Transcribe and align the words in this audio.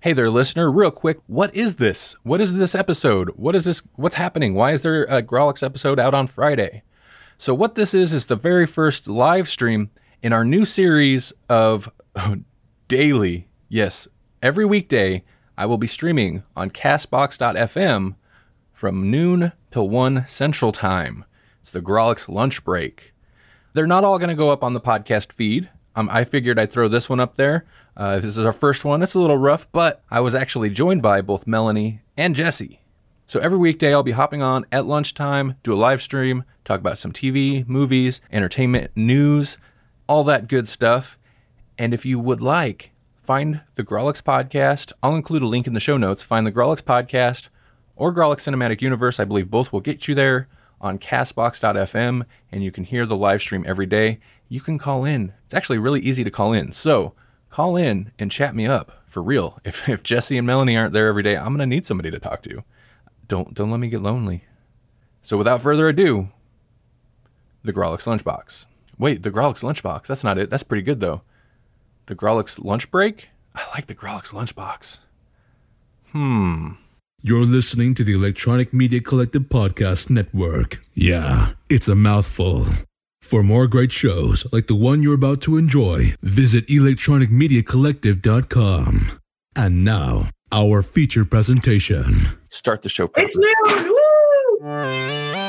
Hey 0.00 0.12
there, 0.12 0.30
listener. 0.30 0.70
Real 0.70 0.92
quick, 0.92 1.18
what 1.26 1.52
is 1.56 1.74
this? 1.74 2.14
What 2.22 2.40
is 2.40 2.56
this 2.56 2.76
episode? 2.76 3.30
What 3.30 3.56
is 3.56 3.64
this? 3.64 3.82
What's 3.96 4.14
happening? 4.14 4.54
Why 4.54 4.70
is 4.70 4.82
there 4.82 5.02
a 5.06 5.24
Grawlix 5.24 5.60
episode 5.60 5.98
out 5.98 6.14
on 6.14 6.28
Friday? 6.28 6.84
So, 7.36 7.52
what 7.52 7.74
this 7.74 7.94
is, 7.94 8.12
is 8.12 8.26
the 8.26 8.36
very 8.36 8.64
first 8.64 9.08
live 9.08 9.48
stream 9.48 9.90
in 10.22 10.32
our 10.32 10.44
new 10.44 10.64
series 10.64 11.32
of 11.48 11.90
daily, 12.88 13.48
yes, 13.68 14.06
every 14.40 14.64
weekday, 14.64 15.24
I 15.56 15.66
will 15.66 15.78
be 15.78 15.88
streaming 15.88 16.44
on 16.54 16.70
castbox.fm 16.70 18.14
from 18.72 19.10
noon 19.10 19.50
till 19.72 19.88
1 19.88 20.28
Central 20.28 20.70
Time. 20.70 21.24
It's 21.60 21.72
the 21.72 21.82
Grawlix 21.82 22.28
lunch 22.28 22.62
break. 22.62 23.14
They're 23.72 23.88
not 23.88 24.04
all 24.04 24.20
going 24.20 24.28
to 24.28 24.36
go 24.36 24.50
up 24.50 24.62
on 24.62 24.74
the 24.74 24.80
podcast 24.80 25.32
feed. 25.32 25.68
Um, 25.96 26.08
I 26.12 26.22
figured 26.22 26.60
I'd 26.60 26.70
throw 26.70 26.86
this 26.86 27.10
one 27.10 27.18
up 27.18 27.34
there. 27.34 27.66
Uh, 27.98 28.20
this 28.20 28.38
is 28.38 28.46
our 28.46 28.52
first 28.52 28.84
one. 28.84 29.02
It's 29.02 29.14
a 29.14 29.18
little 29.18 29.36
rough, 29.36 29.66
but 29.72 30.04
I 30.08 30.20
was 30.20 30.36
actually 30.36 30.70
joined 30.70 31.02
by 31.02 31.20
both 31.20 31.48
Melanie 31.48 32.00
and 32.16 32.36
Jesse. 32.36 32.80
So 33.26 33.40
every 33.40 33.58
weekday 33.58 33.92
I'll 33.92 34.04
be 34.04 34.12
hopping 34.12 34.40
on 34.40 34.64
at 34.70 34.86
lunchtime, 34.86 35.56
do 35.64 35.74
a 35.74 35.74
live 35.74 36.00
stream, 36.00 36.44
talk 36.64 36.78
about 36.78 36.96
some 36.96 37.12
TV, 37.12 37.66
movies, 37.66 38.20
entertainment, 38.30 38.92
news, 38.94 39.58
all 40.06 40.22
that 40.24 40.46
good 40.46 40.68
stuff. 40.68 41.18
And 41.76 41.92
if 41.92 42.06
you 42.06 42.20
would 42.20 42.40
like, 42.40 42.92
find 43.20 43.62
the 43.74 43.82
Grawlix 43.82 44.22
podcast. 44.22 44.92
I'll 45.02 45.16
include 45.16 45.42
a 45.42 45.46
link 45.46 45.66
in 45.66 45.74
the 45.74 45.80
show 45.80 45.96
notes. 45.96 46.22
Find 46.22 46.46
the 46.46 46.52
Grawlix 46.52 46.80
podcast 46.80 47.48
or 47.96 48.14
Grawlix 48.14 48.48
Cinematic 48.48 48.80
Universe. 48.80 49.18
I 49.18 49.24
believe 49.24 49.50
both 49.50 49.72
will 49.72 49.80
get 49.80 50.06
you 50.06 50.14
there 50.14 50.46
on 50.80 51.00
castbox.fm 51.00 52.24
and 52.52 52.62
you 52.62 52.70
can 52.70 52.84
hear 52.84 53.06
the 53.06 53.16
live 53.16 53.40
stream 53.40 53.64
every 53.66 53.86
day. 53.86 54.20
You 54.48 54.60
can 54.60 54.78
call 54.78 55.04
in. 55.04 55.32
It's 55.44 55.54
actually 55.54 55.78
really 55.78 56.00
easy 56.00 56.22
to 56.22 56.30
call 56.30 56.52
in. 56.52 56.70
So 56.70 57.14
call 57.50 57.76
in 57.76 58.12
and 58.18 58.30
chat 58.30 58.54
me 58.54 58.66
up 58.66 59.02
for 59.06 59.22
real. 59.22 59.58
If, 59.64 59.88
if 59.88 60.02
Jesse 60.02 60.38
and 60.38 60.46
Melanie 60.46 60.76
aren't 60.76 60.92
there 60.92 61.08
every 61.08 61.22
day, 61.22 61.36
I'm 61.36 61.48
going 61.48 61.58
to 61.58 61.66
need 61.66 61.86
somebody 61.86 62.10
to 62.10 62.18
talk 62.18 62.42
to. 62.42 62.62
Don't, 63.26 63.52
don't 63.54 63.70
let 63.70 63.80
me 63.80 63.88
get 63.88 64.02
lonely. 64.02 64.44
So 65.22 65.36
without 65.36 65.60
further 65.60 65.88
ado, 65.88 66.28
the 67.64 67.72
Grawlix 67.72 68.06
Lunchbox. 68.06 68.66
Wait, 68.98 69.22
the 69.22 69.30
Grawlix 69.30 69.62
Lunchbox. 69.62 70.06
That's 70.06 70.24
not 70.24 70.38
it. 70.38 70.50
That's 70.50 70.62
pretty 70.62 70.82
good 70.82 71.00
though. 71.00 71.22
The 72.06 72.14
Grawlix 72.14 72.62
Lunch 72.64 72.90
Break? 72.90 73.28
I 73.54 73.62
like 73.74 73.86
the 73.86 73.94
Grawlix 73.94 74.32
Lunchbox. 74.32 75.00
Hmm. 76.12 76.70
You're 77.20 77.44
listening 77.44 77.94
to 77.94 78.04
the 78.04 78.12
Electronic 78.14 78.72
Media 78.72 79.00
Collective 79.00 79.42
Podcast 79.42 80.08
Network. 80.08 80.82
Yeah, 80.94 81.50
it's 81.68 81.88
a 81.88 81.94
mouthful. 81.94 82.64
For 83.28 83.42
more 83.42 83.66
great 83.66 83.92
shows 83.92 84.46
like 84.54 84.68
the 84.68 84.74
one 84.74 85.02
you're 85.02 85.12
about 85.12 85.42
to 85.42 85.58
enjoy, 85.58 86.14
visit 86.22 86.66
electronicmediacollective.com. 86.68 89.20
And 89.54 89.84
now, 89.84 90.30
our 90.50 90.80
feature 90.80 91.26
presentation. 91.26 92.26
Start 92.48 92.80
the 92.80 92.88
show 92.88 93.06
properly. 93.06 93.26
It's 93.26 93.36
noon. 94.62 95.47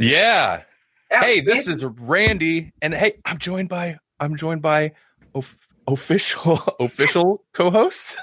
Yeah. 0.00 0.62
That 1.10 1.24
Hey, 1.24 1.40
this 1.40 1.66
fancy. 1.66 1.72
is 1.72 1.84
Randy, 1.84 2.72
and 2.80 2.94
hey, 2.94 3.14
I'm 3.24 3.38
joined 3.38 3.68
by 3.68 3.98
I'm 4.18 4.36
joined 4.36 4.62
by 4.62 4.92
of, 5.34 5.54
official 5.86 6.58
official 6.80 7.44
co-hosts. 7.52 8.16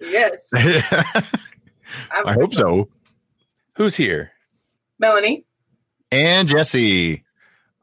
yes. 0.00 0.48
I'm 0.54 2.26
I 2.26 2.32
hope 2.34 2.54
so. 2.54 2.88
Who's 3.76 3.96
here? 3.96 4.30
Melanie. 4.98 5.44
And 6.10 6.48
Jesse. 6.48 7.24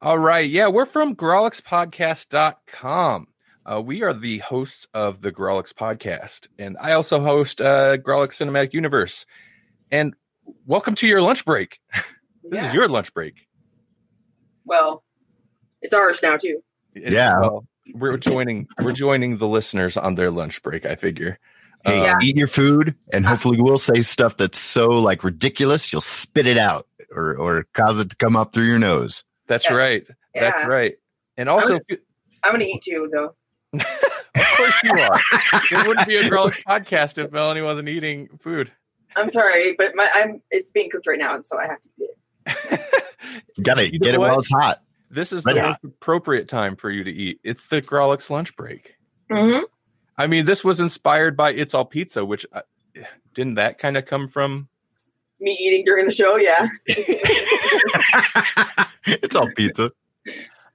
All 0.02 0.18
right, 0.18 0.50
yeah, 0.50 0.68
we're 0.68 0.86
from 0.86 1.16
GrawlixPodcast.com. 1.16 3.28
Uh, 3.66 3.82
we 3.82 4.04
are 4.04 4.14
the 4.14 4.38
hosts 4.40 4.88
of 4.94 5.22
the 5.22 5.32
Grawlix 5.32 5.74
Podcast, 5.74 6.48
and 6.60 6.76
I 6.80 6.92
also 6.94 7.22
host 7.22 7.62
uh, 7.62 7.98
Grawlix 7.98 8.44
Cinematic 8.44 8.74
Universe. 8.74 9.26
And 9.90 10.14
welcome 10.68 10.94
to 10.96 11.08
your 11.08 11.22
lunch 11.22 11.46
break. 11.46 11.80
This 12.50 12.62
Yeah. 12.62 12.68
is 12.70 12.74
your 12.74 12.88
lunch 12.88 13.14
break. 13.14 13.48
Well, 14.66 15.04
it's 15.82 15.94
ours 15.94 16.20
now 16.22 16.38
too. 16.38 16.62
It's- 16.94 17.12
Yeah. 17.12 17.40
well, 17.40 17.66
we're 17.94 18.18
joining 18.18 18.68
we're 18.82 18.92
joining 18.94 19.38
the 19.38 19.48
listeners 19.48 19.98
on 19.98 20.16
their 20.16 20.32
lunch 20.32 20.62
break. 20.64 20.86
I 20.86 20.96
figure. 20.96 21.38
Hey, 21.86 22.00
Uh, 22.00 22.04
Yeah. 22.04 22.18
eat 22.24 22.36
your 22.38 22.48
food, 22.48 22.96
and 23.14 23.26
hopefully 23.26 23.62
we'll 23.62 23.78
say 23.78 24.02
stuff 24.02 24.38
that's 24.38 24.60
so 24.60 24.90
like 24.90 25.24
ridiculous 25.24 25.92
you'll 25.92 26.02
spit 26.02 26.48
it 26.48 26.58
out 26.58 26.88
or 27.12 27.36
or 27.38 27.66
cause 27.74 28.00
it 28.00 28.10
to 28.10 28.16
come 28.16 28.36
up 28.36 28.54
through 28.54 28.66
your 28.66 28.80
nose. 28.80 29.24
That's 29.48 29.70
Yeah. 29.70 29.76
right. 29.76 30.08
That's 30.34 30.68
right. 30.68 30.96
And 31.38 31.48
also, 31.50 31.80
I'm 32.44 32.52
gonna 32.54 32.64
eat 32.66 32.82
too, 32.84 33.10
though. 33.14 33.36
of 33.74 34.46
course 34.58 34.84
you 34.84 34.92
are. 34.92 35.20
It 35.72 35.88
wouldn't 35.88 36.08
be 36.08 36.16
a 36.18 36.24
Grawlix 36.24 36.64
podcast 36.68 37.24
if 37.24 37.32
Melanie 37.32 37.62
wasn't 37.62 37.90
eating 37.90 38.30
food. 38.40 38.72
I'm 39.16 39.30
sorry, 39.30 39.74
but 39.78 39.96
my 39.96 40.10
I'm 40.14 40.42
it's 40.50 40.72
being 40.72 40.90
cooked 40.90 41.08
right 41.08 41.20
now, 41.20 41.36
and 41.36 41.46
so 41.46 41.58
I 41.58 41.68
have 41.68 41.82
to 41.82 41.90
eat 42.00 42.04
it. 42.06 42.15
You 42.48 43.64
gotta 43.64 43.92
You 43.92 44.00
get 44.00 44.14
know 44.14 44.24
it 44.24 44.28
while 44.28 44.40
it's 44.40 44.50
hot. 44.50 44.82
This 45.10 45.32
is 45.32 45.46
Red 45.46 45.58
the 45.58 45.62
hot. 45.62 45.80
appropriate 45.84 46.48
time 46.48 46.76
for 46.76 46.90
you 46.90 47.04
to 47.04 47.12
eat. 47.12 47.40
It's 47.44 47.68
the 47.68 47.82
Grawlix 47.82 48.30
lunch 48.30 48.56
break. 48.56 48.96
Mm-hmm. 49.32 49.64
I 50.18 50.28
mean, 50.28 50.46
this 50.46 50.64
was 50.64 50.80
inspired 50.80 51.36
by 51.38 51.52
It's 51.52 51.74
All 51.74 51.86
Pizza, 51.86 52.24
which 52.24 52.46
uh, 52.52 52.62
didn't 53.34 53.56
that 53.56 53.78
kind 53.78 53.98
of 53.98 54.06
come 54.06 54.28
from? 54.30 54.68
Me 55.40 55.52
eating 55.60 55.84
during 55.86 56.06
the 56.06 56.12
show, 56.12 56.38
yeah. 56.38 56.68
it's 59.06 59.36
all 59.36 59.50
pizza. 59.56 59.92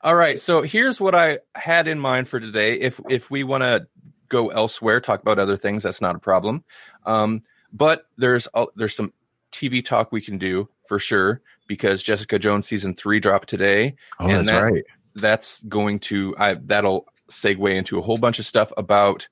All 0.03 0.15
right, 0.15 0.39
so 0.39 0.61
here's 0.63 1.01
what 1.01 1.15
I 1.15 1.39
had 1.55 1.89
in 1.89 1.99
mind 1.99 2.29
for 2.29 2.39
today. 2.39 2.75
If 2.75 3.01
if 3.09 3.31
we 3.31 3.43
want 3.43 3.63
to 3.63 3.87
go 4.29 4.49
elsewhere, 4.49 5.01
talk 5.01 5.23
about 5.23 5.39
other 5.39 5.57
things, 5.57 5.83
that's 5.83 6.03
not 6.03 6.15
a 6.15 6.19
problem. 6.19 6.63
Um, 7.07 7.43
but 7.73 8.05
there's 8.19 8.49
uh, 8.53 8.67
there's 8.77 8.95
some 8.95 9.13
TV 9.51 9.85
talk 9.85 10.13
we 10.13 10.21
can 10.21 10.37
do 10.39 10.69
for 10.87 10.99
sure 10.99 11.41
because 11.71 12.03
Jessica 12.03 12.37
Jones 12.41 12.67
season 12.67 12.95
three 12.97 13.21
dropped 13.21 13.49
today. 13.49 13.95
Oh, 14.19 14.25
And 14.29 14.39
that's 14.39 14.51
that- 14.51 14.63
right. 14.65 14.85
That's 15.15 15.63
going 15.63 16.01
to 16.01 16.35
I 16.37 16.55
that'll 16.55 17.07
segue 17.31 17.73
into 17.75 17.99
a 17.99 18.03
whole 18.03 18.19
bunch 18.19 18.41
of 18.41 18.45
stuff 18.45 18.73
about 18.77 19.29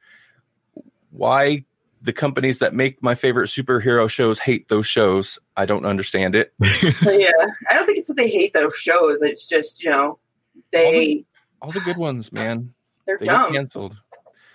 why 1.11 1.65
the 2.01 2.13
companies 2.13 2.61
that 2.61 2.75
make 2.75 3.03
my 3.03 3.17
favorite 3.17 3.49
superhero 3.49 4.09
shows 4.09 4.39
hate 4.39 4.69
those 4.69 4.87
shows. 4.87 5.39
I 5.57 5.67
don't 5.67 5.85
understand 5.85 6.37
it. 6.37 6.53
Yeah. 7.03 7.31
I 7.69 7.75
don't 7.75 7.87
think 7.87 7.99
it's 7.99 8.07
that 8.09 8.17
they 8.17 8.29
hate 8.29 8.53
those 8.55 8.77
shows. 8.77 9.23
It's 9.23 9.49
just, 9.49 9.83
you 9.83 9.91
know, 9.91 10.19
they 10.71 11.25
All 11.61 11.73
the 11.73 11.81
good 11.81 11.97
ones, 11.97 12.33
man, 12.33 12.73
they're 13.07 13.19
they 13.19 13.27
get 13.27 13.33
dumb. 13.33 13.53
canceled. 13.53 13.97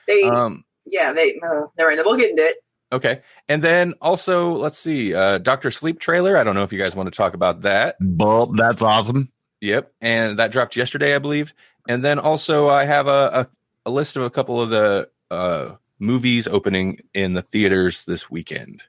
They 0.08 0.24
Um, 0.24 0.64
yeah, 0.86 1.12
they 1.14 1.36
uh, 1.36 1.66
never 1.78 1.90
mind. 1.92 2.02
We'll 2.06 2.16
get 2.18 2.30
into 2.32 2.44
it. 2.44 2.58
Okay. 2.94 3.22
And 3.50 3.64
then 3.64 3.96
also, 4.00 4.52
let's 4.52 4.78
see, 4.78 5.16
uh, 5.16 5.40
Doctor 5.40 5.72
Sleep 5.72 6.00
trailer. 6.00 6.38
I 6.38 6.44
don't 6.44 6.54
know 6.54 6.62
if 6.62 6.72
you 6.72 6.78
guys 6.78 6.96
want 6.96 7.08
to 7.12 7.18
talk 7.18 7.34
about 7.34 7.62
that. 7.62 7.96
Well, 8.00 8.46
that's 8.46 8.84
awesome. 8.84 9.32
Yep. 9.62 9.92
And 10.00 10.38
that 10.38 10.52
dropped 10.52 10.76
yesterday, 10.76 11.16
I 11.16 11.20
believe. 11.20 11.56
And 11.88 12.06
then 12.06 12.20
also, 12.20 12.70
I 12.70 12.86
have 12.86 13.08
a, 13.08 13.10
a, 13.12 13.48
a 13.88 13.92
list 13.92 14.16
of 14.16 14.24
a 14.24 14.30
couple 14.30 14.62
of 14.62 14.70
the 14.70 15.10
uh, 15.32 15.76
movies 15.98 16.48
opening 16.48 17.00
in 17.16 17.34
the 17.34 17.42
theaters 17.42 18.06
this 18.06 18.30
weekend. 18.30 18.84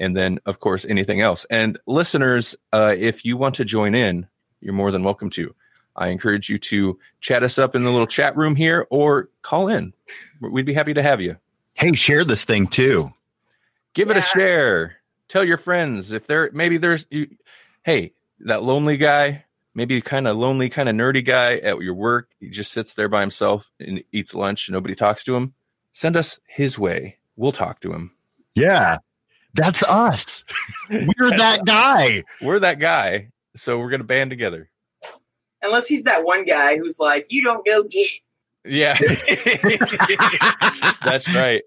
And 0.00 0.16
then, 0.16 0.38
of 0.46 0.58
course, 0.58 0.86
anything 0.86 1.20
else. 1.20 1.44
And 1.44 1.78
listeners, 1.86 2.56
uh, 2.72 2.94
if 2.96 3.26
you 3.26 3.36
want 3.36 3.56
to 3.56 3.66
join 3.66 3.94
in, 3.94 4.28
you're 4.60 4.72
more 4.72 4.90
than 4.92 5.04
welcome 5.04 5.28
to. 5.30 5.54
I 5.94 6.08
encourage 6.08 6.48
you 6.48 6.58
to 6.58 6.98
chat 7.20 7.42
us 7.42 7.58
up 7.58 7.76
in 7.76 7.84
the 7.84 7.90
little 7.90 8.06
chat 8.06 8.34
room 8.38 8.56
here 8.56 8.86
or 8.88 9.28
call 9.42 9.68
in. 9.68 9.92
We'd 10.40 10.64
be 10.64 10.72
happy 10.72 10.94
to 10.94 11.02
have 11.02 11.20
you. 11.20 11.36
Hey, 11.74 11.92
share 11.92 12.24
this 12.24 12.44
thing 12.44 12.66
too. 12.66 13.12
Give 13.94 14.10
it 14.10 14.16
a 14.16 14.20
share. 14.20 14.96
Tell 15.28 15.44
your 15.44 15.56
friends 15.56 16.12
if 16.12 16.26
there 16.26 16.50
maybe 16.52 16.78
there's 16.78 17.06
you 17.10 17.28
hey 17.82 18.12
that 18.40 18.62
lonely 18.62 18.96
guy 18.96 19.44
maybe 19.74 20.00
kind 20.02 20.28
of 20.28 20.36
lonely 20.36 20.68
kind 20.68 20.88
of 20.88 20.94
nerdy 20.94 21.24
guy 21.24 21.56
at 21.56 21.80
your 21.80 21.94
work 21.94 22.28
he 22.38 22.50
just 22.50 22.72
sits 22.72 22.94
there 22.94 23.08
by 23.08 23.20
himself 23.20 23.70
and 23.80 24.04
eats 24.12 24.34
lunch 24.34 24.68
nobody 24.70 24.94
talks 24.94 25.24
to 25.24 25.34
him. 25.34 25.54
Send 25.92 26.16
us 26.16 26.38
his 26.46 26.78
way. 26.78 27.18
We'll 27.36 27.52
talk 27.52 27.80
to 27.80 27.92
him. 27.92 28.12
Yeah, 28.54 28.98
that's 29.54 29.82
us. 29.82 30.44
We're 30.90 31.36
that 31.38 31.64
guy. 31.64 32.24
we're 32.40 32.60
that 32.60 32.78
guy. 32.78 33.28
So 33.56 33.78
we're 33.78 33.90
gonna 33.90 34.04
band 34.04 34.30
together. 34.30 34.70
Unless 35.62 35.88
he's 35.88 36.04
that 36.04 36.24
one 36.24 36.44
guy 36.44 36.76
who's 36.76 36.98
like, 36.98 37.26
you 37.30 37.42
don't 37.42 37.64
go 37.64 37.84
get. 37.84 38.10
yeah. 38.64 38.98
That's 41.04 41.32
right 41.34 41.62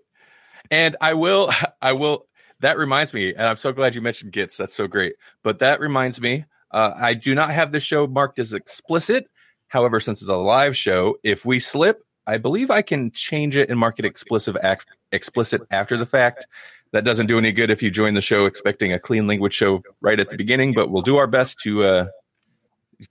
and 0.72 0.98
i 1.02 1.14
will 1.14 1.52
i 1.82 1.94
will 1.94 2.26
that 2.60 2.78
reminds 2.78 3.14
me 3.14 3.34
and 3.34 3.42
i'm 3.42 3.58
so 3.58 3.72
glad 3.72 3.96
you 3.96 4.02
mentioned 4.02 4.32
gits 4.32 4.58
that's 4.58 4.76
so 4.76 4.88
great 4.88 5.16
but 5.44 5.60
that 5.60 5.80
reminds 5.80 6.20
me 6.20 6.46
uh, 6.72 6.92
i 6.96 7.14
do 7.14 7.36
not 7.36 7.50
have 7.50 7.72
this 7.72 7.84
show 7.84 8.08
marked 8.08 8.40
as 8.40 8.54
explicit 8.54 9.30
however 9.68 10.00
since 10.00 10.22
it's 10.22 10.30
a 10.30 10.36
live 10.36 10.76
show 10.76 11.18
if 11.24 11.46
we 11.46 11.60
slip 11.60 12.02
I 12.28 12.38
believe 12.38 12.72
I 12.72 12.82
can 12.82 13.12
change 13.12 13.56
it 13.56 13.70
and 13.70 13.80
mark 13.80 14.00
it 14.00 14.06
explicit 14.06 14.58
explicit 15.12 15.62
after 15.70 15.98
the 15.98 16.06
fact. 16.06 16.48
That 16.92 17.04
doesn't 17.04 17.26
do 17.26 17.38
any 17.38 17.52
good 17.52 17.72
if 17.72 17.84
you 17.84 17.92
join 17.92 18.14
the 18.14 18.22
show 18.22 18.46
expecting 18.46 18.94
a 18.94 19.00
clean 19.00 19.28
language 19.28 19.54
show 19.54 19.84
right 20.00 20.20
at 20.20 20.30
the 20.30 20.38
beginning, 20.38 20.74
but 20.74 20.90
we'll 20.90 21.02
do 21.02 21.18
our 21.18 21.28
best 21.28 21.60
to 21.64 21.84
uh, 21.84 22.06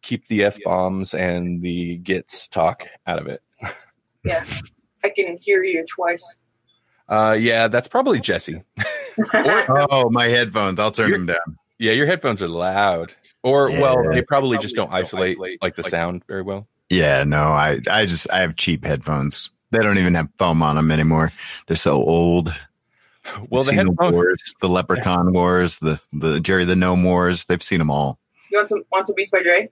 keep 0.01 0.27
the 0.27 0.45
f 0.45 0.59
bombs 0.65 1.13
and 1.13 1.61
the 1.61 1.97
gets 1.97 2.49
talk 2.49 2.87
out 3.07 3.19
of 3.19 3.27
it. 3.27 3.43
Yeah, 4.27 4.43
I 5.05 5.11
can 5.11 5.37
hear 5.37 5.63
you 5.63 5.85
twice. 5.85 6.39
Uh, 7.09 7.37
yeah, 7.39 7.69
that's 7.69 7.89
probably 7.89 8.21
Jesse. 8.21 8.63
Oh, 9.29 10.11
my 10.11 10.27
headphones. 10.27 10.81
I'll 10.81 10.91
turn 10.91 11.09
You're- 11.11 11.19
them 11.19 11.27
down. 11.27 11.59
Yeah, 11.79 11.93
your 11.93 12.07
headphones 12.07 12.41
are 12.43 12.49
loud, 12.49 13.15
or 13.43 13.69
well, 13.71 14.11
they 14.11 14.23
probably 14.23 14.59
just 14.59 14.75
don't 14.77 14.93
isolate 14.93 15.39
like 15.61 15.75
the 15.77 15.83
sound 15.83 16.23
very 16.27 16.43
well. 16.43 16.67
Yeah, 16.89 17.25
no, 17.25 17.43
I, 17.43 17.79
I 17.91 18.07
just, 18.07 18.31
I 18.31 18.41
have 18.41 18.55
cheap 18.57 18.85
headphones. 18.85 19.51
They 19.71 19.79
don't 19.81 19.99
even 19.99 20.15
have 20.15 20.29
foam 20.39 20.63
on 20.63 20.77
them 20.77 20.91
anymore. 20.93 21.33
They're 21.67 21.77
so 21.77 21.95
old. 21.97 22.53
Well, 23.49 23.63
They've 23.63 23.77
the 23.77 23.79
seen 23.83 23.87
headphones. 23.89 24.13
wars, 24.15 24.55
the 24.61 24.69
Leprechaun 24.69 25.33
Wars, 25.33 25.77
the 25.77 25.99
the 26.13 26.41
Jerry 26.41 26.65
the 26.67 26.77
Gnome 26.77 27.03
Wars. 27.05 27.47
They've 27.47 27.63
seen 27.63 27.79
them 27.79 27.91
all. 27.91 28.19
You 28.51 28.59
want 28.59 28.69
some 28.69 28.83
want 28.93 29.07
some 29.07 29.15
Beats 29.17 29.31
by 29.31 29.43
Dre? 29.43 29.71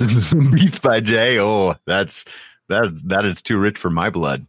Beats 0.54 0.78
by 0.80 1.00
Jay. 1.00 1.38
Oh, 1.38 1.74
that's 1.86 2.24
that 2.68 2.90
that 3.06 3.24
is 3.24 3.42
too 3.42 3.56
rich 3.58 3.78
for 3.78 3.88
my 3.90 4.10
blood. 4.10 4.46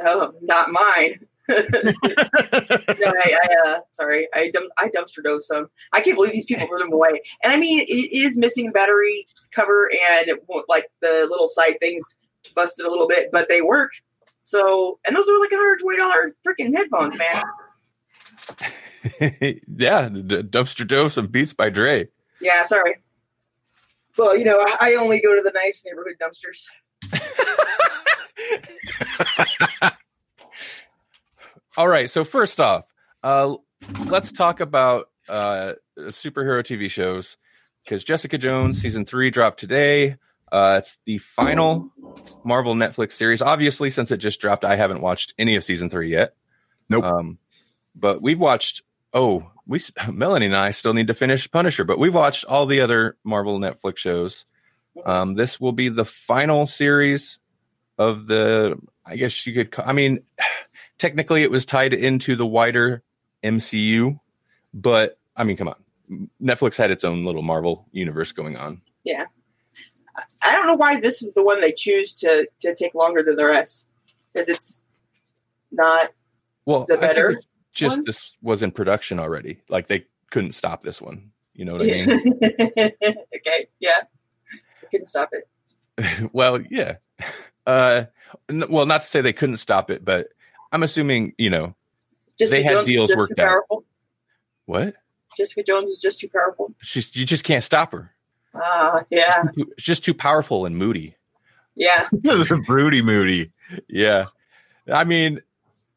Oh, 0.00 0.32
not 0.42 0.70
mine. 0.72 1.20
No, 1.50 3.06
I, 3.06 3.38
I 3.42 3.48
uh, 3.66 3.78
sorry, 3.90 4.28
I 4.34 4.50
dump, 4.50 4.70
I 4.78 4.88
dumpster 4.88 5.22
dove 5.22 5.42
some. 5.42 5.66
I 5.92 6.00
can't 6.00 6.16
believe 6.16 6.32
these 6.32 6.46
people 6.46 6.66
threw 6.66 6.78
them 6.78 6.92
away. 6.92 7.20
And 7.42 7.52
I 7.52 7.58
mean, 7.58 7.80
it 7.80 7.90
is 7.92 8.38
missing 8.38 8.66
the 8.66 8.72
battery 8.72 9.26
cover 9.52 9.90
and 9.90 10.28
it 10.28 10.44
won't- 10.48 10.68
like 10.68 10.86
the 11.00 11.26
little 11.30 11.48
side 11.48 11.78
things 11.80 12.02
busted 12.54 12.86
a 12.86 12.90
little 12.90 13.08
bit, 13.08 13.30
but 13.32 13.48
they 13.48 13.60
work. 13.62 13.90
So, 14.42 14.98
and 15.06 15.14
those 15.14 15.28
are 15.28 15.38
like 15.40 15.50
$120 15.50 16.32
freaking 16.46 16.76
headphones, 16.76 17.18
man. 17.18 17.42
yeah, 19.76 20.08
d- 20.08 20.42
dumpster 20.42 20.86
dose 20.86 21.16
of 21.16 21.30
Beats 21.30 21.52
by 21.52 21.68
Dre. 21.70 22.08
Yeah, 22.40 22.62
sorry. 22.62 22.96
Well, 24.16 24.36
you 24.36 24.44
know, 24.44 24.58
I, 24.58 24.92
I 24.92 24.94
only 24.94 25.20
go 25.20 25.34
to 25.36 25.42
the 25.42 25.52
nice 25.52 25.84
neighborhood 25.84 26.14
dumpsters. 26.20 26.66
All 31.76 31.86
right, 31.86 32.10
so 32.10 32.24
first 32.24 32.60
off, 32.60 32.84
uh, 33.22 33.54
let's 34.06 34.32
talk 34.32 34.60
about 34.60 35.08
uh, 35.28 35.74
superhero 35.96 36.62
TV 36.62 36.90
shows 36.90 37.36
because 37.84 38.02
Jessica 38.02 38.38
Jones 38.38 38.80
season 38.80 39.04
three 39.04 39.30
dropped 39.30 39.60
today. 39.60 40.16
Uh, 40.50 40.80
it's 40.82 40.98
the 41.06 41.18
final 41.18 41.92
Marvel 42.42 42.74
Netflix 42.74 43.12
series. 43.12 43.40
Obviously, 43.40 43.90
since 43.90 44.10
it 44.10 44.16
just 44.16 44.40
dropped, 44.40 44.64
I 44.64 44.74
haven't 44.74 45.00
watched 45.00 45.34
any 45.38 45.54
of 45.54 45.62
season 45.62 45.90
three 45.90 46.10
yet. 46.10 46.34
Nope. 46.88 47.04
Um, 47.04 47.38
but 47.94 48.20
we've 48.20 48.40
watched. 48.40 48.82
Oh, 49.12 49.50
we 49.64 49.80
Melanie 50.12 50.46
and 50.46 50.56
I 50.56 50.72
still 50.72 50.92
need 50.92 51.06
to 51.06 51.14
finish 51.14 51.48
Punisher, 51.50 51.84
but 51.84 52.00
we've 52.00 52.14
watched 52.14 52.44
all 52.46 52.66
the 52.66 52.80
other 52.80 53.16
Marvel 53.22 53.60
Netflix 53.60 53.98
shows. 53.98 54.44
Um, 55.06 55.34
this 55.34 55.60
will 55.60 55.72
be 55.72 55.88
the 55.88 56.04
final 56.04 56.66
series 56.66 57.38
of 57.96 58.26
the. 58.26 58.76
I 59.06 59.16
guess 59.16 59.46
you 59.46 59.54
could. 59.54 59.70
Call, 59.70 59.84
I 59.88 59.92
mean, 59.92 60.24
technically, 61.00 61.42
it 61.42 61.50
was 61.50 61.64
tied 61.66 61.94
into 61.94 62.36
the 62.36 62.46
wider 62.46 63.02
MCU, 63.42 64.20
but 64.74 65.18
I 65.34 65.44
mean, 65.44 65.56
come 65.56 65.68
on, 65.68 66.28
Netflix 66.42 66.76
had 66.76 66.90
its 66.90 67.04
own 67.04 67.24
little 67.24 67.42
Marvel 67.42 67.86
universe 67.90 68.32
going 68.32 68.56
on. 68.56 68.82
Yeah. 69.02 69.24
I 70.42 70.52
don't 70.52 70.66
know 70.66 70.74
why 70.74 71.00
this 71.00 71.22
is 71.22 71.32
the 71.34 71.42
one 71.42 71.60
they 71.60 71.72
choose 71.72 72.14
to 72.16 72.46
to 72.60 72.74
take 72.74 72.94
longer 72.94 73.22
than 73.22 73.36
the 73.36 73.46
rest 73.46 73.86
because 74.32 74.48
it's 74.48 74.84
not 75.72 76.10
Well, 76.66 76.84
the 76.86 76.98
better. 76.98 77.40
just 77.72 77.98
one? 77.98 78.04
this 78.04 78.36
was 78.42 78.62
in 78.62 78.70
production 78.72 79.18
already. 79.18 79.62
Like 79.68 79.86
they 79.86 80.06
couldn't 80.30 80.52
stop 80.52 80.82
this 80.82 81.00
one. 81.00 81.30
You 81.54 81.64
know 81.64 81.72
what 81.72 81.82
I 81.82 81.84
mean? 81.84 82.10
okay, 83.36 83.68
yeah, 83.78 84.00
I 84.52 84.86
couldn't 84.90 85.06
stop 85.06 85.30
it. 85.32 86.30
well, 86.32 86.58
yeah. 86.70 86.96
Uh, 87.66 88.04
n- 88.48 88.64
well, 88.70 88.86
not 88.86 89.00
to 89.02 89.06
say 89.06 89.20
they 89.20 89.32
couldn't 89.32 89.58
stop 89.58 89.90
it, 89.90 90.04
but 90.04 90.28
I'm 90.72 90.82
assuming 90.82 91.34
you 91.38 91.50
know 91.50 91.74
Jessica 92.38 92.56
They 92.58 92.62
had 92.62 92.72
Jones 92.72 92.88
deals 92.88 93.16
worked 93.16 93.38
out. 93.38 93.46
powerful. 93.46 93.84
what. 94.66 94.94
Jessica 95.36 95.62
Jones 95.62 95.90
is 95.90 95.98
just 96.00 96.20
too 96.20 96.28
powerful. 96.28 96.74
She's 96.80 97.14
you 97.16 97.24
just 97.24 97.44
can't 97.44 97.62
stop 97.62 97.92
her. 97.92 98.10
Ah, 98.54 99.02
yeah, 99.10 99.44
It's 99.56 99.84
just 99.84 100.04
too 100.04 100.12
powerful 100.14 100.66
and 100.66 100.76
moody. 100.76 101.14
yeah. 101.76 102.08
Broody 102.66 103.00
Moody. 103.02 103.52
Yeah. 103.88 104.26
I 104.92 105.04
mean, 105.04 105.40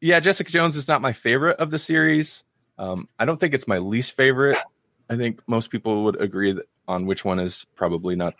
yeah, 0.00 0.20
Jessica 0.20 0.52
Jones 0.52 0.76
is 0.76 0.86
not 0.86 1.02
my 1.02 1.12
favorite 1.12 1.58
of 1.58 1.70
the 1.72 1.80
series. 1.80 2.44
Um, 2.78 3.08
I 3.18 3.24
don't 3.24 3.40
think 3.40 3.54
it's 3.54 3.66
my 3.66 3.78
least 3.78 4.12
favorite. 4.14 4.56
I 5.10 5.16
think 5.16 5.40
most 5.48 5.70
people 5.72 6.04
would 6.04 6.20
agree 6.20 6.52
that 6.52 6.66
on 6.86 7.06
which 7.06 7.24
one 7.24 7.40
is 7.40 7.66
probably 7.74 8.14
not 8.14 8.34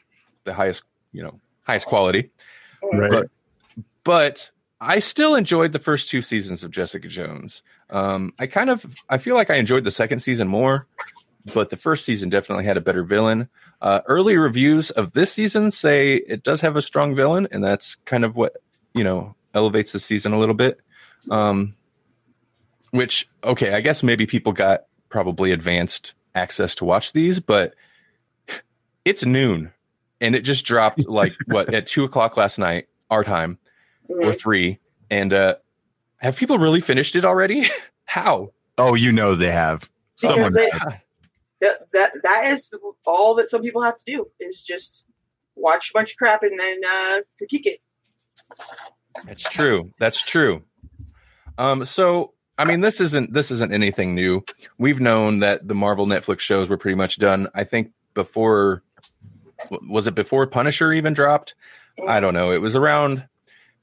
the 0.44 0.54
highest, 0.54 0.84
you 1.12 1.24
know, 1.24 1.40
highest 1.64 1.86
quality. 1.86 2.30
Right. 2.82 3.10
But, 3.10 3.26
but 4.04 4.50
I 4.84 4.98
still 4.98 5.34
enjoyed 5.34 5.72
the 5.72 5.78
first 5.78 6.10
two 6.10 6.20
seasons 6.20 6.62
of 6.62 6.70
Jessica 6.70 7.08
Jones. 7.08 7.62
Um, 7.88 8.34
I 8.38 8.46
kind 8.46 8.68
of, 8.68 8.84
I 9.08 9.16
feel 9.16 9.34
like 9.34 9.48
I 9.48 9.54
enjoyed 9.54 9.82
the 9.82 9.90
second 9.90 10.18
season 10.18 10.46
more, 10.46 10.86
but 11.54 11.70
the 11.70 11.78
first 11.78 12.04
season 12.04 12.28
definitely 12.28 12.64
had 12.66 12.76
a 12.76 12.82
better 12.82 13.02
villain. 13.02 13.48
Uh, 13.80 14.00
early 14.06 14.36
reviews 14.36 14.90
of 14.90 15.12
this 15.12 15.32
season 15.32 15.70
say 15.70 16.16
it 16.16 16.42
does 16.42 16.60
have 16.60 16.76
a 16.76 16.82
strong 16.82 17.16
villain, 17.16 17.48
and 17.50 17.64
that's 17.64 17.94
kind 17.94 18.24
of 18.24 18.36
what 18.36 18.56
you 18.94 19.04
know 19.04 19.34
elevates 19.54 19.92
the 19.92 20.00
season 20.00 20.32
a 20.34 20.38
little 20.38 20.54
bit. 20.54 20.80
Um, 21.30 21.74
which 22.90 23.28
okay, 23.42 23.72
I 23.72 23.80
guess 23.80 24.02
maybe 24.02 24.26
people 24.26 24.52
got 24.52 24.84
probably 25.08 25.52
advanced 25.52 26.14
access 26.34 26.76
to 26.76 26.84
watch 26.84 27.12
these, 27.12 27.40
but 27.40 27.74
it's 29.04 29.24
noon, 29.24 29.72
and 30.20 30.34
it 30.34 30.40
just 30.40 30.66
dropped 30.66 31.06
like 31.08 31.32
what 31.46 31.72
at 31.72 31.86
two 31.86 32.04
o'clock 32.04 32.36
last 32.36 32.58
night 32.58 32.88
our 33.10 33.24
time 33.24 33.58
or 34.08 34.16
Mhm. 34.32 34.38
three, 34.38 34.78
and 35.10 35.32
uh, 35.32 35.56
have 36.18 36.36
people 36.36 36.58
really 36.58 36.80
finished 36.80 37.16
it 37.16 37.24
already? 37.24 37.64
How? 38.04 38.52
Oh, 38.78 38.94
you 38.94 39.12
know 39.12 39.34
they 39.34 39.50
have. 39.50 39.88
Someone. 40.16 40.52
Because 40.52 40.56
it, 40.56 41.00
that, 41.60 41.90
that 41.92 42.12
that 42.22 42.44
is 42.52 42.72
all 43.06 43.36
that 43.36 43.48
some 43.48 43.62
people 43.62 43.82
have 43.82 43.96
to 43.96 44.04
do 44.06 44.26
is 44.40 44.62
just 44.62 45.06
watch 45.56 45.90
a 45.90 45.92
bunch 45.94 46.12
of 46.12 46.16
crap 46.18 46.42
and 46.42 46.58
then 46.58 46.80
uh, 46.84 47.20
critique 47.38 47.66
it. 47.66 47.80
That's 49.24 49.42
true. 49.42 49.92
That's 49.98 50.20
true. 50.22 50.62
Um, 51.56 51.84
so 51.84 52.34
I 52.58 52.64
mean, 52.64 52.80
this 52.80 53.00
isn't 53.00 53.32
this 53.32 53.50
isn't 53.50 53.72
anything 53.72 54.14
new. 54.14 54.44
We've 54.78 55.00
known 55.00 55.40
that 55.40 55.66
the 55.66 55.74
Marvel 55.74 56.06
Netflix 56.06 56.40
shows 56.40 56.68
were 56.68 56.76
pretty 56.78 56.96
much 56.96 57.18
done. 57.18 57.48
I 57.54 57.64
think 57.64 57.92
before 58.14 58.82
was 59.70 60.06
it 60.06 60.14
before 60.14 60.46
Punisher 60.46 60.92
even 60.92 61.14
dropped? 61.14 61.54
I 62.06 62.20
don't 62.20 62.34
know. 62.34 62.52
It 62.52 62.60
was 62.60 62.76
around. 62.76 63.26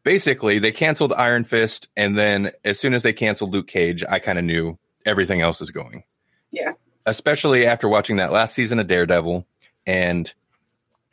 Basically, 0.03 0.59
they 0.59 0.71
canceled 0.71 1.13
Iron 1.13 1.43
Fist, 1.43 1.87
and 1.95 2.17
then 2.17 2.51
as 2.65 2.79
soon 2.79 2.93
as 2.93 3.03
they 3.03 3.13
canceled 3.13 3.53
Luke 3.53 3.67
Cage, 3.67 4.03
I 4.07 4.19
kind 4.19 4.39
of 4.39 4.45
knew 4.45 4.77
everything 5.05 5.41
else 5.41 5.61
is 5.61 5.71
going. 5.71 6.03
Yeah. 6.51 6.73
Especially 7.05 7.67
after 7.67 7.87
watching 7.87 8.17
that 8.17 8.31
last 8.31 8.55
season 8.55 8.79
of 8.79 8.87
Daredevil 8.87 9.45
and 9.85 10.31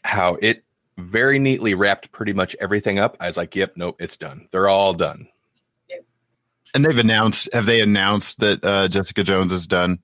how 0.03 0.37
it 0.41 0.65
very 0.97 1.39
neatly 1.39 1.75
wrapped 1.75 2.13
pretty 2.13 2.33
much 2.33 2.57
everything 2.61 2.99
up. 2.99 3.17
I 3.21 3.27
was 3.27 3.37
like, 3.37 3.55
"Yep, 3.55 3.75
nope, 3.77 3.97
it's 4.01 4.17
done. 4.17 4.49
They're 4.51 4.69
all 4.69 4.95
done." 4.95 5.29
Yep. 5.89 6.05
And 6.75 6.85
they've 6.85 6.99
announced. 6.99 7.49
Have 7.53 7.67
they 7.67 7.81
announced 7.81 8.41
that 8.41 8.65
uh, 8.65 8.89
Jessica 8.89 9.23
Jones 9.23 9.53
is 9.53 9.67
done? 9.67 10.01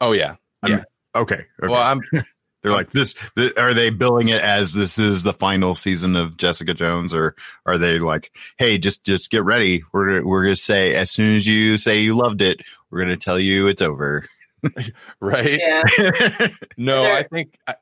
Oh 0.00 0.12
yeah. 0.12 0.36
Okay. 0.64 0.82
okay. 1.14 1.44
Well, 1.60 1.74
I'm 1.74 2.02
They're 2.62 2.72
like 2.72 2.90
this. 2.90 3.14
th- 3.36 3.56
Are 3.56 3.72
they 3.72 3.90
billing 3.90 4.28
it 4.28 4.42
as 4.42 4.72
this 4.74 4.98
is 4.98 5.22
the 5.22 5.32
final 5.32 5.74
season 5.74 6.14
of 6.16 6.36
Jessica 6.36 6.74
Jones, 6.74 7.14
or 7.14 7.34
are 7.66 7.78
they 7.78 7.98
like, 7.98 8.32
hey, 8.58 8.76
just 8.78 9.02
just 9.04 9.30
get 9.30 9.44
ready. 9.44 9.82
We're 9.92 10.06
gonna- 10.08 10.26
we're 10.26 10.42
gonna 10.44 10.56
say 10.56 10.94
as 10.94 11.10
soon 11.10 11.36
as 11.36 11.46
you 11.46 11.78
say 11.78 12.00
you 12.00 12.14
loved 12.14 12.42
it, 12.42 12.60
we're 12.90 13.00
gonna 13.00 13.16
tell 13.16 13.38
you 13.38 13.66
it's 13.66 13.80
over. 13.82 14.26
right. 15.20 15.58
Yeah, 15.58 15.82
No, 16.76 17.02
They're- 17.04 17.16
I 17.16 17.22
think 17.22 17.58
I, 17.66 17.74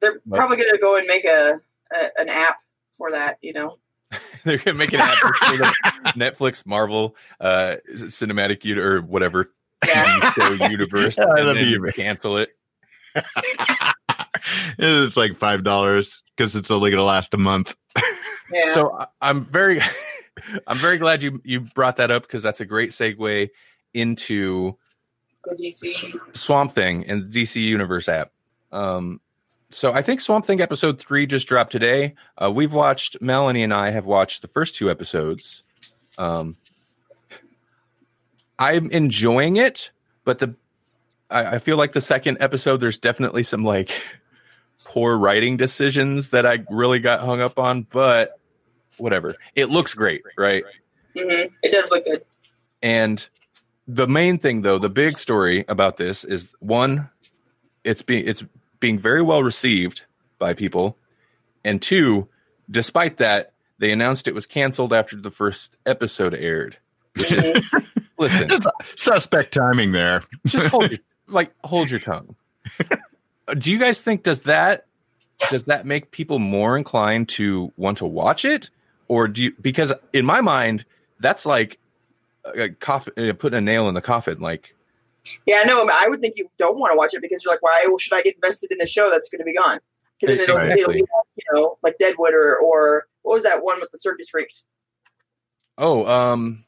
they're 0.00 0.20
What? 0.24 0.38
probably 0.38 0.56
going 0.56 0.70
to 0.72 0.78
go 0.78 0.98
and 0.98 1.06
make 1.06 1.24
a, 1.24 1.60
a 1.92 2.10
an 2.20 2.28
app 2.28 2.56
for 2.98 3.12
that. 3.12 3.38
You 3.42 3.52
know, 3.52 3.78
they're 4.44 4.58
gonna 4.58 4.76
make 4.76 4.92
an 4.92 5.00
app 5.00 5.14
for 5.18 5.28
the 5.56 5.72
Netflix 6.16 6.66
Marvel 6.66 7.14
uh, 7.40 7.76
cinematic 7.94 8.64
uni- 8.64 8.80
or 8.80 9.00
whatever 9.02 9.52
yeah. 9.86 10.32
Show 10.32 10.52
universe, 10.68 11.16
I 11.18 11.22
and 11.22 11.46
love 11.46 11.54
then 11.54 11.68
you. 11.68 11.92
cancel 11.94 12.38
it. 12.38 12.50
it's 14.78 15.16
like 15.16 15.38
five 15.38 15.64
dollars 15.64 16.22
because 16.36 16.56
it's 16.56 16.70
only 16.70 16.90
gonna 16.90 17.02
last 17.04 17.34
a 17.34 17.38
month. 17.38 17.74
yeah. 18.52 18.74
So 18.74 18.92
I- 18.92 19.06
I'm 19.20 19.44
very, 19.44 19.80
I'm 20.66 20.78
very 20.78 20.98
glad 20.98 21.22
you 21.22 21.40
you 21.44 21.60
brought 21.60 21.96
that 21.98 22.10
up 22.10 22.22
because 22.22 22.42
that's 22.42 22.60
a 22.60 22.66
great 22.66 22.90
segue 22.90 23.48
into 23.94 24.76
the 25.44 25.54
DC. 25.54 26.36
Swamp 26.36 26.72
Thing 26.72 27.06
and 27.06 27.32
DC 27.32 27.56
Universe 27.62 28.08
app. 28.08 28.32
Um, 28.72 29.20
so 29.70 29.92
I 29.92 30.02
think 30.02 30.20
Swamp 30.20 30.46
Thing 30.46 30.60
episode 30.60 30.98
three 31.00 31.26
just 31.26 31.48
dropped 31.48 31.72
today. 31.72 32.14
Uh, 32.40 32.50
we've 32.50 32.72
watched 32.72 33.16
Melanie 33.20 33.62
and 33.62 33.72
I 33.74 33.90
have 33.90 34.06
watched 34.06 34.42
the 34.42 34.48
first 34.48 34.74
two 34.76 34.90
episodes. 34.90 35.64
Um, 36.18 36.56
I'm 38.58 38.90
enjoying 38.90 39.56
it, 39.56 39.90
but 40.24 40.38
the 40.38 40.54
I, 41.30 41.56
I 41.56 41.58
feel 41.58 41.76
like 41.76 41.92
the 41.92 42.00
second 42.00 42.38
episode 42.40 42.78
there's 42.78 42.98
definitely 42.98 43.42
some 43.42 43.64
like 43.64 43.90
poor 44.84 45.16
writing 45.16 45.56
decisions 45.56 46.30
that 46.30 46.46
I 46.46 46.58
really 46.70 46.98
got 46.98 47.20
hung 47.20 47.40
up 47.40 47.58
on. 47.58 47.82
But 47.82 48.38
whatever, 48.96 49.36
it 49.54 49.70
looks 49.70 49.94
great, 49.94 50.22
right? 50.36 50.64
hmm 51.14 51.46
It 51.62 51.72
does 51.72 51.90
look 51.90 52.04
good. 52.04 52.24
And 52.82 53.26
the 53.88 54.06
main 54.06 54.38
thing, 54.38 54.62
though, 54.62 54.78
the 54.78 54.88
big 54.90 55.18
story 55.18 55.64
about 55.68 55.96
this 55.96 56.24
is 56.24 56.54
one, 56.60 57.08
it's 57.84 58.02
being 58.02 58.26
it's 58.26 58.44
being 58.80 58.98
very 58.98 59.22
well 59.22 59.42
received 59.42 60.02
by 60.38 60.52
people, 60.54 60.98
and 61.64 61.80
two, 61.80 62.28
despite 62.70 63.18
that, 63.18 63.52
they 63.78 63.92
announced 63.92 64.28
it 64.28 64.34
was 64.34 64.46
canceled 64.46 64.92
after 64.92 65.16
the 65.16 65.30
first 65.30 65.76
episode 65.86 66.34
aired. 66.34 66.76
Mhm. 67.14 67.86
Listen, 68.18 68.50
It's 68.50 68.66
suspect 68.96 69.54
timing 69.54 69.92
there. 69.92 70.22
just 70.46 70.66
hold 70.68 70.90
your, 70.90 71.00
like 71.26 71.52
hold 71.64 71.90
your 71.90 72.00
tongue. 72.00 72.34
Uh, 73.48 73.54
Do 73.54 73.70
you 73.70 73.78
guys 73.78 74.00
think 74.00 74.22
does 74.22 74.42
that 74.42 74.86
does 75.50 75.64
that 75.64 75.86
make 75.86 76.10
people 76.10 76.38
more 76.38 76.76
inclined 76.76 77.28
to 77.30 77.72
want 77.76 77.98
to 77.98 78.06
watch 78.06 78.44
it, 78.44 78.70
or 79.08 79.28
do 79.28 79.44
you? 79.44 79.52
Because 79.60 79.92
in 80.12 80.24
my 80.24 80.40
mind, 80.40 80.84
that's 81.20 81.44
like 81.46 81.78
a 82.54 82.70
coffin, 82.70 83.12
uh, 83.18 83.32
putting 83.34 83.58
a 83.58 83.60
nail 83.60 83.88
in 83.88 83.94
the 83.94 84.00
coffin. 84.00 84.40
Like, 84.40 84.74
yeah, 85.44 85.62
no, 85.64 85.88
I 85.92 86.06
would 86.08 86.20
think 86.20 86.34
you 86.36 86.48
don't 86.58 86.78
want 86.78 86.92
to 86.92 86.96
watch 86.96 87.12
it 87.14 87.20
because 87.20 87.44
you're 87.44 87.52
like, 87.52 87.62
why 87.62 87.86
should 87.98 88.14
I 88.14 88.22
get 88.22 88.34
invested 88.36 88.72
in 88.72 88.78
the 88.78 88.86
show 88.86 89.10
that's 89.10 89.28
going 89.28 89.40
to 89.40 89.44
be 89.44 89.54
gone? 89.54 89.80
Because 90.20 90.34
then 90.36 90.44
it'll, 90.44 90.56
it'll 90.56 90.72
Exactly. 90.72 90.94
be, 90.94 91.04
you 91.36 91.44
know, 91.52 91.78
like 91.82 91.98
Deadwood 91.98 92.32
or, 92.32 92.56
or 92.56 93.06
what 93.22 93.34
was 93.34 93.42
that 93.42 93.62
one 93.62 93.80
with 93.80 93.90
the 93.90 93.98
circus 93.98 94.28
freaks? 94.30 94.64
oh, 95.78 96.06
um, 96.06 96.64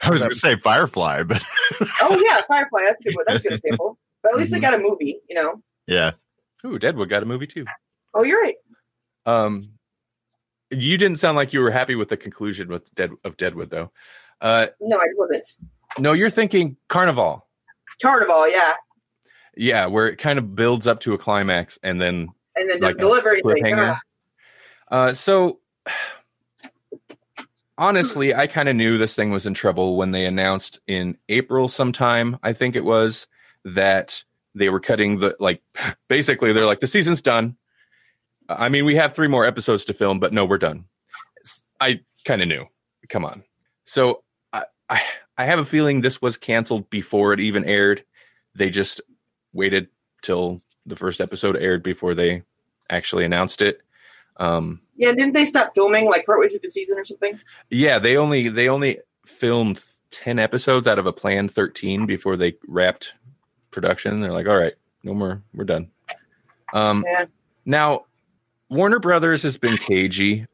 I 0.00 0.08
was 0.10 0.20
going 0.20 0.30
to 0.30 0.36
say 0.36 0.56
Firefly, 0.56 1.24
but 1.24 1.42
Oh 2.00 2.18
yeah, 2.24 2.40
Firefly. 2.48 2.80
That's 2.84 3.00
a 3.00 3.04
good. 3.04 3.14
one. 3.16 3.24
That's 3.26 3.44
a 3.44 3.48
good 3.48 3.58
example. 3.62 3.98
But 4.22 4.32
at 4.32 4.38
least 4.38 4.50
they 4.52 4.60
got 4.60 4.72
a 4.74 4.78
movie, 4.78 5.20
you 5.28 5.34
know. 5.36 5.62
Yeah. 5.86 6.12
ooh, 6.64 6.78
Deadwood 6.78 7.08
got 7.08 7.22
a 7.22 7.26
movie 7.26 7.46
too. 7.46 7.64
Oh, 8.14 8.22
you're 8.22 8.40
right. 8.40 8.56
Um, 9.24 9.70
you 10.70 10.98
didn't 10.98 11.18
sound 11.18 11.36
like 11.36 11.52
you 11.52 11.60
were 11.60 11.70
happy 11.70 11.94
with 11.94 12.08
the 12.08 12.16
conclusion 12.16 12.68
with 12.68 12.92
Dead 12.94 13.10
of 13.24 13.36
Deadwood 13.36 13.70
though. 13.70 13.90
Uh, 14.40 14.66
No, 14.80 14.96
I 14.98 15.06
wasn't. 15.16 15.46
no, 15.98 16.12
you're 16.12 16.30
thinking 16.30 16.76
Carnivàle. 16.88 17.42
Carnivàle, 18.02 18.50
yeah, 18.50 18.74
Yeah, 19.56 19.86
where 19.86 20.08
it 20.08 20.16
kind 20.16 20.38
of 20.38 20.54
builds 20.54 20.86
up 20.86 21.00
to 21.00 21.14
a 21.14 21.18
climax 21.18 21.78
and 21.82 22.00
then 22.00 22.28
and 22.56 22.68
then 22.70 22.80
Like 22.80 22.96
doesn't 22.96 23.26
a 23.26 23.42
cliffhanger. 23.42 23.98
Uh, 24.88 25.12
so 25.14 25.60
honestly, 27.78 28.34
I 28.34 28.46
kind 28.46 28.68
of 28.68 28.76
knew 28.76 28.98
this 28.98 29.14
thing 29.14 29.30
was 29.30 29.46
in 29.46 29.54
trouble 29.54 29.96
when 29.96 30.10
they 30.10 30.26
announced 30.26 30.80
in 30.86 31.18
April 31.28 31.68
sometime, 31.68 32.38
I 32.42 32.52
think 32.52 32.76
it 32.76 32.84
was, 32.84 33.26
that 33.64 34.24
they 34.56 34.68
were 34.68 34.80
cutting 34.80 35.20
the 35.20 35.36
like 35.38 35.62
basically 36.08 36.52
they're 36.52 36.66
like 36.66 36.80
the 36.80 36.86
season's 36.86 37.22
done. 37.22 37.56
I 38.48 38.68
mean, 38.68 38.84
we 38.84 38.96
have 38.96 39.14
three 39.14 39.28
more 39.28 39.44
episodes 39.46 39.86
to 39.86 39.92
film, 39.92 40.20
but 40.20 40.32
no, 40.32 40.44
we're 40.44 40.58
done. 40.58 40.84
I 41.80 42.00
kind 42.24 42.42
of 42.42 42.48
knew. 42.48 42.66
Come 43.08 43.24
on. 43.24 43.42
So 43.84 44.22
I, 44.52 44.64
I 44.88 45.02
I 45.36 45.44
have 45.44 45.58
a 45.58 45.64
feeling 45.64 46.00
this 46.00 46.22
was 46.22 46.36
canceled 46.36 46.88
before 46.90 47.32
it 47.32 47.40
even 47.40 47.64
aired. 47.64 48.04
They 48.54 48.70
just 48.70 49.00
waited 49.52 49.88
till 50.22 50.62
the 50.86 50.96
first 50.96 51.20
episode 51.20 51.56
aired 51.56 51.82
before 51.82 52.14
they 52.14 52.42
actually 52.88 53.24
announced 53.24 53.62
it. 53.62 53.80
Um, 54.38 54.80
Yeah, 54.96 55.12
didn't 55.12 55.32
they 55.32 55.44
stop 55.44 55.72
filming 55.74 56.06
like 56.06 56.24
partway 56.26 56.48
through 56.48 56.60
the 56.62 56.70
season 56.70 56.98
or 56.98 57.04
something? 57.04 57.40
yeah, 57.70 57.98
they 57.98 58.16
only 58.16 58.48
they 58.48 58.68
only 58.68 58.98
filmed 59.26 59.82
ten 60.10 60.38
episodes 60.38 60.86
out 60.86 60.98
of 60.98 61.06
a 61.06 61.12
planned 61.12 61.52
thirteen 61.52 62.06
before 62.06 62.36
they 62.36 62.54
wrapped 62.66 63.14
production. 63.76 64.20
They're 64.20 64.32
like, 64.32 64.48
all 64.48 64.56
right, 64.56 64.72
no 65.04 65.14
more, 65.14 65.42
we're 65.54 65.64
done. 65.64 65.90
Um, 66.72 67.04
Yeah. 67.06 67.26
now, 67.64 68.06
Warner 68.70 68.98
Brothers 68.98 69.44
has 69.44 69.58
been 69.58 69.76
cagey. 69.76 70.46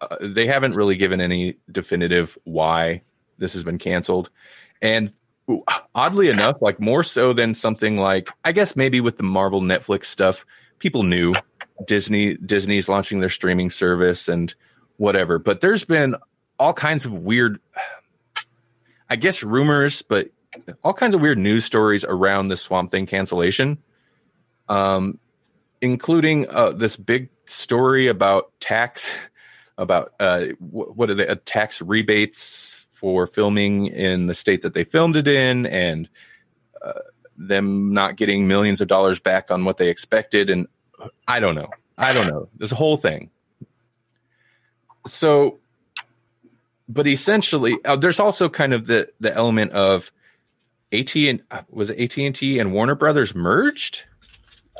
Uh, 0.00 0.16
they 0.20 0.46
haven't 0.48 0.74
really 0.74 0.96
given 0.96 1.20
any 1.20 1.58
definitive 1.70 2.36
why 2.42 3.02
this 3.38 3.52
has 3.52 3.62
been 3.62 3.78
canceled, 3.78 4.30
and 4.80 5.12
ooh, 5.48 5.62
oddly 5.94 6.28
enough, 6.28 6.60
like 6.60 6.80
more 6.80 7.04
so 7.04 7.32
than 7.34 7.54
something 7.54 7.96
like 7.96 8.28
I 8.42 8.50
guess 8.52 8.74
maybe 8.74 9.00
with 9.00 9.16
the 9.16 9.22
Marvel 9.22 9.60
Netflix 9.60 10.06
stuff, 10.06 10.44
people 10.80 11.04
knew 11.04 11.34
Disney 11.86 12.34
Disney's 12.34 12.88
launching 12.88 13.20
their 13.20 13.28
streaming 13.28 13.70
service 13.70 14.28
and 14.28 14.52
whatever. 14.96 15.38
But 15.38 15.60
there's 15.60 15.84
been 15.84 16.16
all 16.58 16.72
kinds 16.74 17.04
of 17.04 17.12
weird, 17.12 17.60
I 19.08 19.16
guess 19.16 19.42
rumors, 19.44 20.02
but 20.02 20.30
all 20.82 20.92
kinds 20.92 21.14
of 21.14 21.20
weird 21.20 21.38
news 21.38 21.64
stories 21.64 22.04
around 22.04 22.48
the 22.48 22.56
Swamp 22.56 22.90
Thing 22.90 23.06
cancellation, 23.06 23.78
um, 24.68 25.18
including 25.80 26.48
uh, 26.48 26.70
this 26.70 26.96
big 26.96 27.30
story 27.44 28.08
about 28.08 28.52
tax, 28.60 29.10
about 29.78 30.12
uh, 30.20 30.46
wh- 30.58 30.96
what 30.96 31.10
are 31.10 31.14
they, 31.14 31.26
uh, 31.26 31.36
tax 31.44 31.80
rebates 31.80 32.74
for 32.90 33.26
filming 33.26 33.86
in 33.86 34.26
the 34.26 34.34
state 34.34 34.62
that 34.62 34.74
they 34.74 34.84
filmed 34.84 35.16
it 35.16 35.26
in, 35.26 35.66
and 35.66 36.08
uh, 36.80 36.92
them 37.36 37.92
not 37.92 38.16
getting 38.16 38.46
millions 38.46 38.80
of 38.80 38.88
dollars 38.88 39.20
back 39.20 39.50
on 39.50 39.64
what 39.64 39.76
they 39.78 39.88
expected, 39.88 40.50
and 40.50 40.68
I 41.26 41.40
don't 41.40 41.54
know, 41.54 41.70
I 41.96 42.12
don't 42.12 42.28
know, 42.28 42.48
this 42.56 42.70
whole 42.70 42.96
thing. 42.96 43.30
So 45.06 45.58
but 46.88 47.06
essentially 47.06 47.78
uh, 47.84 47.96
there's 47.96 48.20
also 48.20 48.48
kind 48.48 48.74
of 48.74 48.86
the 48.86 49.08
the 49.20 49.34
element 49.34 49.72
of 49.72 50.12
AT 50.92 51.14
and 51.16 51.42
was 51.70 51.90
it 51.90 51.98
AT 52.00 52.18
and 52.18 52.34
T 52.34 52.58
and 52.58 52.72
Warner 52.72 52.94
Brothers 52.94 53.34
merged. 53.34 54.04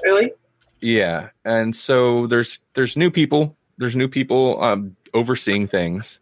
Really? 0.02 0.32
Yeah, 0.80 1.30
and 1.44 1.74
so 1.74 2.26
there's 2.26 2.60
there's 2.74 2.96
new 2.96 3.10
people. 3.10 3.56
There's 3.78 3.96
new 3.96 4.08
people 4.08 4.62
um, 4.62 4.96
overseeing 5.14 5.66
things. 5.68 6.18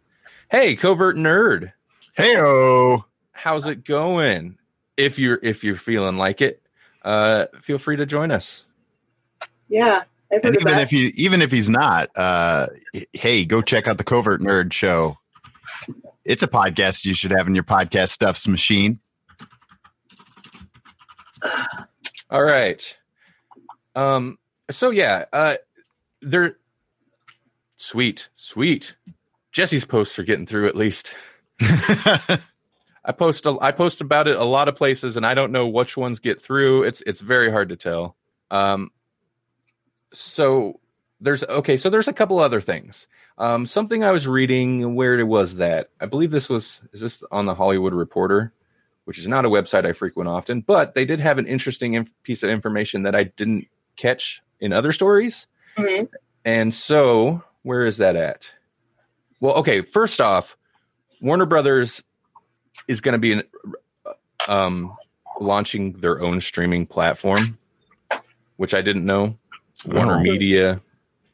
Hey, 0.49 0.75
covert 0.75 1.15
nerd, 1.15 1.73
Heyo. 2.17 3.03
how's 3.31 3.65
it 3.67 3.83
going? 3.83 4.57
If 4.97 5.17
you're 5.17 5.39
if 5.41 5.63
you're 5.63 5.75
feeling 5.75 6.17
like 6.17 6.41
it, 6.41 6.61
uh, 7.03 7.45
feel 7.61 7.77
free 7.77 7.97
to 7.97 8.05
join 8.05 8.31
us. 8.31 8.63
Yeah, 9.67 10.03
And 10.29 10.43
even 10.59 10.79
if 10.79 10.89
he 10.89 11.07
even 11.15 11.41
if 11.41 11.51
he's 11.51 11.69
not, 11.69 12.15
uh, 12.17 12.67
hey, 13.13 13.45
go 13.45 13.61
check 13.61 13.87
out 13.87 13.97
the 13.97 14.03
Covert 14.03 14.41
Nerd 14.41 14.73
Show. 14.73 15.17
It's 16.23 16.43
a 16.43 16.47
podcast 16.47 17.05
you 17.05 17.13
should 17.15 17.31
have 17.31 17.47
in 17.47 17.55
your 17.55 17.63
podcast 17.63 18.09
stuffs 18.09 18.47
machine. 18.47 18.99
All 22.29 22.43
right. 22.43 22.97
Um. 23.95 24.37
So 24.69 24.89
yeah. 24.89 25.25
Uh. 25.31 25.55
They're 26.21 26.57
sweet, 27.77 28.29
sweet. 28.35 28.95
Jesse's 29.51 29.85
posts 29.85 30.19
are 30.19 30.23
getting 30.23 30.45
through 30.45 30.67
at 30.67 30.75
least. 30.75 31.15
I 33.03 33.13
post 33.13 33.45
a, 33.47 33.57
I 33.59 33.71
post 33.71 34.01
about 34.01 34.27
it 34.27 34.37
a 34.37 34.43
lot 34.43 34.67
of 34.67 34.75
places, 34.75 35.17
and 35.17 35.25
I 35.25 35.33
don't 35.33 35.51
know 35.51 35.67
which 35.67 35.97
ones 35.97 36.19
get 36.19 36.41
through. 36.41 36.83
It's 36.83 37.01
it's 37.01 37.19
very 37.19 37.51
hard 37.51 37.69
to 37.69 37.75
tell. 37.75 38.15
Um, 38.51 38.91
so 40.13 40.79
there's 41.19 41.43
okay. 41.43 41.77
So 41.77 41.89
there's 41.89 42.07
a 42.07 42.13
couple 42.13 42.39
other 42.39 42.61
things. 42.61 43.07
Um, 43.37 43.65
something 43.65 44.03
I 44.03 44.11
was 44.11 44.27
reading. 44.27 44.95
Where 44.95 45.19
it 45.19 45.23
was 45.23 45.55
that? 45.55 45.89
I 45.99 46.05
believe 46.05 46.31
this 46.31 46.49
was 46.49 46.81
is 46.93 47.01
this 47.01 47.23
on 47.31 47.45
the 47.45 47.55
Hollywood 47.55 47.93
Reporter, 47.93 48.53
which 49.05 49.17
is 49.19 49.27
not 49.27 49.45
a 49.45 49.49
website 49.49 49.85
I 49.85 49.93
frequent 49.93 50.29
often, 50.29 50.61
but 50.61 50.93
they 50.93 51.05
did 51.05 51.19
have 51.21 51.37
an 51.37 51.47
interesting 51.47 51.95
inf- 51.95 52.13
piece 52.23 52.43
of 52.43 52.49
information 52.49 53.03
that 53.03 53.15
I 53.15 53.23
didn't 53.25 53.67
catch 53.95 54.41
in 54.59 54.73
other 54.73 54.91
stories. 54.91 55.47
Mhm. 55.77 56.07
And 56.45 56.73
so, 56.73 57.43
where 57.63 57.85
is 57.85 57.97
that 57.97 58.15
at? 58.15 58.53
Well, 59.39 59.55
okay, 59.55 59.81
first 59.81 60.21
off, 60.21 60.55
Warner 61.21 61.45
Brothers 61.45 62.03
is 62.87 63.01
going 63.01 63.13
to 63.13 63.19
be 63.19 63.41
um, 64.47 64.95
launching 65.39 65.93
their 65.93 66.21
own 66.21 66.41
streaming 66.41 66.85
platform, 66.87 67.57
which 68.57 68.73
I 68.73 68.81
didn't 68.81 69.05
know. 69.05 69.37
Warner 69.85 70.15
Oh. 70.17 70.19
Media 70.21 70.81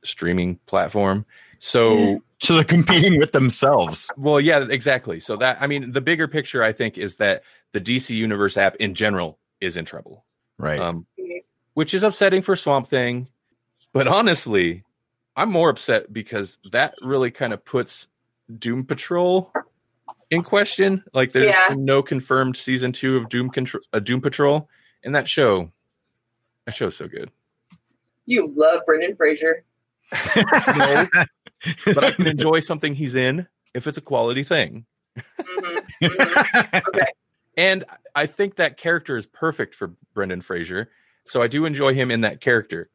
streaming 0.04 0.56
platform. 0.66 1.26
So, 1.60 2.22
so 2.40 2.56
they're 2.56 2.64
competing 2.64 3.18
with 3.20 3.32
themselves. 3.32 4.10
well, 4.18 4.40
yeah, 4.40 4.66
exactly. 4.70 5.20
So 5.20 5.38
that 5.38 5.58
I 5.62 5.68
mean, 5.68 5.92
the 5.92 6.02
bigger 6.02 6.28
picture 6.28 6.64
I 6.64 6.72
think 6.72 6.98
is 6.98 7.18
that 7.18 7.44
the 7.74 7.82
DC 7.82 8.12
Universe 8.16 8.58
app 8.58 8.76
in 8.78 8.94
general 8.96 9.38
is 9.62 9.78
in 9.78 9.86
trouble 9.86 10.26
Right. 10.58 10.80
um, 10.80 11.06
which 11.74 11.94
is 11.94 12.04
upsetting 12.04 12.42
for 12.42 12.56
Swamp 12.56 12.88
Thing. 12.88 13.28
But 13.94 14.08
honestly, 14.08 14.84
I'm 15.36 15.52
more 15.52 15.70
upset 15.70 16.12
because 16.12 16.58
that 16.72 16.96
really 17.02 17.30
kind 17.32 17.54
of 17.54 17.64
puts 17.64 18.08
Doom 18.56 18.86
Patrol 18.86 19.52
in 20.32 20.44
question. 20.44 21.04
Like, 21.14 21.32
there's 21.32 21.48
Yeah. 21.48 21.76
no 21.78 22.02
confirmed 22.02 22.58
season 22.58 22.92
two 22.92 23.18
of 23.18 23.30
Doom 23.30 23.52
Contr- 23.52 23.84
uh, 23.94 24.00
Doom 24.00 24.22
Patrol, 24.22 24.68
and 25.04 25.14
that 25.16 25.28
show, 25.28 25.72
that 26.66 26.74
show's 26.74 26.96
so 26.96 27.08
good. 27.08 27.32
You 28.26 28.48
love 28.56 28.82
Brendan 28.86 29.16
Fraser. 29.16 29.64
No, 30.76 31.08
but 31.86 32.04
I 32.04 32.12
can 32.12 32.28
enjoy 32.28 32.60
something 32.62 32.96
he's 32.96 33.16
in 33.16 33.48
if 33.74 33.88
it's 33.88 33.98
a 33.98 34.02
quality 34.02 34.44
thing. 34.44 34.86
hmm 35.40 35.78
hmm 36.02 36.08
Okay. 36.88 37.08
And 37.58 37.84
I 38.16 38.28
think 38.28 38.58
that 38.58 38.78
character 38.78 39.18
is 39.18 39.26
perfect 39.26 39.76
for 39.76 39.94
Brendan 40.14 40.42
Fraser. 40.42 40.90
So 41.26 41.42
I 41.42 41.48
do 41.48 41.66
enjoy 41.66 41.94
him 41.94 42.12
in 42.12 42.22
that 42.22 42.40
character 42.40 42.90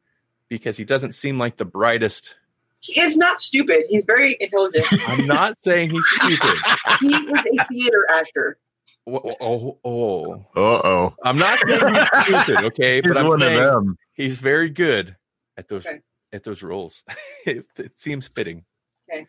because 0.49 0.77
he 0.77 0.85
doesn't 0.85 1.11
seem 1.13 1.37
like 1.37 1.57
the 1.57 1.65
brightest. 1.65 2.35
He 2.81 2.99
is 2.99 3.15
not 3.17 3.39
stupid. 3.39 3.83
He's 3.89 4.05
very 4.05 4.35
intelligent. 4.39 4.85
I'm 5.07 5.27
not 5.27 5.59
saying 5.61 5.91
he's 5.91 6.05
stupid. 6.15 6.57
he 7.01 7.07
is 7.07 7.31
a 7.59 7.67
theater 7.67 8.05
actor. 8.09 8.57
Oh, 9.05 9.35
oh, 9.41 9.77
oh. 9.83 10.33
Uh 10.55 10.81
oh. 10.83 11.15
I'm 11.23 11.37
not 11.37 11.59
saying 11.59 11.93
he's 11.93 12.21
stupid, 12.23 12.63
okay? 12.67 13.01
He's 13.01 13.11
But 13.11 13.17
I'm 13.17 13.27
one 13.27 13.41
of 13.41 13.47
saying 13.47 13.59
them. 13.59 13.97
he's 14.13 14.37
very 14.37 14.69
good 14.69 15.15
at 15.57 15.67
those 15.67 15.85
Okay. 15.85 15.99
at 16.31 16.43
those 16.45 16.63
roles. 16.63 17.03
it, 17.45 17.65
it 17.77 17.99
seems 17.99 18.29
fitting. 18.29 18.63
Okay. 19.11 19.27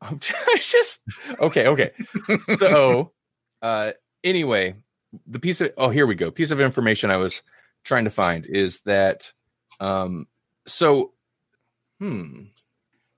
I'm 0.00 0.18
just 0.56 1.02
okay. 1.38 1.66
Okay. 1.68 1.90
So, 2.58 3.12
uh, 3.60 3.92
anyway, 4.24 4.74
the 5.26 5.38
piece 5.40 5.60
of 5.60 5.72
oh 5.76 5.90
here 5.90 6.06
we 6.06 6.14
go. 6.14 6.30
Piece 6.30 6.50
of 6.50 6.60
information 6.60 7.10
I 7.10 7.16
was 7.18 7.42
trying 7.84 8.04
to 8.04 8.10
find 8.10 8.46
is 8.46 8.80
that 8.82 9.32
um, 9.80 10.26
so 10.66 11.12
hmm, 11.98 12.44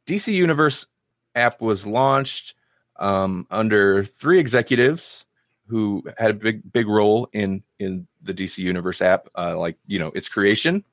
DC 0.06 0.32
Universe 0.32 0.86
app 1.34 1.60
was 1.60 1.86
launched 1.86 2.54
um, 2.96 3.46
under 3.50 4.04
three 4.04 4.38
executives 4.38 5.26
who 5.68 6.04
had 6.18 6.30
a 6.30 6.34
big 6.34 6.72
big 6.72 6.88
role 6.88 7.28
in 7.32 7.62
in 7.78 8.06
the 8.22 8.34
DC 8.34 8.58
Universe 8.58 9.00
app, 9.02 9.28
uh, 9.36 9.56
like 9.58 9.76
you 9.86 9.98
know 9.98 10.08
its 10.14 10.28
creation. 10.28 10.84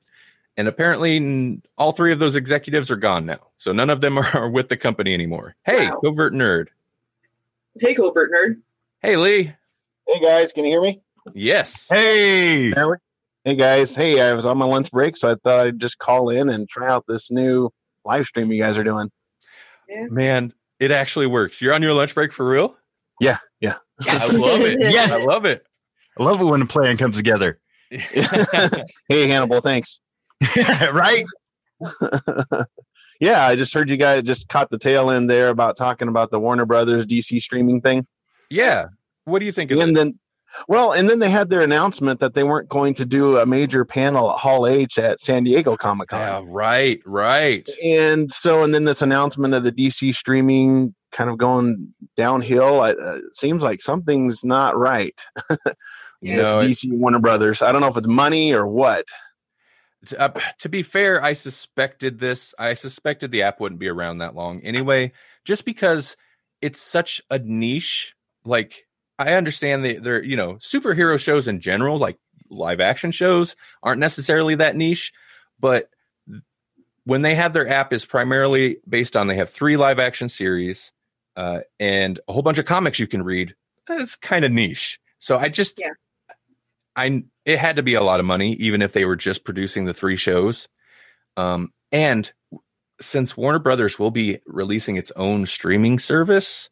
And 0.54 0.68
apparently, 0.68 1.16
n- 1.16 1.62
all 1.78 1.92
three 1.92 2.12
of 2.12 2.18
those 2.18 2.36
executives 2.36 2.90
are 2.90 2.96
gone 2.96 3.24
now. 3.24 3.40
So 3.56 3.72
none 3.72 3.88
of 3.88 4.02
them 4.02 4.18
are 4.34 4.50
with 4.50 4.68
the 4.68 4.76
company 4.76 5.14
anymore. 5.14 5.54
Hey, 5.64 5.88
Wow. 5.88 6.00
covert 6.04 6.34
nerd. 6.34 6.66
Hey, 7.80 7.94
covert 7.94 8.30
nerd. 8.30 8.60
Hey, 9.00 9.16
Lee. 9.16 9.54
Hey 10.06 10.20
guys, 10.20 10.52
can 10.52 10.64
you 10.64 10.70
hear 10.70 10.82
me? 10.82 11.00
Yes. 11.34 11.88
Hey. 11.88 12.72
Hey 13.44 13.54
guys, 13.56 13.94
hey, 13.94 14.20
I 14.20 14.34
was 14.34 14.46
on 14.46 14.58
my 14.58 14.64
lunch 14.64 14.90
break, 14.90 15.16
so 15.16 15.30
I 15.30 15.36
thought 15.42 15.66
I'd 15.66 15.78
just 15.80 15.98
call 15.98 16.30
in 16.30 16.48
and 16.48 16.68
try 16.68 16.88
out 16.88 17.04
this 17.06 17.30
new 17.30 17.70
live 18.04 18.26
stream 18.26 18.50
you 18.52 18.60
guys 18.60 18.78
are 18.78 18.84
doing. 18.84 19.10
Man, 19.88 20.52
it 20.80 20.90
actually 20.90 21.26
works. 21.26 21.60
You're 21.60 21.74
on 21.74 21.82
your 21.82 21.92
lunch 21.92 22.14
break 22.14 22.32
for 22.32 22.48
real? 22.48 22.76
Yeah, 23.20 23.38
yeah. 23.60 23.76
I 24.06 24.26
love 24.28 24.60
it. 24.62 24.80
Yes. 24.92 25.12
I 25.12 25.18
love 25.18 25.44
it. 25.44 25.64
I 26.18 26.22
love 26.24 26.40
it 26.40 26.44
when 26.44 26.62
a 26.62 26.66
plan 26.66 26.96
comes 26.96 27.16
together. 27.16 27.58
hey 27.90 29.28
Hannibal, 29.28 29.60
thanks. 29.60 30.00
right? 30.92 31.24
yeah, 33.20 33.46
I 33.46 33.56
just 33.56 33.72
heard 33.72 33.88
you 33.88 33.96
guys 33.96 34.24
just 34.24 34.48
caught 34.48 34.70
the 34.70 34.78
tail 34.78 35.10
end 35.10 35.30
there 35.30 35.48
about 35.48 35.76
talking 35.76 36.08
about 36.08 36.30
the 36.30 36.40
Warner 36.40 36.66
Brothers 36.66 37.06
DC 37.06 37.40
streaming 37.40 37.80
thing. 37.80 38.06
Yeah. 38.50 38.86
What 39.24 39.38
do 39.38 39.46
you 39.46 39.52
think 39.52 39.70
of 39.70 39.78
And 39.78 39.96
then 39.96 40.18
well, 40.68 40.92
and 40.92 41.08
then 41.08 41.18
they 41.18 41.30
had 41.30 41.48
their 41.48 41.62
announcement 41.62 42.20
that 42.20 42.34
they 42.34 42.42
weren't 42.44 42.68
going 42.68 42.94
to 42.94 43.06
do 43.06 43.38
a 43.38 43.46
major 43.46 43.84
panel 43.86 44.30
at 44.30 44.38
Hall 44.38 44.66
H 44.66 44.98
at 44.98 45.20
San 45.20 45.44
Diego 45.44 45.76
Comic 45.78 46.10
Con. 46.10 46.20
Yeah, 46.20 46.44
right, 46.46 47.00
right. 47.06 47.66
and 47.82 48.30
so 48.30 48.62
and 48.62 48.74
then 48.74 48.84
this 48.84 49.00
announcement 49.02 49.54
of 49.54 49.64
the 49.64 49.72
dc 49.72 50.14
streaming 50.14 50.94
kind 51.10 51.30
of 51.30 51.38
going 51.38 51.94
downhill 52.16 52.84
it 52.84 52.98
uh, 52.98 53.18
seems 53.32 53.62
like 53.62 53.80
something's 53.82 54.44
not 54.44 54.76
right 54.76 55.18
No, 56.22 56.56
with 56.58 56.64
it- 56.66 56.70
dc 56.70 56.92
warner 56.92 57.18
brothers 57.18 57.62
i 57.62 57.72
don't 57.72 57.80
know 57.80 57.88
if 57.88 57.96
it's 57.96 58.06
money 58.06 58.54
or 58.54 58.66
what 58.66 59.06
to, 60.06 60.20
uh, 60.20 60.40
to 60.60 60.68
be 60.68 60.82
fair, 60.82 61.22
I 61.22 61.34
suspected 61.34 62.18
this. 62.18 62.56
I 62.58 62.74
suspected 62.74 63.30
the 63.30 63.42
app 63.42 63.60
wouldn't 63.60 63.80
be 63.80 63.86
around 63.88 64.18
that 64.18 64.34
long 64.34 64.60
anyway, 64.62 65.12
just 65.44 65.64
because 65.64 66.16
it's 66.60 66.80
such 66.82 67.22
a 67.30 67.38
niche. 67.38 68.14
Like, 68.44 68.84
I 69.22 69.34
understand 69.34 69.84
that 69.84 70.02
they're, 70.02 70.22
you 70.22 70.36
know, 70.36 70.54
superhero 70.54 71.18
shows 71.18 71.48
in 71.48 71.60
general, 71.60 71.98
like 71.98 72.18
live 72.50 72.80
action 72.80 73.10
shows, 73.10 73.56
aren't 73.82 74.00
necessarily 74.00 74.56
that 74.56 74.76
niche. 74.76 75.12
But 75.58 75.88
when 77.04 77.22
they 77.22 77.34
have 77.34 77.52
their 77.52 77.68
app, 77.68 77.92
is 77.92 78.04
primarily 78.04 78.78
based 78.88 79.16
on 79.16 79.26
they 79.26 79.36
have 79.36 79.50
three 79.50 79.76
live 79.76 79.98
action 79.98 80.28
series 80.28 80.92
uh, 81.36 81.60
and 81.80 82.20
a 82.28 82.32
whole 82.32 82.42
bunch 82.42 82.58
of 82.58 82.64
comics 82.64 82.98
you 82.98 83.06
can 83.06 83.22
read. 83.22 83.54
It's 83.88 84.16
kind 84.16 84.44
of 84.44 84.52
niche. 84.52 85.00
So 85.18 85.38
I 85.38 85.48
just, 85.48 85.80
Yeah. 85.80 85.90
I 86.94 87.24
it 87.44 87.58
had 87.58 87.76
to 87.76 87.82
be 87.82 87.94
a 87.94 88.02
lot 88.02 88.20
of 88.20 88.26
money, 88.26 88.52
even 88.54 88.82
if 88.82 88.92
they 88.92 89.04
were 89.04 89.16
just 89.16 89.44
producing 89.44 89.84
the 89.84 89.94
three 89.94 90.16
shows. 90.16 90.68
Um, 91.36 91.72
and 91.90 92.30
since 93.00 93.36
Warner 93.36 93.58
Brothers 93.58 93.98
will 93.98 94.10
be 94.10 94.40
releasing 94.46 94.96
its 94.96 95.10
own 95.10 95.46
streaming 95.46 95.98
service, 95.98 96.70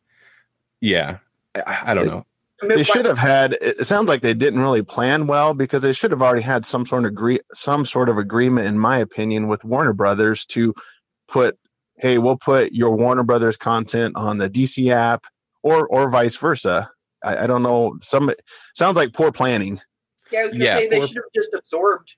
yeah, 0.81 1.19
I, 1.55 1.79
I 1.87 1.95
don't 1.95 2.07
know. 2.07 2.27
They 2.69 2.83
should 2.83 3.05
have 3.07 3.19
had 3.19 3.53
it 3.61 3.87
sounds 3.87 4.09
like 4.09 4.23
they 4.23 4.35
didn't 4.35 4.61
really 4.61 4.83
plan 4.83 5.27
well 5.27 5.55
because 5.55 5.83
they 5.83 5.93
should 5.93 6.11
have 6.11 6.23
already 6.23 6.43
had 6.43 6.65
some 6.67 6.85
sort 6.87 7.05
of 7.05 7.11
agree 7.11 7.41
some 7.55 7.85
sort 7.87 8.09
of 8.09 8.19
agreement 8.19 8.67
in 8.67 8.79
my 8.79 8.99
opinion 8.99 9.49
with 9.49 9.65
warner 9.65 9.93
brothers 9.93 10.45
to 10.47 10.75
put 11.29 11.59
hey 11.99 12.19
we'll 12.19 12.37
put 12.37 12.73
your 12.73 12.91
warner 12.97 13.23
brothers 13.23 13.57
content 13.57 14.15
on 14.17 14.39
the 14.39 14.49
dc 14.51 14.91
app 14.93 15.25
or 15.63 15.87
or 15.89 16.11
vice 16.11 16.37
versa 16.37 16.91
i, 17.25 17.45
I 17.45 17.47
don't 17.47 17.63
know 17.63 17.97
some 18.03 18.31
sounds 18.75 18.97
like 18.97 19.13
poor 19.13 19.33
planning 19.33 19.81
Yeah, 20.31 20.41
I 20.41 20.45
was 20.45 20.53
gonna 20.53 20.65
Yeah, 20.65 20.77
say 20.79 20.89
they 20.89 20.99
or- 20.99 21.07
should 21.07 21.17
have 21.17 21.33
just 21.35 21.55
absorbed 21.55 22.15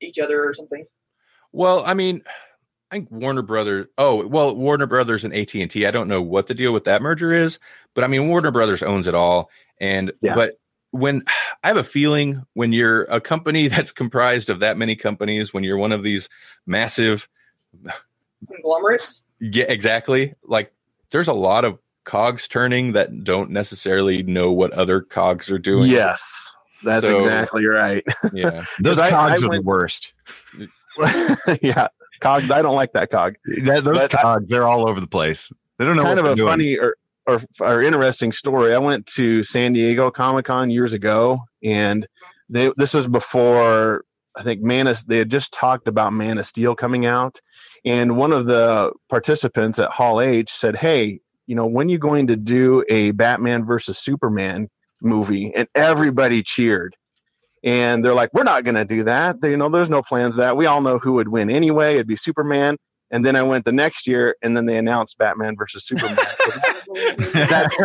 each 0.00 0.18
other 0.18 0.44
or 0.46 0.52
something. 0.52 0.84
Well, 1.52 1.82
I 1.86 1.94
mean, 1.94 2.22
I 2.90 2.96
think 2.96 3.10
Warner 3.10 3.42
Brothers. 3.42 3.86
Oh, 3.98 4.26
well, 4.26 4.54
Warner 4.54 4.86
Brothers 4.86 5.24
and 5.24 5.34
AT 5.34 5.54
and 5.54 5.70
T. 5.70 5.86
I 5.86 5.90
don't 5.90 6.08
know 6.08 6.22
what 6.22 6.46
the 6.46 6.54
deal 6.54 6.72
with 6.72 6.84
that 6.84 7.02
merger 7.02 7.32
is, 7.32 7.58
but 7.94 8.04
I 8.04 8.06
mean, 8.06 8.28
Warner 8.28 8.50
Brothers 8.52 8.82
owns 8.82 9.08
it 9.08 9.14
all. 9.14 9.50
And 9.80 10.12
Yeah. 10.22 10.34
but 10.34 10.58
when 10.92 11.24
I 11.64 11.68
have 11.68 11.76
a 11.76 11.84
feeling 11.84 12.44
when 12.54 12.72
you're 12.72 13.02
a 13.02 13.20
company 13.20 13.68
that's 13.68 13.92
comprised 13.92 14.50
of 14.50 14.60
that 14.60 14.76
many 14.78 14.94
companies, 14.96 15.52
when 15.52 15.64
you're 15.64 15.78
one 15.78 15.92
of 15.92 16.02
these 16.02 16.28
massive, 16.66 17.28
Conglomerates. 18.48 19.22
yeah, 19.40 19.64
exactly. 19.68 20.34
Like 20.44 20.72
there's 21.10 21.28
a 21.28 21.32
lot 21.34 21.64
of 21.64 21.78
cogs 22.04 22.46
turning 22.48 22.92
that 22.92 23.24
don't 23.24 23.50
necessarily 23.50 24.22
know 24.22 24.52
what 24.52 24.72
other 24.72 25.00
cogs 25.00 25.50
are 25.50 25.58
doing. 25.58 25.90
yes 25.90 26.52
that's 26.84 27.04
So- 27.06 27.16
exactly 27.16 27.64
right 27.66 28.04
yeah. 28.32 28.64
those 28.80 28.96
cogs 28.98 29.42
I 29.42 29.46
are 29.46 29.50
the 29.56 29.62
worst. 29.64 30.12
yeah 31.62 31.88
cog 32.20 32.50
i 32.50 32.62
don't 32.62 32.74
like 32.74 32.92
that 32.92 33.10
cog 33.10 33.34
That, 33.64 33.84
those 33.84 33.98
But 33.98 34.14
I- 34.14 34.22
cogs, 34.22 34.50
they're 34.50 34.66
all 34.66 34.88
over 34.88 35.00
the 35.00 35.06
place. 35.06 35.50
They 35.78 35.84
don't 35.84 35.96
know 35.96 36.02
kind 36.04 36.18
of 36.18 36.24
a 36.24 36.34
doing. 36.34 36.48
funny 36.48 36.76
or, 36.78 36.96
or 37.26 37.40
or 37.60 37.82
interesting 37.82 38.32
story. 38.32 38.74
I 38.74 38.78
went 38.78 39.06
to 39.16 39.44
San 39.44 39.72
Diego 39.74 40.10
Comic 40.10 40.46
Con 40.46 40.70
years 40.70 40.94
ago, 40.94 41.40
and 41.62 42.06
they 42.48 42.70
this 42.78 42.94
was 42.94 43.06
before 43.08 44.04
I 44.34 44.42
think 44.42 44.62
Man 44.62 44.86
of 44.86 45.04
they 45.06 45.18
had 45.18 45.30
just 45.30 45.52
talked 45.52 45.86
about 45.88 46.12
Man 46.14 46.38
of 46.38 46.46
Steel 46.46 46.74
coming 46.74 47.04
out, 47.04 47.40
and 47.84 48.16
one 48.16 48.32
of 48.32 48.46
the 48.46 48.92
participants 49.10 49.78
at 49.78 49.90
Hall 49.90 50.20
H 50.22 50.50
said, 50.50 50.76
"Hey, 50.76 51.20
you 51.46 51.54
know, 51.56 51.66
when 51.66 51.88
you 51.90 51.98
going 51.98 52.28
to 52.28 52.36
do 52.36 52.82
a 52.88 53.10
Batman 53.10 53.64
versus 53.66 53.98
Superman 53.98 54.70
movie?" 55.02 55.52
And 55.54 55.68
everybody 55.74 56.42
cheered. 56.42 56.96
And 57.66 58.02
they're 58.04 58.14
like, 58.14 58.32
"We're 58.32 58.44
not 58.44 58.62
going 58.64 58.76
to 58.76 58.84
do 58.84 59.02
that. 59.04 59.40
They, 59.42 59.50
you 59.50 59.56
know, 59.58 59.68
there's 59.68 59.90
no 59.90 60.00
plans 60.00 60.34
of 60.34 60.38
that. 60.38 60.56
We 60.56 60.64
all 60.66 60.80
know 60.80 60.98
who 60.98 61.12
would 61.14 61.28
win 61.28 61.50
anyway. 61.50 61.94
It'd 61.94 62.06
be 62.06 62.16
Superman." 62.16 62.76
And 63.10 63.24
then 63.24 63.36
I 63.36 63.42
went 63.42 63.64
the 63.64 63.72
next 63.72 64.06
year, 64.06 64.36
and 64.42 64.56
then 64.56 64.66
they 64.66 64.78
announced 64.78 65.18
Batman 65.18 65.56
versus 65.56 65.84
Superman. 65.84 66.16
that's 67.34 67.76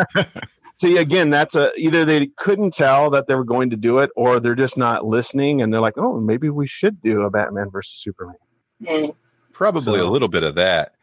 see 0.78 0.98
again. 0.98 1.30
That's 1.30 1.56
a 1.56 1.72
either 1.78 2.06
they 2.06 2.28
couldn't 2.38 2.74
tell 2.74 3.10
that 3.12 3.28
they 3.28 3.36
were 3.36 3.44
going 3.44 3.70
to 3.72 3.76
do 3.76 4.00
it, 4.00 4.10
or 4.15 4.39
they're 4.39 4.56
just 4.56 4.78
not 4.78 5.06
listening, 5.06 5.62
and 5.62 5.74
they're 5.74 5.82
like, 5.82 5.98
"Oh, 5.98 6.20
maybe 6.20 6.50
we 6.50 6.67
should 6.67 7.02
do 7.02 7.22
a 7.24 7.30
Batman 7.30 7.70
versus 7.72 7.98
Superman." 8.02 8.36
Hmm. 8.88 9.06
Probably 9.52 9.82
So- 10.00 10.08
a 10.08 10.10
little 10.10 10.28
bit 10.30 10.44
of 10.44 10.56
that. 10.56 10.94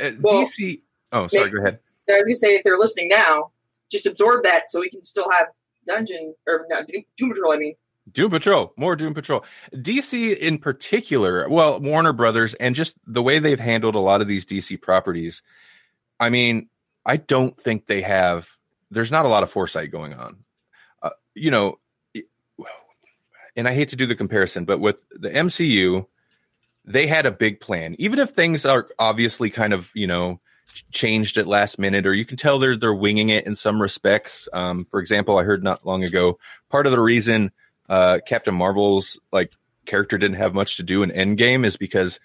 Uh, 0.00 0.10
Well, 0.20 0.42
DC. 0.44 0.82
Oh, 1.12 1.26
sorry. 1.26 1.44
they- 1.44 1.50
Go 1.50 1.58
ahead. 1.58 1.78
I 2.08 2.12
was 2.14 2.22
gonna 2.24 2.34
say 2.36 2.54
if 2.56 2.64
they're 2.64 2.78
listening 2.78 3.08
now, 3.08 3.52
just 3.90 4.04
absorb 4.06 4.42
that 4.44 4.68
so 4.70 4.80
we 4.80 4.90
can 4.90 5.00
still 5.02 5.30
have 5.30 5.46
Dungeon 5.86 6.34
or 6.48 6.66
not 6.68 6.88
Doom 6.88 7.04
Doom 7.16 7.30
Patrol. 7.30 7.52
I 7.52 7.56
mean, 7.56 7.74
Doom 8.12 8.30
Patrol, 8.30 8.72
more 8.76 8.96
Doom 8.96 9.14
Patrol. 9.14 9.44
DC 9.74 10.36
in 10.36 10.58
particular, 10.58 11.48
well, 11.48 11.80
Warner 11.80 12.12
Brothers, 12.12 12.54
and 12.54 12.74
just 12.74 12.96
the 13.06 13.22
way 13.22 13.38
they've 13.38 13.60
handled 13.60 13.94
a 13.94 14.00
lot 14.00 14.20
of 14.20 14.28
these 14.28 14.46
DC 14.46 14.80
properties. 14.80 15.42
I 16.18 16.30
mean, 16.30 16.68
I 17.04 17.16
don't 17.16 17.56
think 17.56 17.86
they 17.86 18.02
have. 18.02 18.48
There's 18.90 19.12
not 19.12 19.24
a 19.24 19.28
lot 19.28 19.42
of 19.42 19.50
foresight 19.50 19.90
going 19.90 20.14
on. 20.14 20.36
Uh, 21.02 21.10
you 21.34 21.50
know, 21.50 21.78
it- 22.14 22.26
and 23.56 23.68
I 23.68 23.74
hate 23.74 23.90
to 23.90 23.96
do 23.96 24.06
the 24.06 24.16
comparison, 24.16 24.64
but 24.64 24.80
with 24.80 25.04
the 25.10 25.30
MCU, 25.30 26.06
they 26.84 27.06
had 27.06 27.26
a 27.26 27.30
big 27.30 27.60
plan. 27.60 27.94
Even 27.98 28.18
if 28.18 28.30
things 28.30 28.64
are 28.64 28.88
obviously 28.98 29.50
kind 29.50 29.72
of 29.72 29.90
you 29.94 30.06
know 30.06 30.40
changed 30.92 31.36
at 31.36 31.46
last 31.46 31.78
minute, 31.78 32.06
or 32.06 32.14
you 32.14 32.24
can 32.24 32.36
tell 32.36 32.58
they're 32.58 32.76
they're 32.76 32.94
winging 32.94 33.28
it 33.28 33.46
in 33.46 33.56
some 33.56 33.80
respects. 33.80 34.48
Um, 34.52 34.86
for 34.90 35.00
example, 35.00 35.38
I 35.38 35.44
heard 35.44 35.62
not 35.62 35.86
long 35.86 36.04
ago 36.04 36.38
part 36.70 36.86
of 36.86 36.92
the 36.92 37.00
reason 37.00 37.50
uh, 37.90 38.20
Captain 38.24 38.54
Marvel's 38.54 39.20
like 39.32 39.52
character 39.84 40.16
didn't 40.16 40.36
have 40.36 40.54
much 40.54 40.76
to 40.76 40.84
do 40.84 41.02
in 41.02 41.10
Endgame 41.10 41.66
is 41.66 41.76
because 41.76 42.20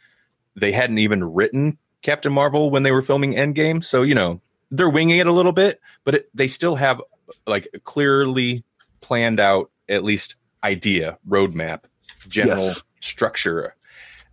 they 0.56 0.71
hadn't 0.71 0.99
even 0.99 1.23
written 1.23 1.80
Captain 2.04 2.32
Marvel 2.32 2.69
when 2.69 2.84
they 2.84 2.91
were 2.91 3.01
filming 3.01 3.34
Endgame. 3.34 3.84
So, 3.84 4.04
you 4.04 4.13
know, 4.13 4.41
they're 4.69 4.89
winging 4.89 5.17
it 5.17 5.25
a 5.28 5.32
little 5.32 5.51
bit, 5.51 5.82
but 6.04 6.15
it, 6.15 6.30
they 6.36 6.47
still 6.47 6.75
have 6.75 7.01
like 7.47 7.67
a 7.73 7.80
clearly 7.80 8.63
planned 9.01 9.39
out, 9.39 9.71
at 9.89 10.04
least 10.04 10.36
idea, 10.63 11.17
roadmap, 11.28 11.82
general 12.28 12.63
Yes. 12.63 12.84
structure. 13.01 13.75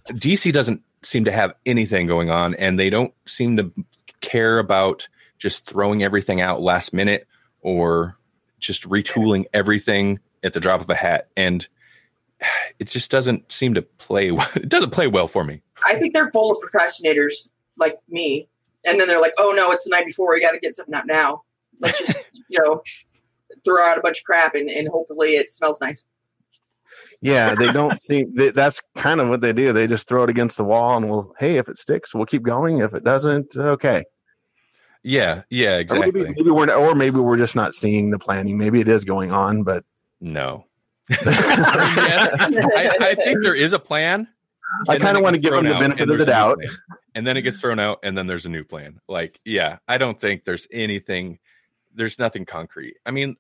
DC 0.08 0.52
doesn't 0.52 0.82
seem 1.02 1.24
to 1.24 1.32
have 1.32 1.54
anything 1.64 2.06
going 2.06 2.30
on, 2.30 2.54
and 2.54 2.78
they 2.78 2.90
don't 2.90 3.14
seem 3.26 3.56
to 3.56 3.72
care 4.20 4.58
about 4.58 5.08
just 5.38 5.64
throwing 5.64 6.02
everything 6.02 6.42
out 6.42 6.60
last 6.60 6.92
minute 6.92 7.26
or 7.62 8.16
just 8.60 8.88
retooling 8.88 9.46
everything 9.54 10.20
at 10.42 10.52
the 10.52 10.60
drop 10.60 10.80
of 10.80 10.90
a 10.90 10.94
hat. 10.94 11.28
And 11.36 11.66
it 12.78 12.88
just 12.88 13.10
doesn't 13.10 13.50
seem 13.52 13.74
to 13.74 13.82
play. 13.82 14.30
It 14.56 14.68
doesn't 14.68 14.90
play 14.90 15.06
well 15.06 15.28
for 15.28 15.44
me. 15.44 15.62
I 15.84 15.94
think 15.96 16.14
they're 16.14 16.30
full 16.30 16.52
of 16.52 16.58
procrastinators 16.62 17.52
like 17.78 17.98
me. 18.08 18.48
And 18.84 18.98
then 18.98 19.06
they're 19.08 19.20
like, 19.20 19.34
oh 19.38 19.52
no, 19.56 19.70
it's 19.72 19.84
the 19.84 19.90
night 19.90 20.06
before. 20.06 20.32
We 20.32 20.40
got 20.40 20.52
to 20.52 20.58
get 20.58 20.74
something 20.74 20.94
out 20.94 21.06
now. 21.06 21.42
Let's 21.80 21.98
just, 21.98 22.20
you 22.48 22.58
know, 22.60 22.82
throw 23.64 23.82
out 23.82 23.98
a 23.98 24.00
bunch 24.00 24.18
of 24.18 24.24
crap 24.24 24.54
and, 24.54 24.68
and 24.68 24.88
hopefully 24.88 25.36
it 25.36 25.50
smells 25.50 25.80
nice. 25.80 26.06
Yeah, 27.20 27.54
they 27.54 27.72
don't 27.72 27.98
seem. 28.00 28.34
They, 28.34 28.50
that's 28.50 28.82
kind 28.96 29.20
of 29.20 29.28
what 29.28 29.40
they 29.40 29.52
do. 29.52 29.72
They 29.72 29.86
just 29.86 30.08
throw 30.08 30.24
it 30.24 30.30
against 30.30 30.56
the 30.58 30.64
wall, 30.64 30.96
and 30.96 31.08
we'll. 31.08 31.34
Hey, 31.38 31.56
if 31.56 31.68
it 31.68 31.78
sticks, 31.78 32.14
we'll 32.14 32.26
keep 32.26 32.42
going. 32.42 32.80
If 32.80 32.92
it 32.92 33.04
doesn't, 33.04 33.56
okay. 33.56 34.04
Yeah, 35.02 35.42
yeah, 35.50 35.76
Or 35.76 35.80
exactly. 35.80 36.12
maybe, 36.12 36.34
maybe 36.36 36.50
we're, 36.50 36.72
or 36.72 36.94
maybe 36.94 37.18
we're 37.18 37.38
just 37.38 37.56
not 37.56 37.74
seeing 37.74 38.10
the 38.10 38.18
planning. 38.18 38.58
Maybe 38.58 38.80
it 38.80 38.88
is 38.88 39.04
going 39.04 39.32
on, 39.32 39.62
but 39.64 39.84
No. 40.22 40.66
I, 41.10 42.96
I 43.00 43.14
think 43.14 43.42
there 43.42 43.56
is 43.56 43.72
a 43.72 43.78
plan. 43.78 44.28
I 44.88 44.98
kind 44.98 45.16
of 45.16 45.22
want 45.22 45.34
to 45.34 45.40
give 45.40 45.52
them 45.52 45.64
the 45.64 45.74
benefit 45.74 46.02
of 46.02 46.08
the 46.08 46.16
there's 46.16 46.22
a 46.22 46.24
new 46.24 46.32
doubt. 46.32 46.58
And 47.14 47.26
then 47.26 47.36
it 47.36 47.42
gets 47.42 47.60
thrown 47.60 47.78
out, 47.78 47.98
and 48.02 48.16
then 48.16 48.26
there's 48.26 48.46
a 48.46 48.48
new 48.48 48.64
plan. 48.64 49.00
Like, 49.06 49.38
yeah, 49.44 49.78
I 49.86 49.98
don't 49.98 50.18
think 50.18 50.44
there's 50.44 50.66
anything. 50.72 51.40
There's 51.94 52.18
nothing 52.18 52.46
concrete. 52.46 52.94
I 53.04 53.10
mean, 53.10 53.36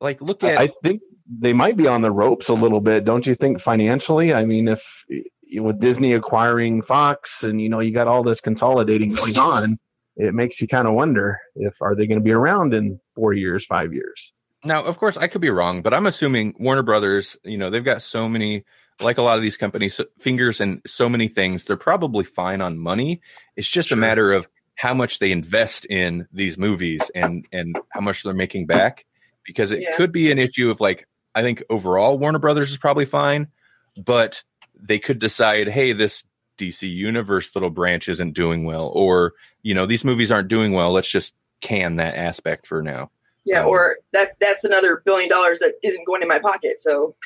like, 0.00 0.20
look 0.20 0.42
at 0.42 0.58
I 0.58 0.68
think 0.82 1.02
they 1.28 1.52
might 1.52 1.76
be 1.76 1.86
on 1.86 2.00
the 2.00 2.10
ropes 2.10 2.48
a 2.48 2.54
little 2.54 2.80
bit, 2.80 3.04
don't 3.04 3.24
you 3.24 3.36
think? 3.36 3.60
Financially, 3.60 4.32
I 4.32 4.46
mean, 4.46 4.66
if 4.66 5.04
you 5.42 5.62
with 5.62 5.78
Disney 5.78 6.14
acquiring 6.14 6.82
Fox, 6.82 7.44
and 7.44 7.60
you 7.60 7.68
know, 7.68 7.80
you 7.80 7.92
got 7.92 8.08
all 8.08 8.24
this 8.24 8.40
consolidating 8.40 9.14
going 9.14 9.38
on, 9.38 9.78
it 10.16 10.34
makes 10.34 10.60
you 10.60 10.66
kind 10.66 10.88
of 10.88 10.94
wonder 10.94 11.38
if 11.54 11.80
are 11.80 11.94
they 11.94 12.06
going 12.06 12.18
to 12.18 12.24
be 12.24 12.32
around 12.32 12.74
in 12.74 12.98
four 13.14 13.32
years, 13.32 13.64
five 13.64 13.92
years? 13.92 14.32
Now, 14.64 14.84
of 14.84 14.98
course, 14.98 15.16
I 15.16 15.28
could 15.28 15.40
be 15.40 15.50
wrong, 15.50 15.82
but 15.82 15.94
I'm 15.94 16.06
assuming 16.06 16.54
Warner 16.58 16.82
Brothers, 16.82 17.36
you 17.44 17.58
know, 17.58 17.70
they've 17.70 17.84
got 17.84 18.02
so 18.02 18.28
many, 18.28 18.64
like 19.00 19.18
a 19.18 19.22
lot 19.22 19.36
of 19.36 19.42
these 19.42 19.56
companies, 19.56 20.00
fingers 20.18 20.60
in 20.60 20.82
so 20.86 21.08
many 21.08 21.28
things. 21.28 21.64
They're 21.64 21.76
probably 21.76 22.24
fine 22.24 22.60
on 22.60 22.78
money. 22.78 23.20
It's 23.56 23.68
just 23.68 23.90
Sure. 23.90 23.98
a 23.98 24.00
matter 24.00 24.32
of 24.32 24.48
how 24.74 24.94
much 24.94 25.18
they 25.20 25.30
invest 25.32 25.84
in 25.86 26.26
these 26.32 26.56
movies 26.58 27.10
and 27.14 27.46
and 27.52 27.76
how 27.90 28.00
much 28.00 28.22
they're 28.22 28.34
making 28.34 28.66
back. 28.66 29.04
Because 29.44 29.70
it 29.70 29.80
Yeah. 29.82 29.96
could 29.96 30.12
be 30.12 30.30
an 30.32 30.38
issue 30.38 30.70
of 30.70 30.80
like, 30.80 31.06
I 31.34 31.42
think 31.42 31.62
overall 31.70 32.18
Warner 32.18 32.38
Brothers 32.38 32.70
is 32.70 32.78
probably 32.78 33.04
fine, 33.06 33.48
but 33.96 34.42
they 34.74 34.98
could 34.98 35.18
decide, 35.20 35.68
hey, 35.68 35.92
this 35.92 36.24
DC 36.58 36.88
Universe 36.88 37.54
little 37.54 37.70
branch 37.70 38.08
isn't 38.08 38.32
doing 38.34 38.64
well, 38.64 38.90
or 38.92 39.34
you 39.62 39.74
know, 39.74 39.86
these 39.86 40.04
movies 40.04 40.32
aren't 40.32 40.48
doing 40.48 40.72
well. 40.72 40.92
Let's 40.92 41.08
just 41.08 41.36
can 41.60 41.96
that 41.96 42.16
aspect 42.16 42.66
for 42.66 42.82
now. 42.82 43.10
Yeah, 43.48 43.64
or 43.64 43.96
that 44.12 44.32
that's 44.40 44.64
another 44.64 45.02
billion 45.04 45.30
dollars 45.30 45.60
that 45.60 45.74
isn't 45.82 46.06
going 46.06 46.22
in 46.22 46.28
my 46.28 46.38
pocket. 46.38 46.80
So 46.80 47.16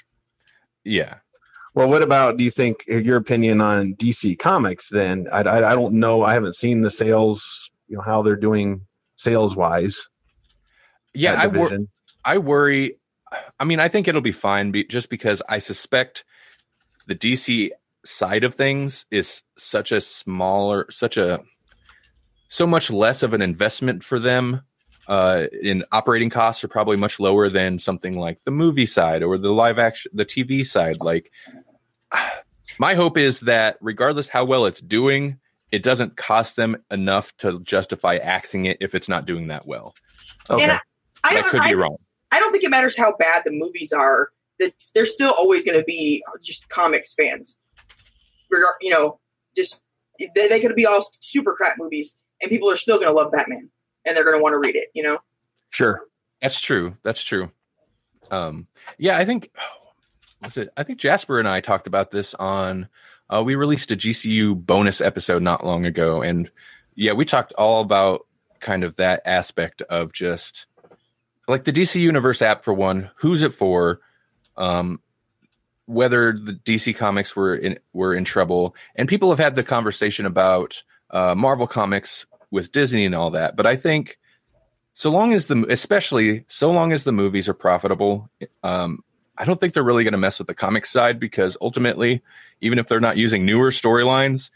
Yeah. 0.85 1.17
Well, 1.75 1.89
what 1.89 2.03
about 2.03 2.37
do 2.37 2.45
you 2.45 2.51
think 2.51 2.85
your 2.87 3.17
opinion 3.17 3.61
on 3.61 3.95
DC 3.95 4.39
Comics? 4.39 4.89
Then 4.89 5.27
I, 5.33 5.41
I, 5.41 5.73
I 5.73 5.75
don't 5.75 5.95
know. 5.95 6.23
I 6.23 6.35
haven't 6.35 6.55
seen 6.55 6.83
the 6.83 6.91
sales. 6.91 7.71
You 7.89 7.97
know 7.97 8.03
how 8.03 8.23
they're 8.23 8.37
doing 8.37 8.83
sales 9.17 9.57
wise. 9.57 10.09
Yeah, 11.15 11.35
I, 11.35 11.47
wor- 11.47 11.79
I 12.25 12.39
worry. 12.39 12.99
I 13.59 13.65
mean, 13.65 13.81
I 13.81 13.89
think 13.89 14.09
it'll 14.09 14.21
be 14.21 14.33
fine 14.33 14.71
be- 14.71 14.85
just 14.85 15.11
because 15.11 15.43
I 15.49 15.59
suspect 15.59 16.25
the 17.07 17.15
DC 17.15 17.71
side 18.05 18.45
of 18.45 18.55
things 18.55 19.07
is 19.11 19.43
such 19.57 19.93
a 19.93 20.01
smaller, 20.01 20.87
such 20.91 21.17
a, 21.17 21.41
so 22.49 22.67
much 22.67 22.91
less 22.91 23.23
of 23.23 23.35
an 23.35 23.43
investment 23.43 24.05
for 24.05 24.19
them. 24.19 24.63
Uh, 25.09 25.47
in 25.62 25.85
operating 25.91 26.31
costs 26.31 26.62
are 26.62 26.69
probably 26.69 26.97
much 26.97 27.19
lower 27.19 27.49
than 27.49 27.79
something 27.79 28.17
like 28.17 28.38
the 28.45 28.51
movie 28.53 28.87
side 28.87 29.23
or 29.23 29.37
the 29.37 29.53
live 29.53 29.79
action, 29.79 30.12
the 30.15 30.25
TV 30.25 30.65
side. 30.65 30.99
Like, 31.01 31.33
my 32.79 32.95
hope 32.95 33.19
is 33.19 33.41
that 33.41 33.79
regardless 33.81 34.29
how 34.29 34.45
well 34.45 34.67
it's 34.67 34.81
doing, 34.81 35.38
it 35.73 35.83
doesn't 35.83 36.17
cost 36.17 36.55
them 36.55 36.77
enough 36.91 37.35
to 37.38 37.59
justify 37.61 38.17
axing 38.17 38.67
it 38.67 38.79
if 38.81 38.95
it's 38.95 39.09
not 39.09 39.27
doing 39.27 39.49
that 39.49 39.67
well. 39.67 39.95
Okay. 40.49 40.62
and 40.62 40.73
I, 40.73 40.81
I, 41.25 41.35
that 41.35 41.41
don't, 41.43 41.51
could 41.51 41.61
I, 41.62 41.71
be 41.71 41.75
wrong. 41.75 41.97
I 42.31 42.38
don't 42.38 42.53
think 42.53 42.62
it 42.62 42.71
matters 42.71 42.97
how 42.97 43.17
bad 43.17 43.43
the 43.45 43.53
movies 43.53 43.93
are. 43.93 44.31
That 44.59 44.73
there's 44.95 45.12
still 45.12 45.33
always 45.37 45.65
going 45.65 45.79
to 45.79 45.85
be 45.85 46.23
just 46.43 46.69
comics 46.69 47.15
fans. 47.15 47.57
Regar- 48.53 48.77
You 48.81 48.91
know, 48.91 49.19
just 49.57 49.83
they, 50.19 50.49
they 50.49 50.61
could 50.61 50.75
be 50.77 50.87
all 50.87 51.05
super 51.21 51.55
crap 51.55 51.77
movies, 51.79 52.17
and 52.41 52.51
people 52.51 52.71
are 52.71 52.77
still 52.77 52.97
going 52.97 53.09
to 53.09 53.15
love 53.15 53.33
Batman, 53.33 53.71
and 54.05 54.17
they're 54.17 54.25
going 54.25 54.37
to 54.37 54.43
want 54.43 54.55
to 54.55 54.59
read 54.59 54.77
it. 54.77 54.88
You 54.95 55.03
know, 55.03 55.19
Sure. 55.73 56.03
That's 56.41 56.61
true. 56.61 56.95
That's 57.03 57.23
true. 57.25 57.51
Um, 58.31 58.67
yeah, 58.99 59.17
I 59.17 59.25
think 59.25 59.51
it. 60.57 60.69
I 60.77 60.83
think 60.83 60.99
Jasper 60.99 61.38
and 61.38 61.49
I 61.49 61.61
talked 61.61 61.87
about 61.87 62.11
this 62.11 62.35
on. 62.35 62.88
Uh, 63.31 63.43
we 63.45 63.55
released 63.55 63.91
a 63.91 63.97
GCU 63.97 64.55
bonus 64.55 65.01
episode 65.01 65.43
not 65.43 65.65
long 65.65 65.87
ago, 65.87 66.21
and 66.21 66.51
yeah, 66.95 67.12
we 67.12 67.25
talked 67.25 67.55
all 67.55 67.81
about 67.81 68.27
kind 68.61 68.85
of 68.85 68.97
that 68.97 69.23
aspect 69.25 69.83
of 69.83 70.12
just 70.12 70.67
like 71.49 71.65
the 71.65 71.73
DC 71.73 72.01
Universe 72.01 72.43
app 72.43 72.65
for 72.65 72.75
one. 72.75 73.11
Who's 73.17 73.43
it 73.43 73.55
for? 73.55 74.01
Um, 74.57 75.01
whether 75.87 76.33
the 76.33 76.53
DC 76.53 76.97
Comics 76.97 77.35
were 77.35 77.55
in 77.55 77.79
were 77.93 78.15
in 78.15 78.25
trouble, 78.25 78.75
and 78.95 79.09
people 79.09 79.31
have 79.31 79.38
had 79.38 79.55
the 79.55 79.62
conversation 79.62 80.27
about 80.27 80.83
uh, 81.11 81.35
Marvel 81.35 81.67
Comics 81.67 82.27
with 82.53 82.71
Disney 82.71 83.05
and 83.05 83.15
all 83.17 83.31
that. 83.31 83.57
But 83.57 83.67
I 83.67 83.75
think 83.75 84.19
so 84.95 85.11
long 85.11 85.33
as 85.33 85.47
the 85.47 85.67
especially 85.71 86.45
so 86.49 86.71
long 86.71 86.93
as 86.93 87.05
the 87.05 87.12
movies 87.12 87.49
are 87.49 87.55
profitable 87.55 88.31
um, 88.62 89.03
i 89.38 89.45
don't 89.47 89.59
think 89.59 89.73
they're 89.73 89.83
really 89.83 90.05
going 90.05 90.12
to 90.12 90.19
mess 90.19 90.38
with 90.38 90.47
the 90.47 90.55
comic 90.55 90.85
side 90.85 91.19
because 91.19 91.57
ultimately 91.62 92.21
even 92.61 92.79
if 92.79 92.88
they're 92.88 93.01
not 93.01 93.17
using 93.17 93.47
newer 93.47 93.71
storylines 93.71 94.51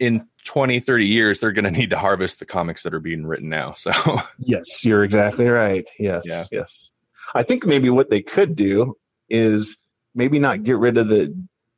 in 0.00 0.26
20 0.44 0.80
30 0.80 1.06
years 1.06 1.38
they're 1.38 1.52
going 1.52 1.64
to 1.72 1.78
need 1.78 1.90
to 1.90 1.96
harvest 1.98 2.40
the 2.40 2.44
comics 2.44 2.82
that 2.82 2.92
are 2.94 2.98
being 3.00 3.24
written 3.24 3.48
now 3.48 3.72
so 3.72 3.92
Yes, 4.40 4.84
you're 4.84 5.04
exactly 5.04 5.46
right. 5.46 5.88
Yes, 6.00 6.24
Yeah. 6.26 6.44
yes. 6.50 6.90
I 7.32 7.44
think 7.44 7.64
maybe 7.64 7.90
what 7.90 8.10
they 8.10 8.22
could 8.22 8.56
do 8.56 8.96
is 9.30 9.78
maybe 10.16 10.40
not 10.40 10.64
get 10.64 10.78
rid 10.78 10.98
of 10.98 11.08
the 11.08 11.32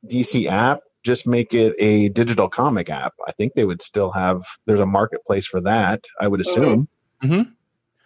DC 0.07 0.51
app, 0.51 0.81
just 1.07 1.27
make 1.27 1.55
it 1.55 1.75
a 1.79 2.09
digital 2.11 2.49
comic 2.51 2.91
app. 2.91 3.15
I 3.27 3.33
think 3.33 3.55
they 3.55 3.65
would 3.65 3.81
still 3.81 4.11
have. 4.13 4.43
There's 4.67 4.81
a 4.81 4.87
marketplace 4.87 5.47
for 5.47 5.63
that. 5.63 6.05
I 6.21 6.29
would 6.29 6.41
assume. 6.43 6.89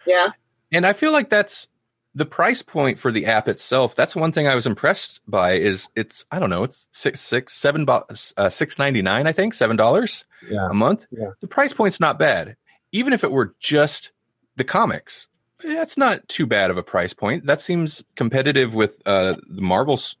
yeah, 0.05 0.29
and 0.71 0.85
i 0.85 0.93
feel 0.93 1.11
like 1.11 1.29
that's 1.29 1.67
the 2.15 2.25
price 2.25 2.61
point 2.61 2.97
for 2.99 3.11
the 3.11 3.25
app 3.27 3.47
itself 3.47 3.95
that's 3.95 4.15
one 4.15 4.31
thing 4.31 4.47
i 4.47 4.55
was 4.55 4.65
impressed 4.67 5.19
by 5.27 5.53
is 5.53 5.87
it's 5.95 6.25
i 6.31 6.39
don't 6.39 6.49
know 6.49 6.63
it's 6.63 6.87
six 6.93 7.19
six 7.19 7.53
seven 7.53 7.85
bo- 7.85 8.05
uh, 8.37 8.49
six 8.49 8.79
ninety 8.79 9.01
nine 9.01 9.27
i 9.27 9.31
think 9.33 9.53
seven 9.53 9.75
dollars 9.77 10.25
Yeah. 10.49 10.67
a 10.69 10.73
month. 10.73 11.05
Yeah. 11.11 11.31
The 11.41 11.47
price 11.47 11.73
point's 11.73 11.99
not 11.99 12.17
bad. 12.19 12.55
Even 12.91 13.13
if 13.13 13.23
it 13.23 13.31
were 13.31 13.53
just 13.59 14.11
the 14.55 14.63
comics, 14.63 15.27
that's 15.63 15.97
not 15.97 16.27
too 16.27 16.45
bad 16.47 16.71
of 16.71 16.77
a 16.77 16.83
price 16.83 17.13
point. 17.13 17.45
That 17.45 17.61
seems 17.61 18.03
competitive 18.15 18.73
with 18.73 18.97
uh, 19.05 19.35
the 19.47 19.61
Marvel's 19.61 20.17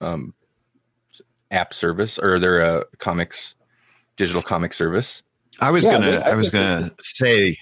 um, 0.00 0.32
app 1.52 1.72
service 1.74 2.18
or 2.18 2.38
their 2.40 2.62
uh, 2.64 2.84
comics 2.98 3.54
digital 4.16 4.42
comic 4.42 4.72
service. 4.72 5.22
I 5.60 5.70
was 5.70 5.84
Yeah, 5.84 5.92
gonna. 5.92 6.10
they- 6.10 6.22
I 6.22 6.30
I 6.30 6.34
was 6.34 6.50
gonna 6.50 6.92
say 7.00 7.58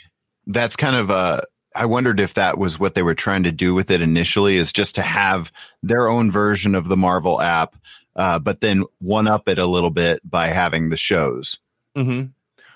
that's 0.47 0.77
kind 0.77 0.97
of 0.97 1.11
uh 1.11 1.43
I 1.77 1.87
wondered 1.87 2.19
if 2.19 2.35
that 2.35 2.59
was 2.59 2.79
what 2.81 2.95
they 2.95 3.03
were 3.03 3.15
trying 3.15 3.45
to 3.45 3.53
do 3.53 3.75
with 3.75 3.91
it 3.91 4.01
initially, 4.01 4.57
is 4.57 4.73
just 4.73 4.97
to 4.97 5.03
have 5.03 5.53
their 5.83 6.09
own 6.09 6.31
version 6.31 6.75
of 6.75 6.89
the 6.89 6.97
Marvel 6.97 7.41
app, 7.41 7.77
uh, 8.17 8.41
but 8.41 8.61
then 8.61 8.85
one 8.99 9.29
up 9.29 9.49
it 9.49 9.59
a 9.61 9.67
little 9.67 9.91
bit 9.91 10.21
by 10.29 10.49
having 10.49 10.89
the 10.89 10.97
shows. 10.97 11.61
Mm-hmm. 11.97 12.29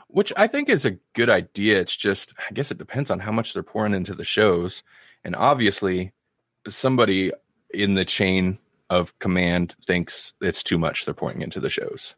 Which 0.06 0.32
I 0.36 0.46
think 0.46 0.68
is 0.68 0.84
a 0.86 0.92
good 1.12 1.28
idea. 1.28 1.80
It's 1.80 1.96
just, 1.96 2.34
I 2.48 2.52
guess 2.52 2.70
it 2.70 2.78
depends 2.78 3.10
on 3.10 3.18
how 3.18 3.32
much 3.32 3.52
they're 3.52 3.64
pouring 3.64 3.94
into 3.94 4.14
the 4.14 4.22
shows. 4.22 4.84
And 5.24 5.34
obviously, 5.34 6.12
somebody 6.68 7.32
in 7.70 7.94
the 7.94 8.04
chain 8.04 8.58
of 8.90 9.18
command 9.18 9.74
thinks 9.86 10.34
it's 10.40 10.62
too 10.62 10.78
much 10.78 11.04
they're 11.04 11.14
pouring 11.14 11.42
into 11.42 11.60
the 11.60 11.70
shows. 11.70 12.14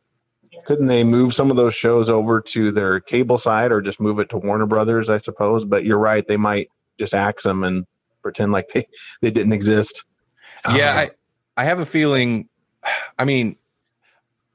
Couldn't 0.64 0.87
they 0.87 1.05
move 1.05 1.35
some 1.35 1.50
of 1.50 1.57
those 1.57 1.74
shows 1.74 2.09
over 2.09 2.40
to 2.40 2.72
their 2.72 3.00
cable 3.00 3.38
side, 3.38 3.72
or 3.72 3.83
just 3.83 4.00
move 4.00 4.18
it 4.20 4.31
to 4.31 4.38
Warner 4.38 4.66
Brothers? 4.66 5.11
I 5.11 5.18
suppose. 5.18 5.64
But 5.64 5.85
you're 5.85 5.98
right. 5.98 6.26
They 6.26 6.38
might 6.38 6.70
just 6.98 7.14
axe 7.14 7.44
them 7.44 7.62
and 7.62 7.87
pretend 8.22 8.52
like 8.52 8.68
they 8.72 8.88
they 9.20 9.31
didn't 9.31 9.52
exist. 9.52 10.05
Yeah, 10.72 10.92
Um, 10.92 10.98
I, 10.98 11.11
I 11.57 11.64
have 11.64 11.79
a 11.79 11.87
feeling. 11.87 12.48
I 13.18 13.24
mean, 13.24 13.57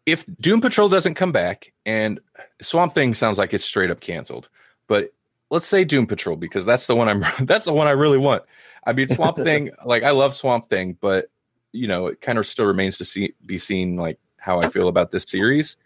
if 0.05 0.25
Doom 0.39 0.61
Patrol 0.61 0.89
doesn't 0.89 1.15
come 1.15 1.31
back, 1.31 1.71
and 1.85 2.19
Swamp 2.61 2.93
Thing 2.93 3.13
sounds 3.13 3.37
like 3.37 3.53
it's 3.53 3.65
straight 3.65 3.91
up 3.91 3.99
canceled, 3.99 4.49
but 4.87 5.13
let's 5.49 5.67
say 5.67 5.83
Doom 5.83 6.07
Patrol 6.07 6.35
because 6.35 6.65
that's 6.65 6.87
the 6.87 6.95
one 6.95 7.07
I'm 7.07 7.23
that's 7.45 7.65
the 7.65 7.73
one 7.73 7.87
I 7.87 7.91
really 7.91 8.17
want. 8.17 8.43
I 8.83 8.93
mean 8.93 9.07
Swamp 9.07 9.37
Thing, 9.43 9.71
like 9.85 10.03
I 10.03 10.11
love 10.11 10.33
Swamp 10.33 10.67
Thing, 10.67 10.97
but 10.99 11.29
you 11.71 11.87
know 11.87 12.07
it 12.07 12.21
kind 12.21 12.37
of 12.37 12.45
still 12.45 12.65
remains 12.65 12.97
to 12.99 13.05
see 13.05 13.33
be 13.45 13.57
seen 13.57 13.95
like 13.95 14.19
how 14.37 14.59
I 14.59 14.69
feel 14.69 14.87
about 14.87 15.11
this 15.11 15.25
series. 15.27 15.77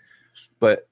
But 0.59 0.87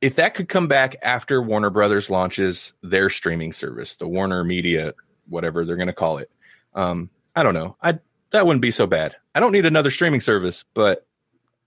if 0.00 0.16
that 0.16 0.34
could 0.34 0.48
come 0.48 0.68
back 0.68 0.96
after 1.02 1.42
Warner 1.42 1.70
Brothers 1.70 2.08
launches 2.10 2.72
their 2.82 3.08
streaming 3.10 3.52
service, 3.52 3.96
the 3.96 4.06
Warner 4.06 4.44
Media, 4.44 4.94
whatever 5.28 5.64
they're 5.64 5.76
going 5.76 5.88
to 5.88 5.92
call 5.92 6.18
it, 6.18 6.30
um, 6.74 7.10
I 7.34 7.42
don't 7.42 7.54
know. 7.54 7.76
I 7.82 7.98
that 8.30 8.46
wouldn't 8.46 8.62
be 8.62 8.70
so 8.70 8.86
bad. 8.86 9.16
I 9.34 9.40
don't 9.40 9.52
need 9.52 9.66
another 9.66 9.90
streaming 9.90 10.20
service, 10.20 10.64
but 10.74 11.06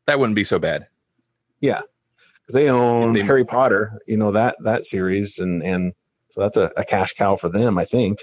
that 0.06 0.20
wouldn't 0.20 0.36
be 0.36 0.44
so 0.44 0.60
bad. 0.60 0.88
Yeah, 1.60 1.82
because 2.42 2.56
they 2.56 2.70
own 2.70 3.14
They- 3.14 3.22
Harry 3.24 3.46
Potter, 3.46 4.00
you 4.08 4.18
know 4.18 4.32
that 4.32 4.56
that 4.64 4.86
series, 4.86 5.40
and 5.40 5.62
and 5.64 5.94
so 6.32 6.42
that's 6.42 6.58
a, 6.58 6.72
a 6.78 6.86
cash 6.86 7.14
cow 7.14 7.36
for 7.36 7.50
them, 7.50 7.78
I 7.78 7.86
think. 7.86 8.20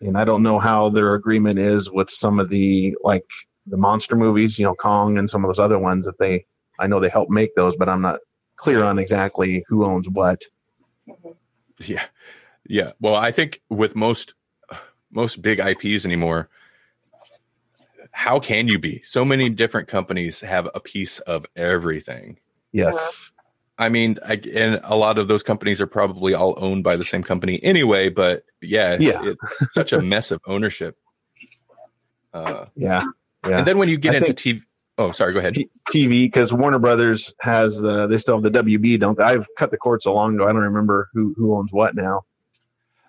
And 0.00 0.16
I 0.16 0.24
don't 0.24 0.44
know 0.44 0.60
how 0.60 0.90
their 0.90 1.14
agreement 1.14 1.58
is 1.58 1.90
with 1.90 2.08
some 2.10 2.38
of 2.38 2.48
the 2.48 2.96
like 3.02 3.24
the 3.68 3.76
monster 3.76 4.16
movies, 4.16 4.58
you 4.58 4.64
know, 4.64 4.74
Kong 4.74 5.18
and 5.18 5.28
some 5.28 5.44
of 5.44 5.48
those 5.48 5.58
other 5.58 5.78
ones 5.78 6.06
that 6.06 6.18
they. 6.18 6.46
I 6.78 6.86
know 6.86 7.00
they 7.00 7.08
help 7.08 7.28
make 7.28 7.54
those, 7.56 7.76
but 7.76 7.88
I'm 7.88 8.02
not 8.02 8.20
clear 8.56 8.84
on 8.84 8.98
exactly 8.98 9.64
who 9.68 9.84
owns 9.84 10.08
what. 10.08 10.42
Yeah, 11.80 12.04
yeah. 12.66 12.90
Well, 13.00 13.14
I 13.14 13.30
think 13.30 13.60
with 13.70 13.94
most 13.94 14.34
most 15.12 15.40
big 15.40 15.60
IPs 15.60 16.04
anymore, 16.04 16.48
how 18.10 18.40
can 18.40 18.66
you 18.66 18.80
be? 18.80 19.00
So 19.02 19.24
many 19.24 19.48
different 19.48 19.86
companies 19.86 20.40
have 20.40 20.68
a 20.74 20.80
piece 20.80 21.20
of 21.20 21.46
everything. 21.54 22.38
Yes. 22.72 23.30
I 23.78 23.90
mean, 23.90 24.18
I, 24.26 24.40
and 24.52 24.80
a 24.82 24.96
lot 24.96 25.20
of 25.20 25.28
those 25.28 25.44
companies 25.44 25.80
are 25.80 25.86
probably 25.86 26.34
all 26.34 26.54
owned 26.56 26.82
by 26.82 26.96
the 26.96 27.04
same 27.04 27.22
company 27.22 27.60
anyway. 27.62 28.08
But 28.08 28.42
yeah, 28.60 28.96
Yeah. 28.98 29.34
it's 29.60 29.72
such 29.74 29.92
a 29.92 30.02
mess 30.02 30.32
of 30.32 30.40
ownership. 30.44 30.96
Uh, 32.34 32.66
Yeah. 32.74 33.04
Yeah. 33.46 33.58
And 33.58 33.66
then 33.66 33.78
when 33.78 33.88
you 33.88 33.98
get 33.98 34.14
I 34.14 34.18
into 34.18 34.34
TV, 34.34 34.62
oh, 34.98 35.12
sorry, 35.12 35.32
go 35.32 35.38
ahead. 35.38 35.54
TV 35.88 36.24
because 36.26 36.52
Warner 36.52 36.78
Brothers 36.78 37.32
has 37.40 37.82
uh, 37.84 38.06
they 38.08 38.18
still 38.18 38.40
have 38.40 38.52
the 38.52 38.62
WB, 38.62 38.98
don't 39.00 39.16
they? 39.16 39.24
I've 39.24 39.46
cut 39.58 39.70
the 39.70 39.76
cord 39.76 40.02
so 40.02 40.14
long 40.14 40.34
ago, 40.34 40.44
I 40.44 40.52
don't 40.52 40.62
remember 40.62 41.08
who 41.12 41.34
who 41.36 41.54
owns 41.56 41.70
what 41.72 41.94
now. 41.94 42.22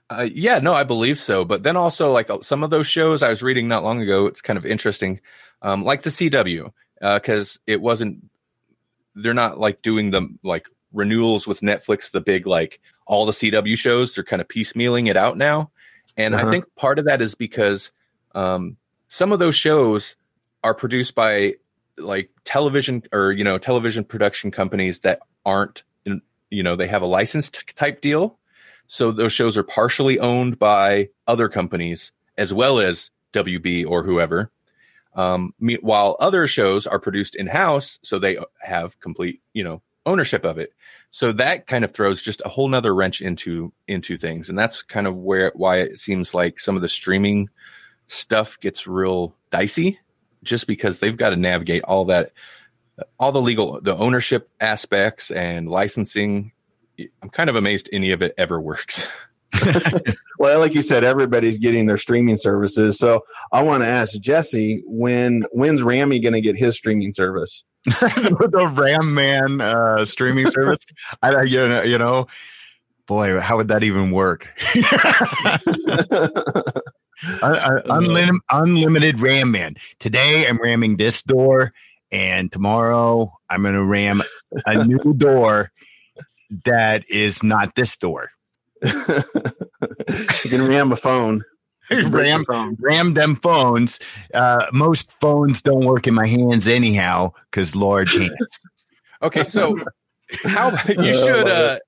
Uh, 0.10 0.28
yeah, 0.32 0.58
no, 0.60 0.74
I 0.74 0.84
believe 0.84 1.20
so. 1.20 1.46
But 1.46 1.62
then 1.64 1.78
also, 1.78 2.12
like 2.12 2.30
uh, 2.30 2.40
some 2.42 2.64
of 2.64 2.70
those 2.70 2.88
shows 2.88 3.22
I 3.22 3.30
was 3.30 3.44
reading 3.44 3.68
not 3.68 3.84
long 3.84 4.02
ago, 4.02 4.26
it's 4.28 4.42
kind 4.42 4.58
of 4.58 4.66
interesting, 4.66 5.22
um, 5.62 5.84
like 5.84 6.02
the 6.02 6.10
CW, 6.10 6.72
because 7.00 7.60
it 7.68 7.80
wasn't. 7.82 8.24
They're 9.16 9.34
not 9.36 9.60
like 9.60 9.82
doing 9.82 10.12
the 10.12 10.28
like 10.44 10.68
renewals 10.94 11.46
with 11.48 11.62
Netflix, 11.62 12.12
the 12.12 12.22
big 12.22 12.48
like 12.48 12.80
all 13.06 13.26
the 13.26 13.32
CW 13.34 13.78
shows. 13.78 14.16
They're 14.16 14.24
kind 14.24 14.42
of 14.42 14.48
piecemealing 14.48 15.10
it 15.10 15.18
out 15.18 15.38
now, 15.38 15.72
and 16.18 16.36
I 16.36 16.42
Uh-huh. 16.42 16.52
think 16.52 16.76
part 16.76 16.98
of 17.00 17.06
that 17.06 17.22
is 17.22 17.36
because 17.36 17.92
um, 18.34 18.78
some 19.10 19.32
of 19.32 19.38
those 19.40 19.56
shows 19.56 20.16
are 20.64 20.74
produced 20.74 21.16
by 21.16 21.56
like 21.98 22.30
television 22.46 23.04
or 23.12 23.32
you 23.32 23.44
know 23.44 23.58
television 23.58 24.04
production 24.04 24.52
companies 24.52 25.00
that 25.00 25.20
aren't 25.46 25.84
you 26.50 26.64
know 26.64 26.76
they 26.76 26.88
have 26.88 27.02
a 27.02 27.08
licensed 27.08 27.76
type 27.76 28.02
deal 28.02 28.38
so 28.88 29.12
those 29.12 29.34
shows 29.34 29.58
are 29.58 29.64
partially 29.64 30.20
owned 30.20 30.58
by 30.58 31.10
other 31.28 31.48
companies 31.48 32.12
as 32.38 32.54
well 32.54 32.80
as 32.80 33.12
WB 33.34 33.86
or 33.88 34.04
whoever. 34.04 34.52
Um, 35.14 35.54
while 35.82 36.16
other 36.20 36.48
shows 36.48 36.88
are 36.88 37.00
produced 37.00 37.36
in 37.36 37.46
house, 37.48 38.00
so 38.04 38.18
they 38.18 38.40
have 38.60 39.00
complete, 39.00 39.42
you 39.54 39.64
know, 39.64 39.82
ownership 40.06 40.46
of 40.46 40.58
it. 40.58 40.74
So 41.12 41.34
that 41.34 41.68
kind 41.68 41.84
of 41.84 41.92
throws 41.92 42.22
just 42.22 42.42
a 42.46 42.50
whole 42.50 42.68
nother 42.68 42.94
wrench 42.94 43.22
into 43.22 43.74
into 43.88 44.18
things, 44.18 44.50
and 44.50 44.58
that's 44.58 44.82
kind 44.82 45.08
of 45.08 45.16
where 45.16 45.52
why 45.56 45.80
it 45.80 46.00
seems 46.00 46.34
like 46.34 46.60
some 46.60 46.76
of 46.76 46.82
the 46.82 46.88
streaming 46.88 47.50
stuff 48.08 48.60
gets 48.60 48.88
real 48.88 49.36
dicey, 49.52 50.00
just 50.44 50.68
because 50.68 51.00
they've 51.00 51.18
got 51.18 51.30
to 51.32 51.36
navigate 51.36 51.84
all 51.84 52.06
that, 52.06 52.32
all 53.20 53.32
the 53.32 53.42
legal, 53.42 53.80
the 53.82 53.96
ownership 53.96 54.50
aspects 54.60 55.32
and 55.32 55.70
licensing 55.70 56.52
I'm 57.22 57.30
kind 57.30 57.50
of 57.50 57.56
amazed 57.56 57.90
any 57.94 58.12
of 58.12 58.22
it 58.22 58.34
ever 58.38 58.60
works. 58.60 59.08
Well, 60.38 60.60
like 60.60 60.74
you 60.74 60.82
said, 60.82 61.04
everybody's 61.04 61.58
getting 61.58 61.86
their 61.86 61.98
streaming 61.98 62.38
services. 62.38 62.98
So 62.98 63.26
I 63.52 63.64
want 63.64 63.84
to 63.84 63.90
ask 63.90 64.18
Jesse, 64.22 64.82
when 64.86 65.44
when's 65.52 65.84
Rammy 65.84 66.22
going 66.22 66.32
to 66.32 66.40
get 66.40 66.56
his 66.56 66.78
streaming 66.78 67.14
service? 67.14 67.66
the 67.86 68.72
Ram 68.74 69.14
Man 69.14 69.60
uh, 69.60 70.06
streaming 70.06 70.50
service. 70.50 70.86
I, 71.22 71.36
I- 71.36 71.44
you 71.44 71.68
know, 71.68 71.84
you 71.84 71.98
know, 71.98 72.28
boy, 73.06 73.38
how 73.42 73.58
would 73.58 73.68
that 73.68 73.84
even 73.84 74.12
work? 74.12 74.48
Un- 77.42 77.56
un- 77.56 77.82
unlim- 77.86 78.40
unlimited 78.52 79.20
Ram 79.20 79.52
Man. 79.52 79.76
Today 80.00 80.48
I'm 80.48 80.58
ramming 80.58 80.98
this 80.98 81.24
door, 81.24 81.74
and 82.12 82.52
tomorrow 82.52 83.38
I'm 83.50 83.62
going 83.64 83.76
to 83.76 83.84
ram 83.84 84.24
a 84.66 84.86
new 84.86 85.14
door 85.18 85.72
that 86.66 87.10
is 87.10 87.44
not 87.44 87.76
this 87.76 87.98
door. 87.98 88.30
you 88.84 88.92
can 90.50 90.68
ram 90.68 90.92
a 90.92 90.96
phone. 90.96 91.44
You 91.90 92.04
can 92.04 92.12
break 92.12 92.26
ram, 92.26 92.46
phone. 92.46 92.78
ram 92.80 93.14
them 93.14 93.36
phones. 93.36 94.00
Uh, 94.34 94.68
most 94.72 95.12
phones 95.12 95.62
don't 95.62 95.86
work 95.86 96.08
in 96.08 96.14
my 96.14 96.28
hands 96.28 96.68
anyhow 96.68 97.34
because 97.50 97.76
large 97.76 98.14
hands. 98.16 98.60
Okay, 99.22 99.44
so 99.44 99.78
how 100.44 100.70
you 100.88 101.14
should 101.14 101.48
uh, 101.48 101.80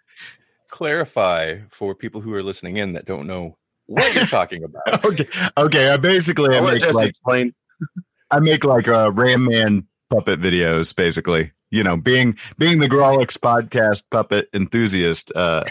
clarify 0.70 1.60
for 1.70 1.94
people 1.96 2.20
who 2.20 2.34
are 2.34 2.44
listening 2.44 2.78
in 2.78 2.94
that 2.94 3.06
don't 3.06 3.28
know 3.28 3.58
what 3.91 4.04
are 4.04 4.19
you're 4.19 4.25
talking 4.25 4.63
about. 4.63 5.06
okay, 5.06 5.27
okay. 5.58 5.89
I 5.89 5.97
basically 5.97 6.56
I 6.56 6.60
I'll 6.60 6.71
make 6.71 6.93
like 6.93 7.10
explain. 7.10 7.54
I 8.30 8.39
make 8.39 8.63
like 8.63 8.88
uh, 8.88 9.12
Ram 9.13 9.45
Man 9.45 9.88
puppet 10.10 10.39
videos, 10.39 10.95
basically. 10.95 11.51
You 11.69 11.84
know, 11.84 11.97
being 11.97 12.38
being 12.58 12.80
the 12.80 12.88
Grawlix 12.88 13.38
podcast 13.38 14.04
puppet 14.10 14.49
enthusiast, 14.54 15.32
uh, 15.36 15.63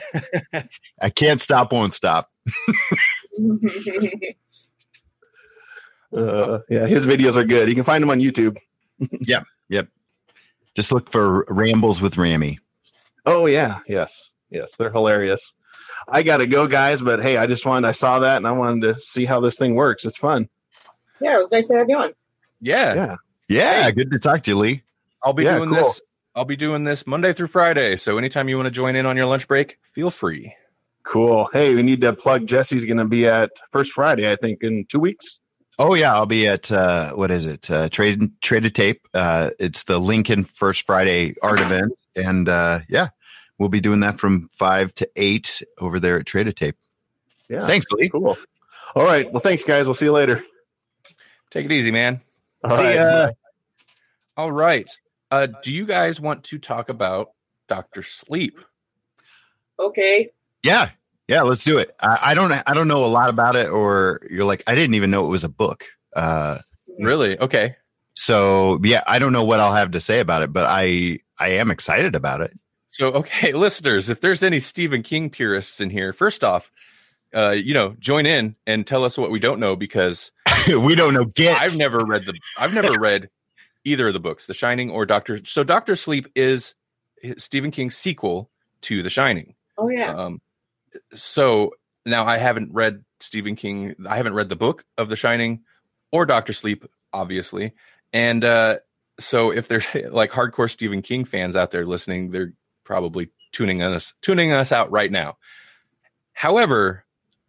I 1.00 1.11
can't 1.11 1.40
stop, 1.40 1.72
won't 1.72 1.94
stop. 1.94 2.30
Uh, 6.12 6.59
yeah, 6.68 6.87
his 6.87 7.06
videos 7.06 7.37
are 7.37 7.44
good. 7.44 7.68
You 7.68 7.76
can 7.76 7.85
find 7.85 8.02
them 8.02 8.11
on 8.11 8.18
YouTube. 8.18 8.56
Yeah, 9.20 9.44
yep. 9.68 9.87
Just 10.74 10.90
look 10.90 11.09
for 11.09 11.44
Rambles 11.48 12.00
with 12.00 12.16
Rammy. 12.16 12.59
Oh 13.26 13.46
yeah, 13.46 13.78
yes, 13.87 14.33
yes, 14.50 14.74
they're 14.76 14.90
hilarious. 14.90 15.54
I 16.08 16.22
gotta 16.22 16.46
go, 16.46 16.66
guys. 16.66 17.00
But 17.02 17.22
hey, 17.22 17.36
I 17.36 17.46
just 17.46 17.66
wanted 17.66 17.86
I 17.88 17.92
saw 17.92 18.20
that 18.20 18.36
and 18.38 18.46
I 18.46 18.52
wanted 18.52 18.94
to 18.94 19.00
see 19.00 19.24
how 19.24 19.40
this 19.40 19.56
thing 19.56 19.74
works. 19.74 20.04
It's 20.04 20.18
fun. 20.18 20.48
yeah, 21.20 21.36
it 21.36 21.38
was 21.38 21.52
nice 21.52 21.68
to 21.68 21.74
have 21.76 21.88
you 21.88 21.96
on. 21.96 22.12
Yeah, 22.60 22.94
Yeah. 22.94 23.16
Yeah, 23.48 23.82
Hey. 23.84 23.92
good 23.92 24.10
to 24.12 24.18
talk 24.18 24.42
to 24.44 24.50
you, 24.52 24.58
Lee. 24.58 24.82
I'll 25.22 25.32
be 25.32 25.44
Yeah, 25.44 25.56
doing 25.56 25.70
cool. 25.70 25.78
this. 25.78 26.00
I'll 26.34 26.44
be 26.44 26.56
doing 26.56 26.84
this 26.84 27.06
Monday 27.06 27.32
through 27.32 27.48
Friday. 27.48 27.96
So 27.96 28.16
anytime 28.16 28.48
you 28.48 28.56
want 28.56 28.66
to 28.66 28.70
join 28.70 28.94
in 28.96 29.04
on 29.06 29.16
your 29.16 29.26
lunch 29.26 29.48
break, 29.48 29.78
feel 29.92 30.10
free. 30.10 30.54
Cool. 31.02 31.48
Hey, 31.52 31.74
we 31.74 31.82
need 31.82 32.02
to 32.02 32.12
plug. 32.12 32.46
Jesse's 32.46 32.84
going 32.84 32.98
to 32.98 33.04
be 33.06 33.26
at 33.26 33.50
First 33.72 33.92
Friday, 33.92 34.30
I 34.30 34.36
think, 34.36 34.62
in 34.62 34.84
two 34.88 35.00
weeks. 35.00 35.40
Oh 35.78 35.94
yeah, 35.94 36.12
I'll 36.14 36.26
be 36.26 36.46
at 36.46 36.70
uh, 36.70 37.12
what 37.14 37.30
is 37.30 37.46
it? 37.46 37.68
Uh, 37.70 37.88
Trade 37.88 38.40
Trade-A-Tape. 38.42 39.00
Uh, 39.14 39.50
it's 39.58 39.84
the 39.84 39.98
Lincoln 39.98 40.44
First 40.44 40.84
Friday 40.86 41.34
art 41.42 41.58
event, 41.60 41.92
and 42.14 42.48
uh, 42.50 42.80
yeah, 42.88 43.08
we'll 43.61 43.68
be 43.68 43.81
doing 43.81 44.01
that 44.01 44.18
from 44.18 44.49
five 44.49 44.92
to 44.94 45.09
eight 45.14 45.62
over 45.79 46.01
there 46.01 46.18
at 46.18 46.27
Trade-A-Tape. 46.27 46.77
Yeah. 47.49 47.66
Thanks, 47.66 47.87
Lee. 47.92 48.09
Cool. 48.09 48.37
All 48.96 49.05
right. 49.05 49.31
Well, 49.31 49.40
thanks, 49.40 49.62
guys. 49.62 49.87
We'll 49.87 49.94
see 49.94 50.07
you 50.07 50.12
later. 50.12 50.42
Take 51.51 51.66
it 51.66 51.73
easy, 51.73 51.90
man. 51.92 52.20
All 52.64 52.77
See 52.77 52.83
right. 52.83 52.96
ya. 52.96 53.31
All 54.37 54.51
right. 54.51 54.90
Uh, 55.31 55.46
do 55.62 55.73
you 55.73 55.87
guys 55.87 56.20
want 56.20 56.44
to 56.44 56.59
talk 56.59 56.88
about 56.88 57.31
Doctor 57.68 58.03
Sleep? 58.03 58.59
Okay. 59.79 60.31
Yeah, 60.62 60.90
yeah, 61.29 61.42
let's 61.42 61.64
do 61.64 61.79
it. 61.79 61.94
I, 62.01 62.18
I 62.23 62.35
don't, 62.35 62.53
I 62.53 62.75
don't 62.75 62.88
know 62.88 63.05
a 63.05 63.07
lot 63.07 63.31
about 63.31 63.57
it, 63.57 63.68
or 63.68 64.20
you're 64.29 64.44
like, 64.44 64.62
I 64.66 64.75
didn't 64.75 64.94
even 64.94 65.11
know 65.11 65.25
it 65.25 65.31
was 65.31 65.44
a 65.44 65.49
book. 65.49 65.85
Uh, 66.14 66.59
Really? 66.99 67.38
Okay. 67.38 67.77
so 68.14 68.79
yeah, 68.83 69.03
I 69.07 69.18
don't 69.18 69.33
know 69.33 69.44
what 69.44 69.61
I'll 69.61 69.73
have 69.73 69.92
to 69.92 70.01
say 70.01 70.20
about 70.20 70.42
it, 70.42 70.53
but 70.53 70.66
I, 70.66 71.20
I 71.38 71.51
am 71.53 71.70
excited 71.70 72.14
about 72.14 72.40
it. 72.42 72.53
So, 72.90 73.12
okay, 73.12 73.53
listeners, 73.55 74.11
if 74.11 74.20
there's 74.20 74.42
any 74.42 74.61
Stephen 74.61 75.03
King 75.03 75.31
purists 75.31 75.81
in 75.81 75.90
here, 75.90 76.12
first 76.12 76.44
off, 76.44 76.70
uh, 77.35 77.50
you 77.50 77.74
know, 77.74 77.94
join 77.98 78.26
in 78.26 78.57
and 78.66 78.87
tell 78.87 79.05
us 79.05 79.16
what 79.16 79.31
we 79.31 79.38
don't 79.38 79.61
know 79.61 79.76
because 79.76 80.33
we 80.68 80.94
don't 80.94 81.14
know. 81.14 81.24
Get 81.24 81.57
I've 81.57 81.79
never 81.79 82.05
read 82.05 82.24
the 82.24 82.38
I've 82.59 82.74
never 82.74 82.92
read 82.98 83.31
either 83.85 84.09
of 84.09 84.12
the 84.12 84.20
books, 84.20 84.46
The 84.46 84.55
Shining 84.55 84.90
or 84.90 85.07
Doctor. 85.07 85.40
So, 85.44 85.64
Doctor 85.64 85.96
Sleep 85.96 86.29
is 86.35 86.74
Stephen 87.37 87.70
King's 87.70 87.96
sequel 87.96 88.50
to 88.83 89.03
The 89.03 89.11
Shining. 89.11 89.55
Oh 89.79 89.88
yeah. 89.88 90.12
Um, 90.12 90.40
so 91.14 91.74
now 92.05 92.24
I 92.24 92.37
haven't 92.37 92.72
read 92.72 93.05
Stephen 93.20 93.57
King. 93.57 93.94
I 94.09 94.16
haven't 94.16 94.35
read 94.35 94.48
the 94.48 94.57
book 94.57 94.85
of 94.98 95.09
The 95.09 95.16
Shining 95.16 95.62
or 96.11 96.26
Doctor 96.26 96.53
Sleep, 96.53 96.85
obviously. 97.12 97.74
And 98.12 98.44
uh, 98.44 98.79
so 99.20 99.53
if 99.53 99.68
there's 99.68 99.87
like 100.11 100.31
hardcore 100.31 100.70
Stephen 100.70 101.03
King 101.03 101.24
fans 101.24 101.55
out 101.55 101.70
there 101.70 101.87
listening, 101.87 102.31
they're 102.31 102.53
probably 102.90 103.31
tuning 103.53 103.85
us 103.85 104.14
tuning 104.20 104.50
us 104.50 104.72
out 104.72 104.90
right 104.90 105.12
now. 105.12 105.38
However, 106.33 107.05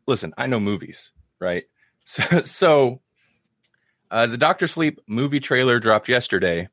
listen, 0.06 0.36
I 0.38 0.45
know 0.45 0.60
movies, 0.60 1.12
right? 1.39 1.63
So, 2.04 2.41
so 2.41 3.01
uh, 4.10 4.25
the 4.25 4.38
Doctor 4.38 4.65
Sleep 4.65 4.99
movie 5.08 5.39
trailer 5.39 5.80
dropped 5.80 6.10
yesterday, 6.10 6.67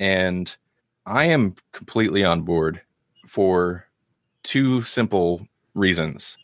and 0.00 0.56
I 1.04 1.26
am 1.26 1.54
completely 1.70 2.24
on 2.24 2.42
board 2.42 2.80
for 3.26 3.84
two 4.42 4.80
simple 4.80 5.46
reasons. 5.74 6.38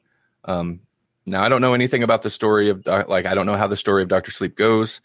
Um, 0.44 0.80
now, 1.24 1.42
I 1.42 1.48
don't 1.48 1.62
know 1.62 1.72
anything 1.72 2.02
about 2.02 2.20
the 2.20 2.30
story 2.30 2.68
of 2.68 2.86
like 2.86 3.24
I 3.24 3.34
don't 3.34 3.46
know 3.46 3.56
how 3.56 3.68
the 3.68 3.76
story 3.76 4.02
of 4.02 4.08
Doctor 4.08 4.30
Sleep 4.30 4.54
goes, 4.54 5.00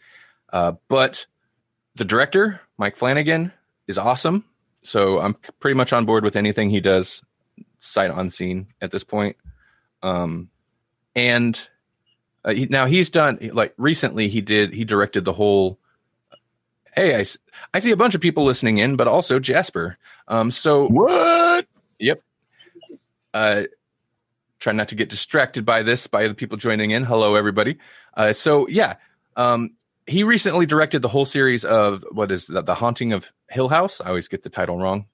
uh, 0.52 0.72
but 0.88 1.26
the 1.96 2.04
director 2.04 2.60
Mike 2.76 2.96
Flanagan 2.96 3.50
is 3.88 3.96
awesome. 3.96 4.44
So 4.82 5.20
I'm 5.20 5.34
pretty 5.60 5.76
much 5.76 5.92
on 5.92 6.04
board 6.06 6.24
with 6.24 6.36
anything 6.36 6.70
he 6.70 6.80
does, 6.80 7.22
sight 7.78 8.10
unseen 8.10 8.68
at 8.80 8.90
this 8.90 9.04
point. 9.04 9.36
Um, 10.02 10.50
and 11.14 11.60
uh, 12.44 12.52
he, 12.52 12.66
now 12.66 12.86
he's 12.86 13.10
done 13.10 13.38
like 13.52 13.74
recently 13.76 14.28
he 14.28 14.40
did 14.40 14.74
he 14.74 14.84
directed 14.84 15.24
the 15.24 15.32
whole. 15.32 15.78
Hey, 16.94 17.18
I, 17.18 17.24
I 17.72 17.78
see 17.78 17.92
a 17.92 17.96
bunch 17.96 18.14
of 18.14 18.20
people 18.20 18.44
listening 18.44 18.78
in, 18.78 18.96
but 18.96 19.08
also 19.08 19.38
Jasper. 19.38 19.96
Um, 20.28 20.50
so 20.50 20.88
What? 20.88 21.66
Yep. 21.98 22.20
Uh, 23.32 23.62
try 24.58 24.72
not 24.72 24.88
to 24.88 24.94
get 24.94 25.08
distracted 25.08 25.64
by 25.64 25.82
this 25.82 26.06
by 26.06 26.28
the 26.28 26.34
people 26.34 26.58
joining 26.58 26.90
in. 26.90 27.04
Hello, 27.04 27.34
everybody. 27.36 27.78
Uh, 28.14 28.32
so 28.32 28.68
yeah, 28.68 28.96
um, 29.36 29.70
he 30.06 30.24
recently 30.24 30.66
directed 30.66 31.00
the 31.02 31.08
whole 31.08 31.24
series 31.24 31.64
of 31.64 32.04
what 32.10 32.30
is 32.32 32.46
that, 32.48 32.66
the 32.66 32.74
Haunting 32.74 33.12
of 33.12 33.30
Hill 33.50 33.68
House. 33.68 34.00
I 34.00 34.08
always 34.08 34.28
get 34.28 34.42
the 34.42 34.50
title 34.50 34.76
wrong. 34.78 35.06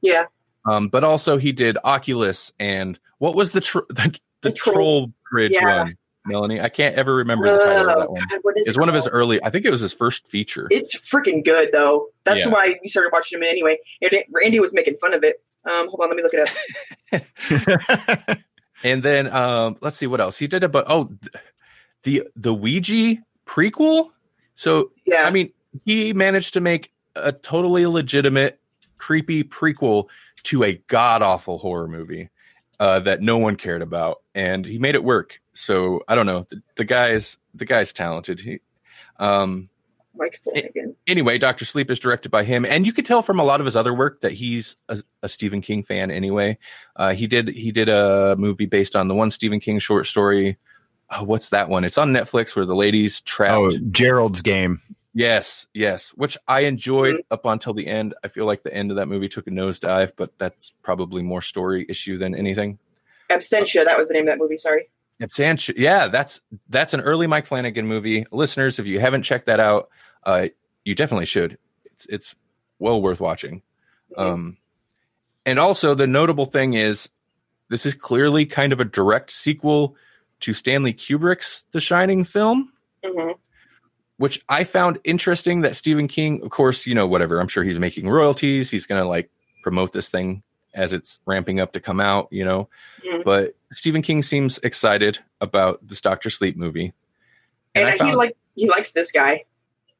Yeah. 0.00 0.24
Um, 0.66 0.88
but 0.88 1.04
also 1.04 1.36
he 1.36 1.52
did 1.52 1.76
Oculus 1.84 2.52
and 2.58 2.98
what 3.18 3.34
was 3.34 3.52
the 3.52 3.60
tr- 3.60 3.80
the, 3.88 3.94
the, 3.94 4.50
The 4.50 4.52
Troll- 4.52 4.74
Troll 4.74 5.12
Bridge 5.30 5.52
Yeah. 5.52 5.82
one? 5.84 5.96
Melanie, 6.26 6.58
I 6.60 6.70
can't 6.70 6.94
ever 6.96 7.16
remember 7.16 7.52
the 7.52 7.62
title 7.62 7.90
of 7.90 7.96
Oh, 7.96 8.00
that 8.00 8.10
one. 8.10 8.22
God, 8.30 8.38
what 8.42 8.56
is 8.56 8.66
It's 8.66 8.78
it 8.78 8.80
one 8.80 8.88
of 8.88 8.94
his 8.94 9.06
early. 9.08 9.44
I 9.44 9.50
think 9.50 9.66
it 9.66 9.70
was 9.70 9.82
his 9.82 9.92
first 9.92 10.26
feature. 10.26 10.66
It's 10.70 10.96
freaking 10.96 11.44
good 11.44 11.68
though. 11.70 12.06
That's 12.24 12.46
Yeah. 12.46 12.48
why 12.50 12.76
we 12.80 12.88
started 12.88 13.10
watching 13.12 13.38
him 13.38 13.44
anyway. 13.44 13.76
And 14.00 14.10
it, 14.14 14.26
Randy 14.32 14.58
was 14.58 14.72
making 14.72 14.96
fun 14.96 15.12
of 15.12 15.22
it. 15.22 15.36
Um, 15.70 15.88
hold 15.88 16.00
on, 16.00 16.08
let 16.08 16.16
me 16.16 16.22
look 16.22 16.32
it 16.32 16.48
up. 17.12 18.38
And 18.82 19.02
then 19.02 19.32
um, 19.32 19.76
let's 19.80 19.96
see 19.96 20.06
what 20.06 20.20
else 20.20 20.38
he 20.38 20.46
did. 20.46 20.70
But 20.70 20.84
oh, 20.88 21.10
the 22.02 22.24
the 22.36 22.52
Ouija 22.52 23.16
prequel. 23.46 24.10
So 24.54 24.90
Yeah. 25.06 25.24
I 25.24 25.30
mean, 25.30 25.52
he 25.84 26.12
managed 26.12 26.54
to 26.54 26.60
make 26.60 26.92
a 27.16 27.32
totally 27.32 27.86
legitimate, 27.86 28.60
creepy 28.98 29.44
prequel 29.44 30.08
to 30.44 30.64
a 30.64 30.74
god 30.86 31.22
awful 31.22 31.58
horror 31.58 31.88
movie 31.88 32.30
uh, 32.78 33.00
that 33.00 33.20
no 33.20 33.38
one 33.38 33.56
cared 33.56 33.82
about, 33.82 34.22
and 34.34 34.64
he 34.64 34.78
made 34.78 34.94
it 34.94 35.04
work. 35.04 35.40
So 35.52 36.02
I 36.08 36.14
don't 36.14 36.26
know. 36.26 36.46
The, 36.48 36.62
the 36.76 36.84
guy's 36.84 37.38
the 37.54 37.64
guy's 37.64 37.92
talented. 37.92 38.40
He, 38.40 38.60
um, 39.18 39.68
Mike 40.16 40.40
Flanagan. 40.44 40.94
anyway, 41.06 41.38
Doctor 41.38 41.64
Sleep 41.64 41.90
is 41.90 41.98
directed 41.98 42.30
by 42.30 42.44
him, 42.44 42.64
and 42.64 42.86
you 42.86 42.92
could 42.92 43.06
tell 43.06 43.22
from 43.22 43.40
a 43.40 43.44
lot 43.44 43.60
of 43.60 43.66
his 43.66 43.76
other 43.76 43.92
work 43.92 44.20
that 44.20 44.32
he's 44.32 44.76
a, 44.88 45.02
a 45.22 45.28
Stephen 45.28 45.60
King 45.60 45.82
fan. 45.82 46.10
Anyway, 46.10 46.58
uh, 46.96 47.14
he 47.14 47.26
did 47.26 47.48
he 47.48 47.72
did 47.72 47.88
a 47.88 48.36
movie 48.36 48.66
based 48.66 48.96
on 48.96 49.08
the 49.08 49.14
one 49.14 49.30
Stephen 49.30 49.60
King 49.60 49.78
short 49.78 50.06
story. 50.06 50.58
Oh, 51.16 51.22
what's 51.22 51.50
that 51.50 51.68
one? 51.68 51.84
It's 51.84 51.98
on 51.98 52.12
Netflix 52.12 52.56
where 52.56 52.64
the 52.64 52.74
ladies 52.74 53.20
trapped. 53.20 53.58
oh, 53.58 53.70
Gerald's 53.90 54.42
game. 54.42 54.80
Yes, 55.16 55.68
yes, 55.72 56.10
which 56.10 56.36
I 56.48 56.62
enjoyed 56.62 57.22
up 57.30 57.44
until 57.44 57.72
the 57.72 57.86
end. 57.86 58.14
I 58.24 58.28
feel 58.28 58.46
like 58.46 58.64
the 58.64 58.74
end 58.74 58.90
of 58.90 58.96
that 58.96 59.06
movie 59.06 59.28
took 59.28 59.46
a 59.46 59.50
nosedive, 59.50 60.12
but 60.16 60.32
that's 60.38 60.72
probably 60.82 61.22
more 61.22 61.40
story 61.40 61.86
issue 61.88 62.18
than 62.18 62.34
anything. 62.34 62.80
Absentia, 63.30 63.84
that 63.84 63.96
was 63.96 64.08
the 64.08 64.14
name 64.14 64.24
of 64.24 64.32
that 64.32 64.38
movie. 64.38 64.56
Sorry. 64.56 64.88
Absentia, 65.22 65.74
yeah, 65.76 66.08
that's 66.08 66.40
that's 66.68 66.94
an 66.94 67.00
early 67.00 67.28
Mike 67.28 67.46
Flanagan 67.46 67.86
movie. 67.86 68.26
Listeners, 68.32 68.80
if 68.80 68.86
you 68.86 68.98
haven't 68.98 69.22
checked 69.22 69.46
that 69.46 69.60
out, 69.60 69.88
uh, 70.24 70.48
you 70.84 70.96
definitely 70.96 71.26
should. 71.26 71.58
It's 71.84 72.06
it's 72.06 72.36
well 72.80 73.00
worth 73.00 73.20
watching. 73.20 73.62
Um, 74.16 74.56
and 75.46 75.60
also 75.60 75.94
the 75.94 76.08
notable 76.08 76.46
thing 76.46 76.74
is 76.74 77.08
this 77.68 77.86
is 77.86 77.94
clearly 77.94 78.46
kind 78.46 78.72
of 78.72 78.80
a 78.80 78.84
direct 78.84 79.30
sequel 79.30 79.96
to 80.44 80.52
Stanley 80.52 80.92
Kubrick's 80.94 81.64
The 81.72 81.80
Shining 81.80 82.24
film. 82.24 82.72
hmm 83.04 83.32
which 84.16 84.40
I 84.48 84.62
found 84.62 85.00
interesting 85.02 85.62
that 85.62 85.74
Stephen 85.74 86.06
King, 86.06 86.40
of 86.44 86.50
course, 86.50 86.86
you 86.86 86.94
know, 86.94 87.04
whatever, 87.04 87.40
I'm 87.40 87.48
sure 87.48 87.64
he's 87.64 87.80
making 87.80 88.08
royalties. 88.08 88.70
He's 88.70 88.86
going 88.86 89.02
to 89.02 89.08
like 89.08 89.28
promote 89.64 89.92
this 89.92 90.08
thing 90.08 90.44
as 90.72 90.92
it's 90.92 91.18
ramping 91.26 91.58
up 91.58 91.72
to 91.72 91.80
come 91.80 91.98
out, 91.98 92.28
you 92.30 92.44
know. 92.44 92.68
Mhm. 93.04 93.24
But 93.24 93.56
Stephen 93.72 94.02
King 94.02 94.22
seems 94.22 94.58
excited 94.58 95.18
about 95.40 95.84
this 95.84 96.00
Doctor 96.00 96.30
Sleep 96.30 96.56
movie. 96.56 96.92
And, 97.74 97.88
I 97.88 97.96
he 98.06 98.14
like 98.14 98.36
he 98.54 98.68
likes 98.68 98.92
this 98.92 99.10
guy 99.10 99.46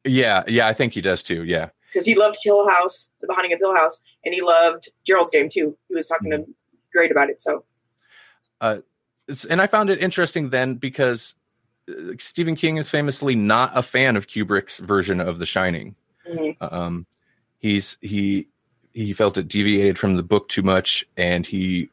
Yeah, 0.05 0.45
yeah, 0.47 0.69
I 0.69 0.75
think 0.75 0.95
he 0.95 1.01
does 1.01 1.25
too. 1.25 1.43
Yeah. 1.43 1.71
because 1.93 2.07
he 2.07 2.15
loved 2.15 2.37
Hill 2.41 2.69
House, 2.69 3.11
The 3.21 3.35
Haunting 3.35 3.53
of 3.53 3.59
Hill 3.59 3.75
House, 3.75 4.01
and 4.25 4.33
he 4.33 4.43
loved 4.43 4.91
Gerald's 5.05 5.33
Game 5.33 5.49
too. 5.49 5.77
He 5.89 5.95
was 5.97 6.07
talking 6.07 6.31
to 6.31 6.37
him 6.37 6.55
great 6.93 7.11
about 7.11 7.31
it. 7.31 7.41
So 7.41 7.65
It's- 8.63 8.83
and 9.49 9.61
I 9.61 9.67
found 9.67 9.91
it 9.91 10.03
interesting 10.03 10.51
then 10.51 10.75
because 10.75 11.35
uh, 11.89 12.13
Stephen 12.19 12.57
King 12.57 12.77
is 12.77 12.91
famously 12.91 13.35
not 13.35 13.73
a 13.77 13.83
fan 13.83 14.17
of 14.17 14.27
Kubrick's 14.27 14.79
version 14.79 15.21
of 15.21 15.39
The 15.39 15.47
Shining. 15.47 15.95
mhm. 16.29 16.57
Um, 16.61 17.07
he's 17.59 17.99
he 18.01 18.49
he 18.93 19.13
felt 19.13 19.39
it 19.39 19.49
deviated 19.49 19.99
from 19.99 20.15
the 20.17 20.23
book 20.23 20.49
too 20.49 20.63
much, 20.63 21.05
and 21.17 21.45
he 21.47 21.91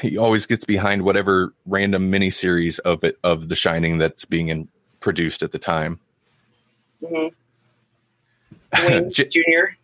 he 0.00 0.16
always 0.18 0.46
gets 0.46 0.64
behind 0.64 1.02
whatever 1.02 1.52
random 1.66 2.10
miniseries 2.10 2.78
of 2.80 3.04
it 3.04 3.18
of 3.22 3.48
The 3.48 3.54
Shining 3.56 3.98
that's 3.98 4.24
being 4.24 4.48
in, 4.48 4.68
produced 5.00 5.42
at 5.42 5.52
the 5.52 5.58
time. 5.58 5.98
Mhm. 7.02 7.32
Wayne 8.88 9.10
J- 9.12 9.28
Jr. 9.28 9.74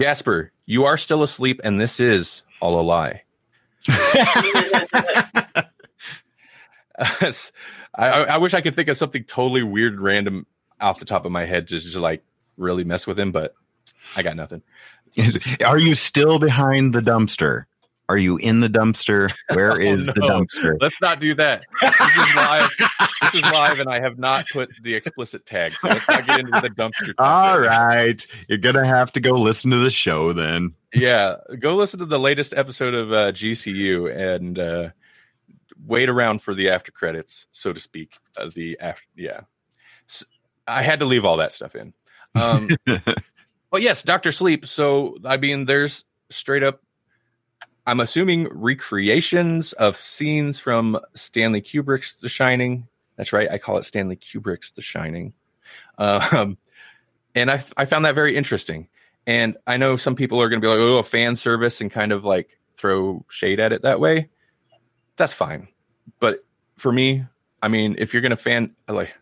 Jasper, 0.00 0.50
you 0.66 0.84
are 0.86 0.96
still 0.96 1.22
asleep, 1.22 1.60
and 1.64 1.80
this 1.80 2.00
is 2.00 2.42
all 2.60 2.80
a 2.80 2.82
lie. 2.82 3.22
I, 6.98 7.32
I 7.94 8.22
I 8.22 8.36
wish 8.38 8.54
I 8.54 8.60
could 8.60 8.74
think 8.74 8.88
of 8.88 8.96
something 8.96 9.24
totally 9.24 9.62
weird, 9.62 10.00
random 10.00 10.46
off 10.80 10.98
the 10.98 11.04
top 11.04 11.24
of 11.24 11.32
my 11.32 11.44
head 11.44 11.68
to 11.68 11.78
just 11.78 11.96
like 11.96 12.22
really 12.56 12.84
mess 12.84 13.06
with 13.06 13.18
him, 13.18 13.32
but 13.32 13.54
I 14.16 14.22
got 14.22 14.36
nothing. 14.36 14.62
Are 15.64 15.78
you 15.78 15.94
still 15.94 16.38
behind 16.38 16.94
the 16.94 17.00
dumpster? 17.00 17.64
Are 18.08 18.18
you 18.18 18.36
in 18.36 18.60
the 18.60 18.68
dumpster? 18.68 19.32
Where 19.54 19.80
is 19.80 19.86
Oh, 19.90 19.94
is 19.94 20.04
the 20.06 20.12
dumpster? 20.12 20.76
Let's 20.80 21.00
not 21.00 21.20
do 21.20 21.34
that. 21.36 21.64
This 21.80 21.94
is 22.00 22.34
live. 22.34 22.70
this 22.78 23.34
is 23.34 23.42
live, 23.42 23.78
and 23.78 23.88
I 23.88 24.00
have 24.00 24.18
not 24.18 24.46
put 24.52 24.70
the 24.82 24.94
explicit 24.94 25.46
tag. 25.46 25.72
So 25.72 25.88
let's 25.88 26.06
not 26.08 26.26
get 26.26 26.40
into 26.40 26.60
the 26.60 26.68
dumpster. 26.68 27.14
All 27.18 27.62
topic. 27.62 27.70
right. 27.70 28.26
You're 28.48 28.58
going 28.58 28.74
to 28.74 28.84
have 28.84 29.12
to 29.12 29.20
go 29.20 29.32
listen 29.32 29.70
to 29.70 29.78
the 29.78 29.90
show 29.90 30.32
then. 30.32 30.74
Yeah, 30.92 31.36
go 31.58 31.76
listen 31.76 32.00
to 32.00 32.06
the 32.06 32.18
latest 32.18 32.52
episode 32.54 32.92
of 32.92 33.12
uh, 33.12 33.32
GCU 33.32 34.14
and 34.14 34.58
uh, 34.58 34.88
wait 35.84 36.08
around 36.08 36.42
for 36.42 36.54
the 36.54 36.70
after 36.70 36.92
credits, 36.92 37.46
so 37.50 37.72
to 37.72 37.80
speak. 37.80 38.18
Uh, 38.36 38.50
the 38.54 38.78
after, 38.80 39.04
yeah. 39.16 39.40
I 40.66 40.82
had 40.82 41.00
to 41.00 41.06
leave 41.06 41.24
all 41.24 41.38
that 41.38 41.52
stuff 41.52 41.74
in. 41.74 41.92
Um, 42.34 42.68
but 43.70 43.82
yes, 43.82 44.02
Doctor 44.02 44.32
Sleep. 44.32 44.66
So 44.66 45.18
I 45.24 45.36
mean, 45.36 45.64
there's 45.64 46.04
straight 46.30 46.62
up. 46.62 46.80
I'm 47.84 48.00
assuming 48.00 48.48
recreations 48.48 49.72
of 49.72 49.96
scenes 49.96 50.58
from 50.60 51.00
Stanley 51.14 51.62
Kubrick's 51.62 52.14
The 52.16 52.28
Shining. 52.28 52.86
That's 53.16 53.32
right. 53.32 53.50
I 53.50 53.58
call 53.58 53.78
it 53.78 53.84
Stanley 53.84 54.16
Kubrick's 54.16 54.70
The 54.70 54.82
Shining. 54.82 55.32
Um, 55.98 56.58
and 57.34 57.50
I, 57.50 57.62
I 57.76 57.84
found 57.86 58.04
that 58.04 58.14
very 58.14 58.36
interesting. 58.36 58.88
And 59.26 59.56
I 59.66 59.76
know 59.76 59.96
some 59.96 60.14
people 60.14 60.40
are 60.42 60.48
going 60.48 60.60
to 60.60 60.64
be 60.64 60.70
like, 60.70 60.78
oh, 60.78 61.02
fan 61.02 61.36
service 61.36 61.80
and 61.80 61.90
kind 61.90 62.12
of 62.12 62.24
like 62.24 62.58
throw 62.76 63.24
shade 63.28 63.60
at 63.60 63.72
it 63.72 63.82
that 63.82 64.00
way. 64.00 64.28
That's 65.22 65.32
fine. 65.32 65.68
But 66.18 66.44
for 66.76 66.90
me, 66.90 67.24
I 67.62 67.68
mean, 67.68 67.94
if 67.96 68.12
you're 68.12 68.22
going 68.22 68.30
to 68.30 68.36
fan, 68.36 68.74
like, 68.88 69.14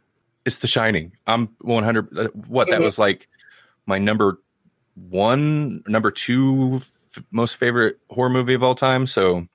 it's 0.46 0.60
The 0.60 0.66
Shining. 0.66 1.12
I'm 1.26 1.48
100. 1.60 2.16
uh, 2.18 2.28
What 2.48 2.68
that 2.70 2.80
Mhm. 2.80 2.84
was 2.84 2.98
like 2.98 3.28
my 3.84 3.98
number 3.98 4.38
one, 4.94 5.82
number 5.86 6.10
two 6.10 6.76
f- 6.80 7.22
most 7.30 7.56
favorite 7.56 7.98
horror 8.08 8.30
movie 8.30 8.54
of 8.54 8.62
all 8.62 8.74
time. 8.74 9.06
So 9.06 9.46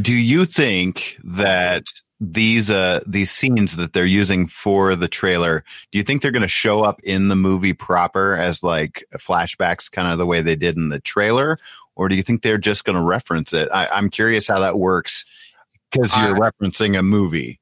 Do 0.00 0.12
you 0.12 0.46
think 0.46 1.16
that 1.22 1.84
these 2.20 2.68
uh 2.68 3.00
these 3.06 3.30
scenes 3.30 3.76
that 3.76 3.92
they're 3.92 4.04
using 4.04 4.48
for 4.48 4.96
the 4.96 5.06
trailer, 5.06 5.62
do 5.92 5.98
you 5.98 6.02
think 6.02 6.22
they're 6.22 6.32
going 6.32 6.42
to 6.42 6.48
show 6.48 6.82
up 6.82 7.00
in 7.04 7.28
the 7.28 7.36
movie 7.36 7.72
proper 7.72 8.34
as 8.36 8.64
like 8.64 9.04
flashbacks, 9.16 9.88
kind 9.92 10.10
of 10.10 10.18
the 10.18 10.26
way 10.26 10.42
they 10.42 10.56
did 10.56 10.76
in 10.76 10.88
the 10.88 10.98
trailer, 11.00 11.56
or 11.94 12.08
do 12.08 12.16
you 12.16 12.22
think 12.24 12.42
they're 12.42 12.58
just 12.58 12.84
going 12.84 12.96
to 12.98 13.04
reference 13.04 13.52
it? 13.52 13.68
I, 13.72 13.86
I'm 13.86 14.10
curious 14.10 14.48
how 14.48 14.58
that 14.58 14.76
works 14.78 15.24
because 15.92 16.16
you're 16.16 16.42
I- 16.42 16.50
referencing 16.50 16.98
a 16.98 17.02
movie. 17.02 17.60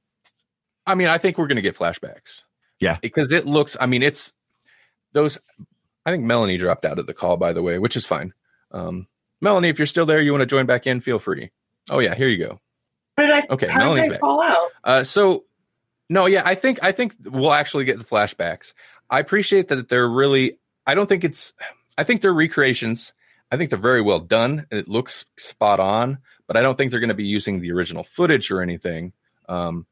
I 0.87 0.95
mean, 0.95 1.09
I 1.09 1.19
think 1.19 1.39
we're 1.39 1.47
going 1.47 1.57
to 1.57 1.63
get 1.63 1.77
flashbacks. 1.77 2.45
Yeah. 2.81 2.99
Because 3.01 3.31
it 3.33 3.47
looks, 3.47 3.77
I 3.79 3.87
mean, 3.87 4.03
it's 4.03 4.33
those 5.13 5.39
I 6.05 6.11
think 6.11 6.25
Melanie 6.25 6.57
dropped 6.57 6.85
out 6.85 6.99
of 6.99 7.07
the 7.07 7.15
call, 7.15 7.37
by 7.37 7.53
the 7.53 7.63
way, 7.63 7.79
which 7.79 7.97
is 7.97 8.07
fine. 8.07 8.33
Um, 8.73 9.07
Melanie, 9.41 9.69
if 9.69 9.79
you're 9.79 9.87
still 9.87 10.07
there, 10.07 10.21
you 10.21 10.33
want 10.33 10.43
to 10.43 10.47
join 10.47 10.67
back 10.67 10.87
in, 10.87 11.01
feel 11.01 11.19
free. 11.19 11.51
Oh 11.89 11.99
yeah, 11.99 12.15
here 12.15 12.29
you 12.29 12.39
go. 12.39 12.61
How 13.17 13.25
I? 13.25 13.43
Okay, 13.51 13.69
how 13.69 13.79
Melanie's 13.81 14.05
did 14.07 14.11
I 14.11 14.15
back. 14.15 14.21
fall 14.21 14.43
out? 14.43 14.69
Uh, 14.83 15.03
so 15.05 15.45
no, 16.09 16.27
yeah, 16.27 16.43
I 16.45 16.55
think 16.55 16.81
I 16.83 16.93
think 16.93 17.15
we'll 17.25 17.53
actually 17.53 17.85
get 17.85 17.99
the 17.99 18.05
flashbacks. 18.05 18.75
I 19.09 19.21
appreciate 19.21 19.69
that 19.69 19.89
they're 19.89 20.09
really. 20.09 20.59
I 20.87 20.95
don't 20.95 21.07
think 21.09 21.25
it's. 21.25 21.53
I 21.99 22.05
think 22.05 22.23
they're 22.23 22.33
recreations. 22.33 23.13
I 23.51 23.57
think 23.57 23.71
they're 23.71 23.79
very 23.79 24.01
well 24.01 24.21
done 24.21 24.67
and 24.71 24.81
it 24.81 24.89
looks 24.89 25.27
spot 25.37 25.81
on. 25.81 26.19
But 26.51 26.57
I 26.57 26.63
don't 26.63 26.77
think 26.77 26.91
they're 26.91 26.99
going 26.99 27.11
to 27.11 27.15
be 27.15 27.27
using 27.29 27.61
the 27.61 27.71
original 27.71 28.03
footage 28.03 28.51
or 28.51 28.61
anything. 28.61 29.13
Um, 29.49 29.87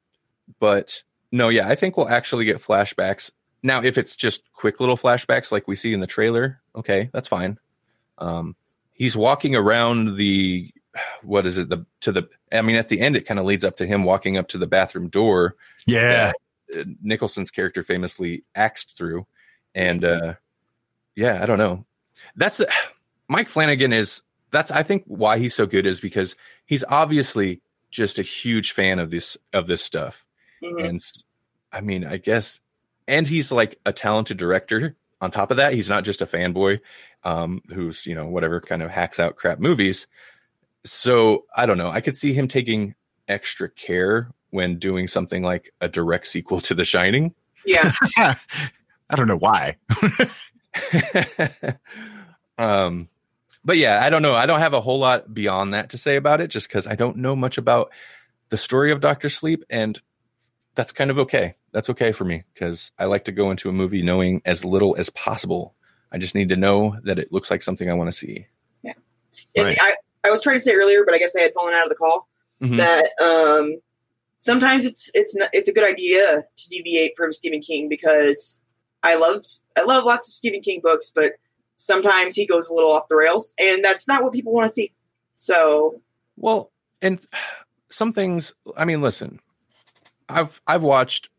but 0.59 1.05
no, 1.31 1.51
yeah, 1.51 1.69
I 1.69 1.77
think 1.77 1.97
we'll 1.97 2.09
actually 2.09 2.47
get 2.47 2.57
flashbacks. 2.57 3.31
Now, 3.63 3.85
if 3.85 3.97
it's 3.97 4.17
just 4.17 4.43
quick 4.53 4.81
little 4.81 4.97
flashbacks 4.97 5.53
like 5.53 5.69
we 5.69 5.77
see 5.77 5.93
in 5.93 6.01
the 6.01 6.09
trailer, 6.09 6.61
okay, 6.75 7.11
that's 7.13 7.29
fine. 7.29 7.59
Um, 8.19 8.57
he's 8.93 9.17
walking 9.17 9.55
around 9.55 10.17
the 10.17 10.73
what 11.23 11.47
is 11.47 11.59
it 11.59 11.69
the 11.69 11.87
to 12.01 12.11
the 12.11 12.29
I 12.51 12.63
mean 12.63 12.75
at 12.75 12.89
the 12.89 13.01
end 13.01 13.15
it 13.15 13.25
kind 13.25 13.39
of 13.39 13.47
leads 13.47 13.63
up 13.65 13.77
to 13.77 13.87
him 13.87 14.03
walking 14.03 14.37
up 14.37 14.49
to 14.49 14.59
the 14.59 14.67
bathroom 14.67 15.11
door 15.11 15.55
Yeah. 15.87 16.33
uh, 16.77 16.83
Nicholson's 17.01 17.53
character 17.53 17.85
famously 17.85 18.43
axed 18.53 18.97
through. 18.97 19.29
And 19.77 20.05
uh, 20.05 20.35
yeah, 21.15 21.41
I 21.41 21.47
don't 21.47 21.59
know. 21.59 21.85
That's 22.35 22.57
the, 22.57 22.69
Mike 23.29 23.47
Flanagan 23.49 23.93
is 23.93 24.23
that's 24.51 24.71
I 24.71 24.83
think 24.83 25.05
why 25.07 25.39
he's 25.39 25.55
so 25.55 25.67
good 25.67 25.87
is 25.87 26.01
because 26.01 26.37
he's 26.67 26.85
obviously 26.89 27.61
just 27.91 28.19
a 28.19 28.23
huge 28.23 28.73
fan 28.73 28.99
of 28.99 29.11
this 29.11 29.37
of 29.53 29.67
this 29.67 29.83
stuff. 29.83 30.25
Mhm. 30.63 30.89
And 30.89 31.01
I 31.73 31.81
mean, 31.81 32.05
I 32.05 32.17
guess 32.17 32.61
and 33.07 33.27
he's 33.27 33.51
like 33.53 33.79
a 33.87 33.93
talented 33.93 34.37
director 34.37 34.97
on 35.21 35.31
top 35.31 35.51
of 35.51 35.57
that. 35.57 35.73
He's 35.73 35.89
not 35.89 36.05
just 36.05 36.23
a 36.23 36.27
fanboy 36.27 36.81
um 37.25 37.63
who's, 37.69 38.07
you 38.07 38.15
know, 38.15 38.27
whatever 38.27 38.61
kind 38.61 38.83
of 38.83 38.91
hacks 38.91 39.19
out 39.21 39.37
crap 39.37 39.59
movies. 39.59 40.07
So, 40.85 41.45
I 41.55 41.67
don't 41.67 41.79
know. 41.79 41.91
I 41.91 42.01
could 42.01 42.17
see 42.17 42.33
him 42.33 42.49
taking 42.49 42.95
extra 43.27 43.69
care 43.69 44.31
when 44.51 44.79
doing 44.79 45.09
something 45.09 45.43
like 45.43 45.73
a 45.81 45.89
direct 45.89 46.27
sequel 46.27 46.61
to 46.63 46.75
The 46.75 46.85
Shining. 46.85 47.35
Yeah. 47.67 47.93
I 48.17 49.17
don't 49.17 49.29
know 49.29 49.37
why. 49.37 49.77
um, 52.59 53.09
but 53.65 53.77
yeah, 53.77 54.03
I 54.03 54.11
don't 54.11 54.23
know. 54.23 54.35
I 54.35 54.47
don't 54.47 54.61
have 54.61 54.75
a 54.75 54.81
whole 54.81 54.99
lot 54.99 55.33
beyond 55.33 55.75
that 55.75 55.91
to 55.91 55.99
say 55.99 56.17
about 56.17 56.41
it, 56.41 56.49
just 56.49 56.69
because 56.69 56.87
I 56.87 56.95
don't 56.95 57.19
know 57.19 57.37
much 57.37 57.59
about 57.59 57.91
the 58.49 58.57
story 58.57 58.93
of 58.93 59.01
Doctor 59.01 59.29
Sleep, 59.29 59.65
and 59.69 60.01
that's 60.75 60.93
kind 60.93 61.11
of 61.11 61.19
okay. 61.21 61.55
That's 61.73 61.91
okay 61.91 62.13
for 62.13 62.25
me 62.25 62.45
because 62.55 62.93
I 62.99 63.07
like 63.07 63.25
to 63.25 63.33
go 63.33 63.51
into 63.51 63.69
a 63.69 63.73
movie 63.73 64.03
knowing 64.03 64.43
as 64.45 64.65
little 64.65 64.97
as 64.97 65.11
possible. 65.11 65.75
I 66.11 66.19
just 66.19 66.35
need 66.35 66.51
to 66.51 66.57
know 66.57 66.97
that 67.05 67.19
it 67.19 67.33
looks 67.33 67.51
like 67.51 67.61
something 67.63 67.91
I 67.91 67.95
want 67.95 68.09
to 68.09 68.17
see. 68.17 68.47
Yeah. 68.83 68.95
And 69.55 69.67
Right. 69.67 69.79
I, 69.81 69.97
I 70.25 70.31
was 70.31 70.43
trying 70.43 70.57
to 70.57 70.61
say 70.61 70.73
earlier, 70.73 71.05
but 71.05 71.15
I 71.15 71.19
guess 71.19 71.37
I 71.37 71.41
had 71.41 71.53
fallen 71.53 71.75
out 71.75 71.85
of 71.85 71.91
the 71.91 71.97
call 71.97 72.29
Mhm. 72.63 72.79
that 72.79 73.11
um, 73.23 73.81
sometimes 74.37 74.85
it's 74.85 75.11
it's 75.15 75.37
not, 75.37 75.51
it's 75.53 75.69
a 75.69 75.73
good 75.73 75.89
idea 75.89 76.45
to 76.57 76.69
deviate 76.71 77.17
from 77.17 77.33
Stephen 77.33 77.61
King 77.61 77.89
because 77.89 78.65
I 79.03 79.17
love 79.17 79.45
I 79.77 79.83
love 79.83 80.05
lots 80.05 80.29
of 80.29 80.35
Stephen 80.35 80.61
King 80.61 80.81
books, 80.83 81.13
but 81.15 81.33
sometimes 81.79 82.35
he 82.35 82.45
goes 82.47 82.69
a 82.69 82.75
little 82.75 82.93
off 82.93 83.09
the 83.09 83.17
rails, 83.17 83.55
and 83.59 83.83
that's 83.83 84.07
not 84.07 84.23
what 84.23 84.35
people 84.35 84.53
want 84.53 84.69
to 84.69 84.75
see. 84.75 84.93
So 85.33 86.03
Well, 86.37 86.71
and 87.01 87.19
some 87.89 88.13
things. 88.13 88.53
I 88.77 88.85
mean, 88.85 89.01
listen, 89.01 89.41
I've 90.29 90.61
I've 90.67 90.83
watched, 90.83 91.31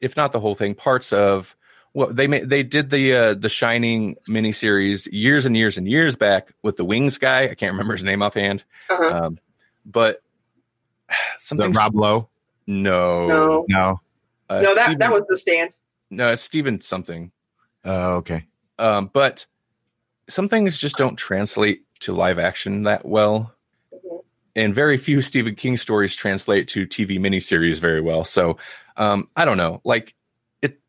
if 0.00 0.16
not 0.16 0.30
the 0.32 0.38
whole 0.40 0.54
thing, 0.54 0.74
parts 0.76 1.12
of. 1.12 1.56
Well, 1.92 2.12
they 2.12 2.28
made 2.28 2.48
they 2.48 2.62
did 2.62 2.88
the 2.88 3.14
uh, 3.14 3.34
the 3.34 3.48
Shining 3.48 4.14
miniseries 4.28 5.08
years 5.10 5.44
and 5.46 5.56
years 5.56 5.76
and 5.76 5.88
years 5.88 6.14
back 6.14 6.52
with 6.62 6.76
the 6.76 6.84
Wings 6.84 7.18
guy. 7.18 7.44
I 7.48 7.54
can't 7.56 7.72
remember 7.72 7.94
his 7.94 8.04
name 8.04 8.22
offhand, 8.22 8.62
uh-huh. 8.88 9.24
um, 9.26 9.38
but 9.84 10.22
The 11.08 11.14
something. 11.38 11.72
Rob 11.72 11.96
Lowe? 11.96 12.28
no, 12.68 13.26
no, 13.26 13.64
No. 13.68 14.00
uh, 14.48 14.60
no, 14.60 14.74
that 14.76 14.84
Steven- 14.84 14.98
that 15.00 15.10
was 15.12 15.22
the 15.28 15.36
stand. 15.36 15.72
no 16.10 16.32
Steven 16.36 16.80
something. 16.80 17.32
Oh, 17.84 18.18
okay. 18.18 18.46
Um, 18.78 19.10
but 19.12 19.46
some 20.30 20.48
things 20.48 20.78
just 20.78 20.96
don't 20.96 21.16
translate 21.16 21.82
to 22.00 22.12
live 22.12 22.38
action 22.38 22.84
that 22.84 23.04
well. 23.04 23.52
And 24.56 24.74
very 24.74 24.96
few 24.98 25.20
Stephen 25.20 25.54
King 25.54 25.76
stories 25.76 26.14
translate 26.16 26.68
to 26.68 26.86
TV 26.86 27.18
miniseries 27.18 27.78
very 27.80 28.00
well. 28.00 28.24
So 28.24 28.58
um, 28.96 29.28
I 29.36 29.44
don't 29.44 29.56
know. 29.56 29.80
Like 29.84 30.14
it. 30.60 30.80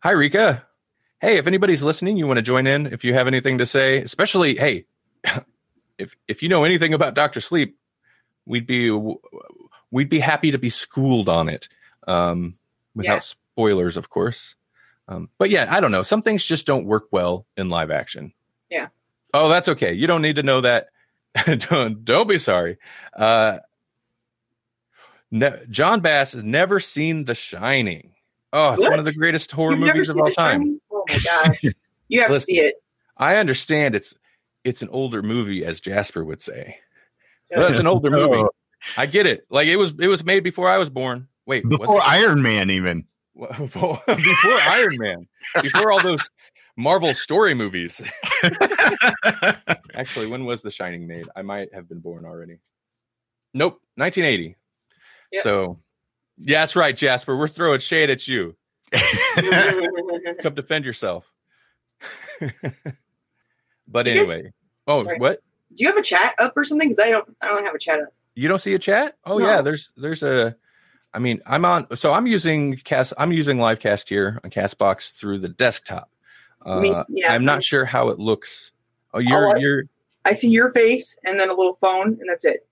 Hi, 0.00 0.12
Rika. 0.12 0.64
Hey, 1.20 1.36
if 1.38 1.46
anybody's 1.46 1.82
listening, 1.82 2.16
you 2.16 2.26
want 2.26 2.38
to 2.38 2.42
join 2.42 2.66
in. 2.66 2.86
If 2.86 3.04
you 3.04 3.12
have 3.14 3.26
anything 3.26 3.58
to 3.58 3.66
say, 3.66 3.98
especially 3.98 4.56
hey, 4.56 4.86
if 5.98 6.16
if 6.28 6.42
you 6.42 6.48
know 6.48 6.64
anything 6.64 6.94
about 6.94 7.14
Doctor 7.14 7.40
Sleep, 7.40 7.76
we'd 8.46 8.66
be 8.66 8.90
we'd 9.90 10.08
be 10.08 10.20
happy 10.20 10.52
to 10.52 10.58
be 10.58 10.70
schooled 10.70 11.28
on 11.28 11.48
it 11.48 11.68
um, 12.06 12.56
without 12.94 13.14
Yeah. 13.14 13.20
spoilers, 13.20 13.96
of 13.96 14.08
course. 14.08 14.54
Um, 15.08 15.28
but 15.38 15.50
yeah, 15.50 15.66
I 15.68 15.80
don't 15.80 15.90
know. 15.90 16.02
Some 16.02 16.22
things 16.22 16.44
just 16.44 16.66
don't 16.66 16.86
work 16.86 17.08
well 17.10 17.46
in 17.56 17.68
live 17.68 17.90
action. 17.90 18.32
Yeah. 18.70 18.88
Oh, 19.34 19.48
that's 19.48 19.68
okay. 19.68 19.92
You 19.94 20.06
don't 20.06 20.22
need 20.22 20.36
to 20.36 20.42
know 20.42 20.60
that. 20.62 20.88
don't 21.70 22.04
don't 22.04 22.28
be 22.28 22.38
sorry. 22.38 22.78
Uh, 23.14 23.58
ne- 25.30 25.64
John 25.68 26.00
Bass 26.00 26.32
has 26.32 26.42
never 26.42 26.80
seen 26.80 27.24
The 27.24 27.34
Shining. 27.34 28.12
Oh, 28.52 28.72
it's 28.72 28.80
What? 28.82 28.90
one 28.90 28.98
of 28.98 29.04
the 29.04 29.12
greatest 29.12 29.52
horror 29.52 29.72
You've 29.72 29.80
movies 29.94 30.10
of 30.10 30.16
all 30.18 30.30
time. 30.30 30.60
Shining? 30.60 30.80
Oh 30.90 31.04
my 31.08 31.18
gosh, 31.18 31.62
you 32.08 32.20
have 32.22 32.30
to 32.32 32.40
see 32.40 32.58
it. 32.58 32.74
I 33.16 33.36
understand 33.36 33.94
it's 33.94 34.14
it's 34.64 34.82
an 34.82 34.88
older 34.90 35.22
movie, 35.22 35.64
as 35.64 35.80
Jasper 35.80 36.24
would 36.24 36.42
say. 36.42 36.78
Well, 37.50 37.68
it's 37.70 37.78
an 37.78 37.86
older 37.86 38.10
movie. 38.10 38.36
Oh. 38.36 38.50
I 38.96 39.06
get 39.06 39.26
it. 39.26 39.46
Like 39.50 39.68
it 39.68 39.76
was 39.76 39.94
it 39.98 40.08
was 40.08 40.24
made 40.24 40.42
before 40.42 40.68
I 40.68 40.78
was 40.78 40.90
born. 40.90 41.28
Wait, 41.46 41.64
was 41.64 41.78
Before 41.78 41.98
it? 41.98 42.08
Iron 42.08 42.42
Man, 42.42 42.70
even. 42.70 43.04
before 43.58 44.00
Iron 44.06 44.96
Man, 44.98 45.26
before 45.62 45.92
all 45.92 46.02
those 46.02 46.28
Marvel 46.80 47.14
story 47.14 47.54
movies. 47.54 48.00
Actually, 49.94 50.28
when 50.28 50.44
was 50.44 50.62
The 50.62 50.70
Shining 50.70 51.06
made? 51.06 51.26
I 51.36 51.42
might 51.42 51.74
have 51.74 51.88
been 51.88 52.00
born 52.00 52.24
already. 52.24 52.58
Nope, 53.52 53.80
1980. 53.96 54.56
Yep. 55.32 55.42
So, 55.42 55.78
yeah, 56.38 56.60
that's 56.60 56.76
right, 56.76 56.96
Jasper. 56.96 57.36
We're 57.36 57.48
throwing 57.48 57.80
shade 57.80 58.10
at 58.10 58.26
you. 58.26 58.56
Come 60.42 60.54
defend 60.54 60.84
yourself. 60.84 61.30
but 63.86 64.04
Do 64.04 64.10
you 64.10 64.16
guys- 64.16 64.28
anyway, 64.30 64.52
oh, 64.86 65.02
Sorry. 65.02 65.18
what? 65.18 65.42
Do 65.74 65.84
you 65.84 65.88
have 65.90 65.98
a 65.98 66.02
chat 66.02 66.34
up 66.38 66.56
or 66.56 66.64
something? 66.64 66.88
Because 66.88 66.98
I 67.04 67.10
don't, 67.10 67.36
I 67.40 67.46
don't 67.48 67.64
have 67.64 67.74
a 67.74 67.78
chat 67.78 68.00
up. 68.00 68.08
You 68.34 68.48
don't 68.48 68.58
see 68.58 68.74
a 68.74 68.78
chat? 68.78 69.16
Oh 69.24 69.38
No. 69.38 69.46
yeah, 69.46 69.60
there's 69.60 69.90
there's 69.96 70.22
a. 70.22 70.56
I 71.12 71.18
mean, 71.18 71.40
I'm 71.46 71.64
on. 71.64 71.94
So 71.96 72.12
I'm 72.12 72.26
using 72.26 72.76
cast. 72.76 73.12
I'm 73.18 73.30
using 73.32 73.58
Livecast 73.58 74.08
here 74.08 74.40
on 74.42 74.50
Castbox 74.50 75.16
through 75.18 75.38
the 75.40 75.48
desktop. 75.48 76.10
Uh, 76.64 76.80
Me- 76.80 76.94
yeah. 77.08 77.32
I'm 77.32 77.44
not 77.44 77.62
sure 77.62 77.84
how 77.84 78.10
it 78.10 78.18
looks. 78.18 78.72
Oh, 79.14 79.18
you're 79.18 79.48
Oh, 79.48 79.52
I- 79.56 79.58
you're. 79.58 79.82
I 80.24 80.32
see 80.34 80.48
your 80.48 80.70
face 80.72 81.18
and 81.24 81.40
then 81.40 81.48
a 81.48 81.54
little 81.54 81.74
phone, 81.74 82.18
and 82.20 82.28
that's 82.28 82.44
it. 82.44 82.66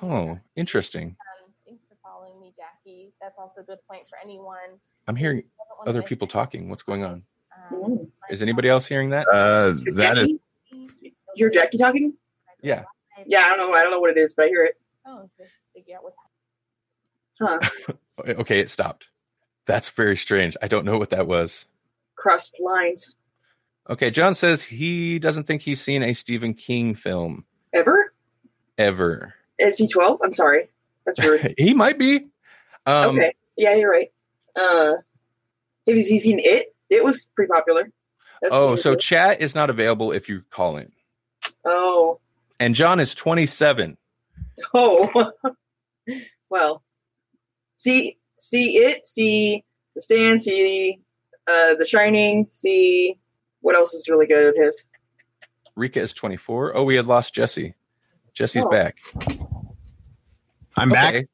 Oh, 0.00 0.38
interesting. 0.54 1.16
Um, 1.18 1.52
thanks 1.66 1.82
for 1.88 1.96
following 2.04 2.40
me, 2.40 2.54
Jackie. 2.56 3.12
That's 3.20 3.34
also 3.36 3.62
a 3.62 3.64
good 3.64 3.78
point 3.90 4.06
for 4.06 4.16
anyone. 4.24 4.78
I'm 5.08 5.16
hearing 5.16 5.38
who 5.38 5.42
doesn't 5.42 5.78
wanna 5.78 5.90
other 5.90 6.02
people 6.02 6.28
talking. 6.28 6.68
What's 6.68 6.84
going 6.84 7.02
on? 7.02 7.24
Um. 7.72 8.12
Is 8.30 8.42
anybody 8.42 8.68
else 8.68 8.86
hearing 8.86 9.10
that? 9.10 9.26
Uh, 9.26 9.74
You're 9.84 9.94
that 9.94 10.18
is. 10.18 10.28
Jackie? 10.70 11.14
You're 11.34 11.50
Jackie 11.50 11.78
talking? 11.78 12.14
Yeah. 12.62 12.84
Yeah, 13.26 13.40
I 13.40 13.48
don't 13.50 13.58
know. 13.58 13.74
I 13.74 13.82
don't 13.82 13.90
know 13.90 13.98
what 14.00 14.10
it 14.10 14.18
is, 14.18 14.34
but 14.34 14.44
I 14.46 14.48
hear 14.48 14.64
it. 14.64 14.80
Oh, 15.06 15.28
just 15.38 15.52
figure 15.74 15.96
out 15.96 16.04
what. 16.04 16.14
Huh? 17.40 17.94
Okay, 18.26 18.60
it 18.60 18.70
stopped. 18.70 19.08
That's 19.66 19.88
very 19.88 20.16
strange. 20.16 20.56
I 20.62 20.68
don't 20.68 20.84
know 20.84 20.98
what 20.98 21.10
that 21.10 21.26
was. 21.26 21.66
Crossed 22.14 22.60
lines. 22.60 23.16
Okay, 23.88 24.10
John 24.10 24.34
says 24.34 24.62
he 24.62 25.18
doesn't 25.18 25.44
think 25.46 25.62
he's 25.62 25.80
seen 25.80 26.02
a 26.02 26.14
Stephen 26.14 26.54
King 26.54 26.94
film 26.94 27.44
Ever? 27.72 28.12
ever. 28.78 29.34
Is 29.58 29.76
he 29.78 29.88
twelve? 29.88 30.20
I'm 30.22 30.32
sorry. 30.32 30.68
That's 31.04 31.18
rude. 31.22 31.54
he 31.58 31.74
might 31.74 31.98
be. 31.98 32.26
Um, 32.86 33.16
okay. 33.18 33.34
Yeah, 33.56 33.74
you're 33.74 33.90
right. 33.90 34.08
Uh, 34.56 34.94
have 35.86 35.96
you 35.96 36.02
seen 36.02 36.38
it? 36.38 36.74
It 36.90 37.04
was 37.04 37.26
pretty 37.36 37.50
popular. 37.50 37.90
That's 38.40 38.54
Oh, 38.54 38.76
so 38.76 38.94
chat 38.94 39.40
is 39.40 39.54
not 39.54 39.70
available 39.70 40.12
if 40.12 40.28
you 40.28 40.42
call 40.50 40.76
in. 40.76 40.90
oh, 41.64 42.20
And 42.58 42.74
John 42.74 43.00
is 43.00 43.14
27. 43.14 43.96
oh. 44.74 45.32
well, 46.50 46.82
see, 47.70 48.18
see 48.38 48.76
it. 48.78 49.06
See 49.06 49.64
the 49.94 50.02
stand. 50.02 50.42
See 50.42 51.00
uh, 51.46 51.74
the 51.74 51.84
Shining. 51.86 52.46
See 52.48 53.18
what 53.64 53.74
else 53.74 53.94
is 53.94 54.08
really 54.10 54.26
good 54.26 54.46
of 54.46 54.54
his. 54.56 54.86
Rika 55.74 55.98
is 56.00 56.12
24. 56.12 56.76
Oh, 56.76 56.84
we 56.84 56.96
had 56.96 57.06
lost 57.06 57.34
Jesse. 57.34 57.74
Jesse's 58.34 58.62
Oh. 58.64 58.70
back. 58.70 58.98
I'm 60.76 60.90
back. 60.90 61.26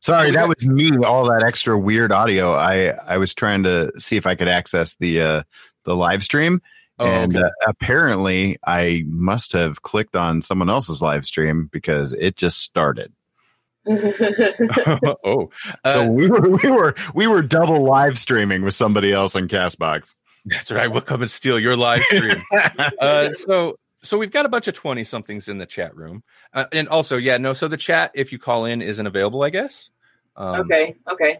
Sorry, 0.00 0.30
that 0.32 0.46
was 0.48 0.64
me. 0.66 0.90
All 1.04 1.24
that 1.24 1.42
extra 1.46 1.76
weird 1.78 2.12
audio. 2.12 2.52
I 2.52 2.90
I 2.90 3.16
was 3.16 3.34
trying 3.34 3.62
to 3.62 3.90
see 3.98 4.16
if 4.16 4.26
I 4.26 4.34
could 4.34 4.48
access 4.48 4.96
the 4.96 5.22
uh 5.22 5.42
the 5.84 5.96
live 5.96 6.22
stream, 6.22 6.60
Oh, 6.98 7.06
and 7.06 7.34
okay. 7.34 7.46
uh, 7.46 7.50
apparently, 7.66 8.58
I 8.66 9.04
must 9.06 9.52
have 9.52 9.82
clicked 9.82 10.14
on 10.14 10.42
someone 10.42 10.68
else's 10.68 11.00
live 11.00 11.24
stream 11.24 11.68
because 11.72 12.12
it 12.12 12.36
just 12.36 12.58
started. 12.60 13.12
oh, 13.88 15.50
so 15.86 16.02
uh, 16.02 16.06
we 16.06 16.28
were 16.28 16.50
we 16.50 16.70
were 16.70 16.94
we 17.14 17.26
were 17.26 17.40
double 17.42 17.82
live 17.82 18.18
streaming 18.18 18.62
with 18.62 18.74
somebody 18.74 19.12
else 19.12 19.34
on 19.34 19.48
Castbox. 19.48 20.14
That's 20.48 20.70
right. 20.70 20.90
We'll 20.90 21.00
come 21.02 21.22
and 21.22 21.30
steal 21.30 21.58
your 21.58 21.76
live 21.76 22.02
stream. 22.04 22.36
uh, 23.00 23.32
so 23.32 23.76
so 24.02 24.18
we've 24.18 24.30
got 24.30 24.46
a 24.46 24.48
bunch 24.48 24.68
of 24.68 24.74
20 24.74 25.04
somethings 25.04 25.48
in 25.48 25.58
the 25.58 25.66
chat 25.66 25.96
room 25.96 26.22
uh, 26.52 26.66
and 26.72 26.88
also 26.88 27.16
yeah 27.16 27.36
no 27.36 27.52
so 27.52 27.66
the 27.68 27.76
chat 27.76 28.12
if 28.14 28.30
you 28.32 28.38
call 28.38 28.64
in 28.64 28.80
isn't 28.80 29.06
available 29.06 29.42
i 29.42 29.50
guess 29.50 29.90
um, 30.36 30.60
okay, 30.60 30.94
okay. 31.10 31.38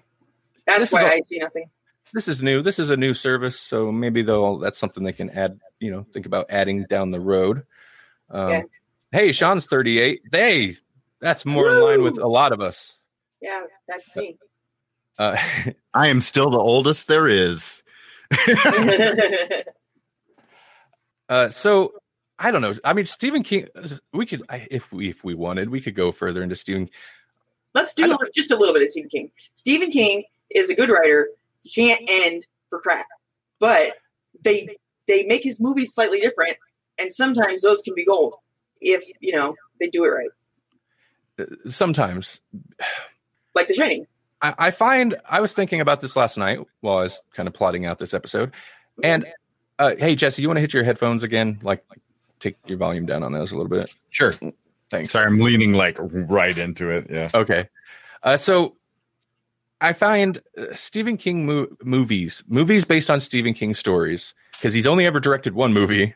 That's 0.67 0.81
this 0.81 0.89
is 0.89 0.93
why 0.95 1.03
a- 1.05 1.15
I 1.15 1.21
see 1.21 1.39
nothing. 1.39 1.71
this 2.13 2.27
is 2.27 2.43
new 2.43 2.63
this 2.63 2.81
is 2.81 2.91
a 2.91 2.97
new 2.97 3.15
service 3.15 3.59
so 3.61 3.93
maybe 3.93 4.23
they'll 4.23 4.59
that's 4.59 4.79
something 4.79 5.05
they 5.05 5.13
can 5.13 5.31
add 5.31 5.61
you 5.79 5.93
know 5.93 6.05
think 6.13 6.27
about 6.27 6.47
adding 6.51 6.85
down 6.91 7.11
the 7.13 7.21
road 7.21 7.63
um, 8.31 8.49
Yeah. 8.51 8.63
hey 9.13 9.31
sean's 9.33 9.67
38 9.67 10.23
hey 10.33 10.77
that's 11.21 11.47
more 11.47 11.69
in 11.71 11.81
line 11.81 12.03
with 12.03 12.19
a 12.19 12.27
lot 12.27 12.53
of 12.53 12.61
us 12.61 12.99
Yeah, 13.41 13.63
that's 13.87 14.15
me. 14.17 14.37
uh, 15.17 15.37
I 15.95 16.09
am 16.09 16.23
still 16.23 16.51
the 16.51 16.59
oldest 16.59 17.07
there 17.07 17.29
is. 17.29 17.83
uh, 21.29 21.49
so 21.49 21.93
i 22.39 22.51
don't 22.51 22.63
know 22.63 22.73
i 22.85 22.93
mean 22.93 23.07
stephen 23.07 23.43
king 23.43 23.67
we 24.13 24.27
could 24.27 24.43
if 24.71 24.93
we 24.93 25.09
if 25.09 25.25
we 25.25 25.35
wanted 25.35 25.71
we 25.71 25.81
could 25.81 25.95
go 25.95 26.13
further 26.13 26.43
into 26.43 26.55
stephen 26.55 26.91
Let's 27.75 27.95
do 27.95 28.17
just 28.35 28.51
a 28.51 28.57
little 28.57 28.75
bit 28.75 28.83
of 28.83 28.89
Stephen 28.89 29.11
King. 29.11 29.31
Stephen 29.55 29.91
King 29.91 30.25
is 30.51 30.71
a 30.71 30.75
good 30.75 30.89
writer. 30.89 31.29
He 31.63 31.71
can't 31.71 32.03
end 32.09 32.47
for 32.71 32.81
crap, 32.81 33.07
but 33.61 33.95
they 34.43 34.77
they 35.07 35.25
make 35.25 35.43
his 35.43 35.61
movies 35.61 35.95
slightly 35.95 36.21
different, 36.21 36.57
and 36.99 37.13
sometimes 37.13 37.63
those 37.63 37.83
can 37.83 37.95
be 37.95 38.05
gold 38.05 38.35
if 38.81 39.05
you 39.21 39.33
know 39.33 39.55
they 39.79 39.89
do 39.89 40.05
it 40.05 40.09
right, 40.09 40.31
sometimes 41.69 42.41
like 43.55 43.69
The 43.69 43.75
Shining. 43.75 44.07
I, 44.41 44.55
I 44.59 44.71
find 44.71 45.17
I 45.29 45.41
was 45.41 45.53
thinking 45.53 45.81
about 45.81 46.01
this 46.01 46.17
last 46.17 46.37
night 46.37 46.61
while 46.81 46.99
I 46.99 47.03
was 47.03 47.21
kind 47.33 47.49
of 47.49 47.55
plotting 47.55 47.87
out 47.87 47.99
this 47.99 48.15
episode. 48.15 48.53
And 49.03 49.27
uh, 49.79 49.95
hey, 49.99 50.15
Jesse, 50.15 50.43
you 50.43 50.49
want 50.49 50.57
to 50.57 50.61
hit 50.61 50.75
your 50.75 50.85
headphones 50.85 51.23
again? 51.23 51.61
Like, 51.63 51.85
take 52.41 52.57
your 52.67 52.79
volume 52.79 53.07
down 53.07 53.23
on 53.23 53.33
those 53.33 53.53
a 53.53 53.57
little 53.57 53.71
bit. 53.71 53.91
Sure. 54.11 54.35
Thanks. 54.91 55.13
Sorry, 55.13 55.27
I'm 55.27 55.41
leaning 55.41 55.73
like 55.73 55.99
right 56.01 56.57
into 56.57 56.91
it. 56.91 57.07
Yeah. 57.11 57.31
Okay. 57.35 57.69
Uh, 58.23 58.37
so 58.37 58.77
I 59.81 59.93
find 59.93 60.41
uh, 60.57 60.75
Stephen 60.75 61.17
King 61.17 61.47
mo- 61.47 61.69
movies, 61.83 62.43
movies 62.49 62.85
based 62.85 63.11
on 63.11 63.21
Stephen 63.21 63.55
King 63.55 63.75
stories, 63.75 64.35
because 64.53 64.75
he's 64.75 64.87
only 64.87 65.07
ever 65.07 65.21
directed 65.21 65.55
one 65.55 65.73
movie. 65.73 66.15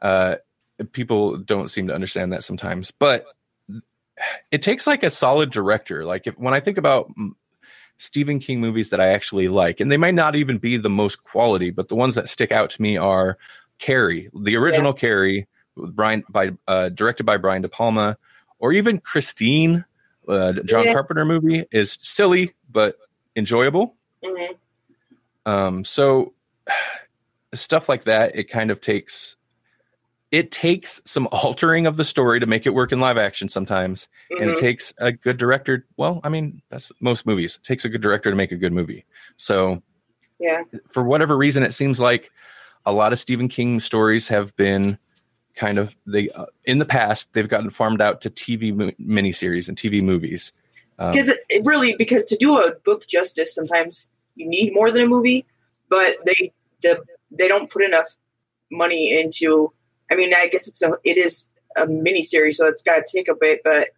Uh, 0.00 0.36
people 0.92 1.38
don't 1.38 1.70
seem 1.70 1.88
to 1.88 1.94
understand 1.94 2.32
that 2.32 2.44
sometimes, 2.44 2.90
but 2.90 3.24
it 4.50 4.62
takes 4.62 4.86
like 4.86 5.02
a 5.02 5.10
solid 5.10 5.50
director. 5.50 6.04
Like 6.04 6.26
if 6.26 6.38
when 6.38 6.54
I 6.54 6.60
think 6.60 6.78
about 6.78 7.10
Stephen 7.98 8.38
King 8.38 8.60
movies 8.60 8.90
that 8.90 9.00
I 9.00 9.08
actually 9.08 9.48
like, 9.48 9.80
and 9.80 9.90
they 9.90 9.96
might 9.96 10.14
not 10.14 10.36
even 10.36 10.58
be 10.58 10.76
the 10.76 10.90
most 10.90 11.22
quality, 11.24 11.70
but 11.70 11.88
the 11.88 11.94
ones 11.94 12.16
that 12.16 12.28
stick 12.28 12.52
out 12.52 12.70
to 12.70 12.82
me 12.82 12.96
are 12.96 13.38
Carrie, 13.78 14.30
the 14.34 14.56
original 14.56 14.92
Carrie, 14.92 15.46
with 15.76 15.94
Brian 15.94 16.24
by 16.28 16.50
uh, 16.66 16.88
directed 16.88 17.24
by 17.24 17.36
Brian 17.36 17.62
De 17.62 17.68
Palma, 17.68 18.16
or 18.58 18.72
even 18.72 18.98
Christine, 18.98 19.84
uh, 20.28 20.52
John 20.64 20.84
Yeah. 20.84 20.92
Carpenter 20.94 21.24
movie 21.24 21.64
is 21.70 21.98
silly 22.00 22.54
but 22.70 22.96
enjoyable. 23.34 23.94
Mhm. 24.24 24.56
Um, 25.44 25.84
so 25.84 26.32
stuff 27.54 27.88
like 27.88 28.04
that, 28.04 28.36
it 28.36 28.44
kind 28.50 28.70
of 28.70 28.80
takes 28.80 29.35
it 30.30 30.50
takes 30.50 31.00
some 31.04 31.28
altering 31.30 31.86
of 31.86 31.96
the 31.96 32.04
story 32.04 32.40
to 32.40 32.46
make 32.46 32.66
it 32.66 32.70
work 32.74 32.92
in 32.92 33.00
live 33.00 33.16
action 33.16 33.48
sometimes, 33.48 34.08
and 34.30 34.50
it 34.50 34.58
takes 34.58 34.92
a 34.98 35.12
good 35.12 35.36
director. 35.36 35.86
Well, 35.96 36.20
I 36.24 36.28
mean, 36.28 36.62
that's 36.68 36.90
most 37.00 37.26
movies. 37.26 37.58
It 37.62 37.66
takes 37.66 37.84
a 37.84 37.88
good 37.88 38.00
director 38.00 38.30
to 38.30 38.36
make 38.36 38.52
a 38.52 38.56
good 38.56 38.72
movie. 38.72 39.04
So 39.36 39.82
Yeah, 40.38 40.62
for 40.88 41.02
whatever 41.02 41.36
reason, 41.36 41.62
it 41.62 41.72
seems 41.72 42.00
like 42.00 42.30
a 42.84 42.92
lot 42.92 43.12
of 43.12 43.18
Stephen 43.18 43.48
King 43.48 43.80
stories 43.80 44.28
have 44.28 44.54
been 44.56 44.98
kind 45.54 45.78
of 45.78 45.94
they 46.06 46.28
uh, 46.30 46.46
in 46.64 46.78
the 46.78 46.84
past 46.84 47.32
they've 47.32 47.48
gotten 47.48 47.70
farmed 47.70 48.00
out 48.00 48.22
to 48.22 48.30
TV 48.30 48.74
mo- 48.74 48.92
miniseries 49.00 49.68
and 49.68 49.76
TV 49.76 50.02
movies. 50.02 50.52
Um, 50.98 51.12
because 51.12 51.28
it, 51.28 51.38
it 51.48 51.64
really 51.64 51.94
because 51.96 52.24
to 52.26 52.36
do 52.36 52.58
a 52.58 52.74
book 52.84 53.06
justice, 53.06 53.54
sometimes 53.54 54.10
you 54.34 54.48
need 54.48 54.72
more 54.74 54.90
than 54.90 55.02
a 55.02 55.06
movie, 55.06 55.46
but 55.88 56.16
they 56.24 56.52
the 56.82 57.02
they 57.30 57.48
don't 57.48 57.70
put 57.70 57.82
enough 57.82 58.08
money 58.70 59.18
into. 59.18 59.72
I 60.10 60.14
mean, 60.16 60.32
I 60.34 60.48
guess 60.48 60.68
it's 60.68 60.82
a 60.82 60.92
it 61.04 61.16
is 61.18 61.50
a 61.76 61.86
mini 61.86 62.22
series, 62.22 62.56
so 62.58 62.66
it's 62.66 62.82
got 62.82 63.04
to 63.04 63.16
take 63.16 63.28
a 63.28 63.34
bit, 63.34 63.60
but 63.64 63.88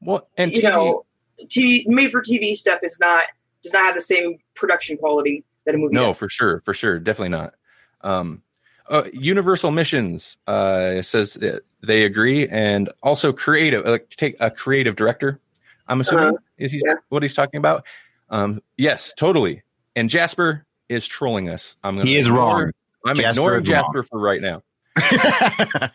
well, 0.00 0.28
and 0.36 0.52
you 0.52 0.62
TV, 0.62 0.64
know, 0.64 1.04
TV 1.44 1.86
made 1.86 2.10
for 2.10 2.22
TV 2.22 2.56
stuff 2.56 2.80
is 2.82 2.98
not 3.00 3.24
does 3.62 3.72
not 3.72 3.84
have 3.86 3.94
the 3.94 4.02
same 4.02 4.38
production 4.54 4.96
quality 4.96 5.44
that 5.66 5.74
a 5.74 5.78
movie. 5.78 5.94
No, 5.94 6.08
does. 6.08 6.18
for 6.18 6.28
sure, 6.28 6.60
for 6.64 6.74
sure, 6.74 6.98
definitely 6.98 7.30
not. 7.30 7.54
Um, 8.02 8.42
uh, 8.88 9.04
Universal 9.14 9.70
Missions 9.70 10.36
uh, 10.46 11.00
says 11.02 11.34
that 11.34 11.62
they 11.82 12.04
agree, 12.04 12.46
and 12.48 12.90
also 13.02 13.32
creative. 13.32 13.86
Uh, 13.86 13.98
take 14.10 14.36
a 14.40 14.50
creative 14.50 14.94
director. 14.96 15.40
I'm 15.88 16.00
assuming 16.00 16.24
Uh-huh. 16.28 16.36
is 16.58 16.72
he 16.72 16.82
Yeah. 16.84 16.94
what 17.08 17.22
he's 17.22 17.34
talking 17.34 17.58
about? 17.58 17.84
Um, 18.28 18.62
yes, 18.76 19.14
totally. 19.16 19.62
And 19.96 20.10
Jasper 20.10 20.66
is 20.88 21.06
trolling 21.06 21.48
us. 21.48 21.76
I'm 21.84 21.96
gonna 21.96 22.08
He 22.08 22.16
is 22.16 22.26
ignore- 22.26 22.38
wrong. 22.40 22.70
I'm 23.06 23.16
Jasper 23.16 23.30
ignoring 23.30 23.62
is 23.62 23.70
wrong. 23.70 23.82
Jasper 23.82 24.02
for 24.02 24.18
right 24.20 24.40
now. 24.40 24.62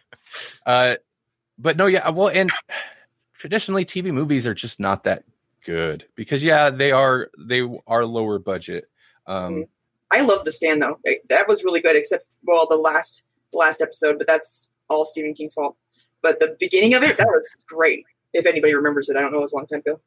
Uh, 0.65 0.95
but 1.57 1.75
no, 1.75 1.87
yeah, 1.87 2.09
well, 2.09 2.27
and 2.27 2.51
traditionally 3.33 3.85
TV 3.85 4.13
movies 4.13 4.45
are 4.45 4.53
just 4.53 4.79
not 4.79 5.05
that 5.05 5.23
good 5.65 6.05
because 6.15 6.43
yeah, 6.43 6.69
they 6.69 6.91
are 6.91 7.29
they 7.37 7.67
are 7.87 8.05
lower 8.05 8.39
budget. 8.39 8.85
Um, 9.25 9.65
I 10.11 10.21
love 10.21 10.45
the 10.45 10.51
stand 10.51 10.81
though. 10.81 10.99
That 11.29 11.47
was 11.47 11.63
really 11.63 11.81
good, 11.81 11.95
except 11.95 12.25
well 12.43 12.67
the 12.69 12.75
last 12.77 13.23
the 13.51 13.57
last 13.57 13.81
episode, 13.81 14.17
but 14.17 14.27
that's 14.27 14.69
all 14.89 15.05
Stephen 15.05 15.33
King's 15.33 15.53
fault. 15.53 15.75
But 16.21 16.39
the 16.39 16.55
beginning 16.59 16.93
of 16.93 17.03
it, 17.03 17.17
that 17.17 17.27
was 17.27 17.63
great. 17.67 18.05
If 18.33 18.45
anybody 18.45 18.75
remembers 18.75 19.09
it, 19.09 19.17
I 19.17 19.21
don't 19.21 19.31
know, 19.31 19.39
it 19.39 19.41
was 19.41 19.53
a 19.53 19.55
long 19.55 19.67
time 19.67 19.79
ago. 19.79 19.99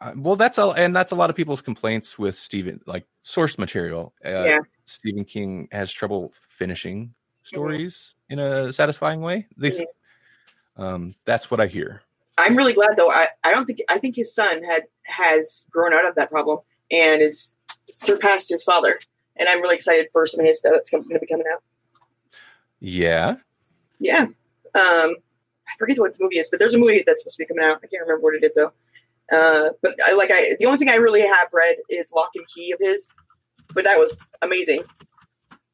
Uh, 0.00 0.12
well, 0.16 0.36
that's 0.36 0.58
a 0.58 0.66
and 0.66 0.94
that's 0.94 1.12
a 1.12 1.16
lot 1.16 1.30
of 1.30 1.36
people's 1.36 1.62
complaints 1.62 2.18
with 2.18 2.36
Stephen, 2.36 2.80
like 2.86 3.06
source 3.22 3.58
material. 3.58 4.12
Uh, 4.24 4.30
Yeah. 4.30 4.58
Stephen 4.86 5.24
King 5.24 5.68
has 5.70 5.92
trouble 5.92 6.32
finishing 6.48 7.14
stories 7.44 8.16
in 8.28 8.38
a 8.38 8.72
satisfying 8.72 9.20
way. 9.20 9.46
At 9.52 9.58
least, 9.58 9.84
um, 10.76 11.14
that's 11.24 11.50
what 11.50 11.60
I 11.60 11.66
hear. 11.66 12.02
I'm 12.36 12.56
really 12.56 12.72
glad 12.72 12.96
though. 12.96 13.10
I, 13.10 13.28
I 13.44 13.52
don't 13.52 13.64
think 13.64 13.80
I 13.88 13.98
think 13.98 14.16
his 14.16 14.34
son 14.34 14.64
had 14.64 14.82
has 15.04 15.66
grown 15.70 15.94
out 15.94 16.06
of 16.06 16.16
that 16.16 16.30
problem 16.30 16.58
and 16.90 17.22
is 17.22 17.58
surpassed 17.92 18.48
his 18.48 18.64
father. 18.64 18.98
And 19.36 19.48
I'm 19.48 19.60
really 19.60 19.76
excited 19.76 20.08
for 20.12 20.26
some 20.26 20.40
of 20.40 20.46
his 20.46 20.58
stuff 20.58 20.72
that's 20.74 20.90
going 20.90 21.04
to 21.08 21.18
be 21.18 21.26
coming 21.26 21.46
out. 21.52 21.62
Yeah, 22.80 23.36
Yeah. 24.00 24.26
Um, 24.74 25.14
I 25.66 25.76
forget 25.78 25.98
what 25.98 26.12
the 26.12 26.18
movie 26.20 26.38
is, 26.38 26.48
but 26.50 26.58
there's 26.58 26.74
a 26.74 26.78
movie 26.78 27.02
that's 27.06 27.22
supposed 27.22 27.36
to 27.36 27.44
be 27.44 27.46
coming 27.46 27.64
out. 27.64 27.78
I 27.82 27.86
can't 27.86 28.02
remember 28.02 28.20
what 28.20 28.34
it 28.34 28.44
is 28.44 28.54
though. 28.56 28.72
Uh, 29.32 29.70
but 29.80 29.96
I 30.06 30.12
like 30.14 30.30
I 30.32 30.56
the 30.58 30.66
only 30.66 30.78
thing 30.78 30.88
I 30.88 30.96
really 30.96 31.22
have 31.22 31.48
read 31.52 31.76
is 31.88 32.12
Locke 32.12 32.32
and 32.34 32.46
Key 32.48 32.72
of 32.72 32.80
his, 32.80 33.08
but 33.72 33.84
that 33.84 33.98
was 33.98 34.18
amazing. 34.42 34.82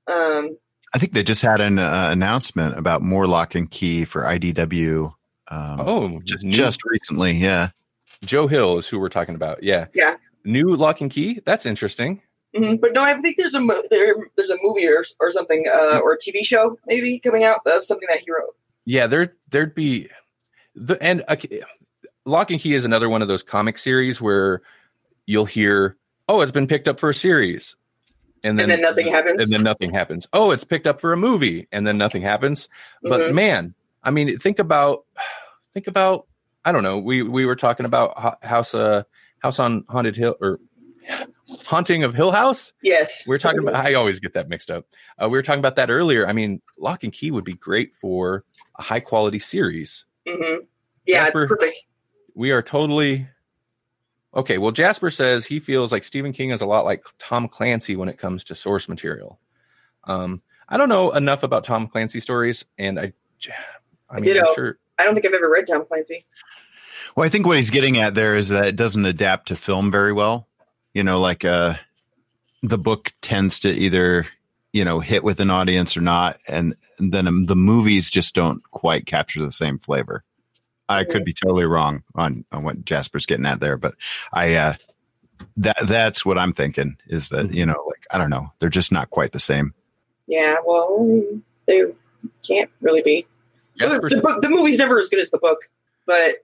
Um, 0.07 0.57
I 0.93 0.99
think 0.99 1.13
they 1.13 1.23
just 1.23 1.43
had 1.43 1.61
an 1.61 1.79
uh, 1.79 2.09
announcement 2.11 2.77
about 2.79 3.03
more 3.03 3.27
Locke 3.27 3.55
and 3.55 3.71
Key 3.71 4.05
for 4.05 4.23
IDW. 4.23 5.13
Um, 5.49 5.81
oh, 5.81 6.21
just 6.25 6.45
new- 6.45 6.53
just 6.53 6.81
recently, 6.85 7.33
yeah. 7.33 7.71
Joe 8.25 8.47
Hill 8.47 8.79
is 8.79 8.89
who 8.89 8.99
we're 8.99 9.09
talking 9.09 9.35
about. 9.35 9.63
Yeah, 9.63 9.87
Yeah. 9.95 10.17
New 10.45 10.75
Locke 10.77 11.01
and 11.01 11.11
Key. 11.11 11.41
That's 11.45 11.67
interesting. 11.67 12.23
mhm. 12.57 12.81
But 12.81 12.93
no, 12.93 13.03
I 13.05 13.15
think 13.21 13.37
there's 13.37 13.55
a 13.55 13.61
mo- 13.61 13.83
there, 13.91 14.15
there's 14.37 14.51
a 14.51 14.57
movie 14.63 14.87
or, 14.89 15.05
or 15.21 15.31
something 15.31 15.67
uh, 15.73 16.01
or 16.03 16.13
a 16.15 16.19
TV 16.19 16.45
show 16.45 16.79
maybe 16.87 17.19
coming 17.21 17.45
out 17.45 17.61
of 17.67 17.85
something 17.85 18.09
that 18.11 18.21
he 18.21 18.31
wrote. 18.31 18.55
Yeah, 18.85 19.07
there 19.07 19.35
there'd 19.51 19.75
be 19.75 20.09
the 20.75 21.01
and 21.03 21.23
uh, 21.29 21.37
Locke 22.25 22.51
and 22.51 22.61
Key 22.61 22.75
is 22.75 22.85
another 22.85 23.09
one 23.09 23.23
of 23.23 23.29
those 23.29 23.43
comic 23.43 23.79
series 23.79 24.21
where 24.21 24.63
you'll 25.27 25.45
hear, 25.45 25.97
"Oh, 26.29 26.41
it's 26.41 26.53
been 26.53 26.67
picked 26.67 26.89
up 26.89 26.99
for 27.01 27.11
a 27.11 27.15
series," 27.15 27.77
and 28.43 28.59
then, 28.59 28.71
And 28.71 28.73
then 28.73 28.81
nothing 28.83 29.07
happens. 29.09 29.43
and 29.43 29.53
then 29.53 29.63
nothing 29.63 29.93
happens. 29.93 30.27
Oh, 30.33 30.51
it's 30.51 30.65
picked 30.65 30.87
up 30.87 31.01
for 31.01 31.13
a 31.13 31.17
movie, 31.17 31.69
and 31.73 31.87
then 31.87 31.99
nothing 31.99 32.23
happens. 32.23 32.69
But 33.03 33.21
Mhm. 33.21 33.35
man, 33.35 33.75
I 34.03 34.11
mean, 34.11 34.39
think 34.39 34.59
about 34.59 35.05
think 35.73 35.87
about 35.87 36.27
I 36.65 36.73
don't 36.73 36.83
know. 36.83 36.99
We 36.99 37.23
we 37.23 37.47
were 37.47 37.57
talking 37.57 37.87
about 37.87 38.43
House 38.43 38.75
uh 38.75 39.03
House 39.39 39.59
on 39.59 39.85
Haunted 39.89 40.17
Hill 40.17 40.37
or 40.41 40.59
Haunting 41.67 42.05
of 42.05 42.15
Hill 42.15 42.31
House. 42.31 42.73
Yes, 42.83 43.25
We 43.27 43.35
are 43.35 43.39
talking 43.39 43.61
about. 43.61 43.75
I 43.75 43.95
always 43.95 44.21
get 44.21 44.35
that 44.35 44.49
mixed 44.49 44.71
up. 44.71 44.87
Uh, 45.19 45.29
we 45.29 45.39
were 45.39 45.43
talking 45.43 45.59
about 45.59 45.77
that 45.77 45.91
earlier. 45.91 46.27
I 46.27 46.33
mean, 46.33 46.61
Locke 46.79 47.03
and 47.05 47.13
Key 47.13 47.31
would 47.31 47.45
be 47.45 47.55
great 47.55 47.95
for 48.01 48.45
a 48.79 48.83
high 48.83 49.01
quality 49.01 49.39
series. 49.39 50.05
hmm 50.29 50.57
Yeah, 51.07 51.25
Jasper. 51.25 51.49
perfect. 51.49 51.83
We 52.35 52.53
are 52.53 52.63
totally 52.63 53.27
okay. 54.35 54.59
Well, 54.59 54.73
Jasper 54.73 55.11
says 55.11 55.47
he 55.47 55.61
feels 55.61 55.93
like 55.93 56.05
Stephen 56.05 56.33
King 56.33 56.51
is 56.51 56.61
a 56.61 56.67
lot 56.67 56.85
like 56.85 57.05
Tom 57.19 57.49
Clancy 57.49 57.97
when 57.97 58.09
it 58.09 58.19
comes 58.19 58.45
to 58.45 58.55
source 58.55 58.89
material. 58.89 59.39
Um, 60.05 60.43
I 60.69 60.77
don't 60.77 60.89
know 60.89 61.11
enough 61.11 61.43
about 61.43 61.65
Tom 61.65 61.89
Clancy 61.89 62.21
stories, 62.21 62.65
and 62.79 62.99
I, 62.99 63.13
I 64.09 64.17
mean, 64.17 64.25
Ditto. 64.25 64.49
I'm 64.49 64.55
sure. 64.55 64.79
I 64.99 65.05
don't 65.05 65.15
think 65.15 65.27
I've 65.27 65.35
ever 65.35 65.51
read 65.51 65.67
Tom 65.67 65.85
Clancy. 65.87 66.27
Well, 67.17 67.27
I 67.27 67.29
think 67.29 67.47
what 67.47 67.57
he's 67.57 67.71
getting 67.71 67.99
at 67.99 68.15
there 68.15 68.37
is 68.37 68.51
that 68.51 68.67
it 68.67 68.77
doesn't 68.77 69.05
adapt 69.05 69.49
to 69.49 69.57
film 69.57 69.91
very 69.91 70.13
well. 70.13 70.47
You 70.95 71.03
know, 71.03 71.21
like 71.21 71.45
uh, 71.45 71.75
the 72.63 72.79
book 72.79 73.13
tends 73.21 73.61
to 73.61 73.71
either 73.71 74.27
you 74.73 74.85
know 74.85 75.01
hit 75.01 75.25
with 75.25 75.41
an 75.41 75.51
audience 75.51 75.97
or 75.97 76.03
not, 76.03 76.41
and, 76.47 76.77
and 76.99 77.13
then 77.13 77.27
um, 77.27 77.47
the 77.47 77.57
movies 77.57 78.11
just 78.11 78.35
don't 78.35 78.63
quite 78.71 79.07
capture 79.07 79.41
the 79.41 79.53
same 79.53 79.79
flavor. 79.79 80.25
I 80.99 81.05
could 81.05 81.25
be 81.25 81.33
totally 81.33 81.65
wrong 81.67 82.03
on, 82.15 82.45
on 82.53 82.65
what 82.65 82.85
Jasper's 82.85 83.27
getting 83.27 83.47
at 83.47 83.61
there, 83.61 83.77
but 83.77 83.95
I 84.33 84.55
uh, 84.55 84.75
that 85.59 85.77
that's 85.87 86.25
what 86.25 86.39
I'm 86.39 86.53
thinking 86.53 86.97
is 87.07 87.29
that 87.31 87.53
you 87.53 87.67
know, 87.67 87.83
like 87.87 88.07
I 88.11 88.19
don't 88.19 88.31
know, 88.31 88.53
they're 88.59 88.69
just 88.69 88.93
not 88.93 89.11
quite 89.11 89.33
the 89.33 89.39
same. 89.39 89.75
Yeah, 90.27 90.57
well, 90.65 91.25
they 91.67 91.83
can't 92.47 92.71
really 92.81 93.03
be. 93.03 93.27
Jasper, 93.79 94.09
The, 94.09 94.21
book, 94.21 94.43
the 94.43 94.49
movie's 94.49 94.79
never 94.79 94.99
as 94.99 95.09
good 95.09 95.21
as 95.21 95.31
the 95.31 95.39
book, 95.39 95.69
but 96.07 96.37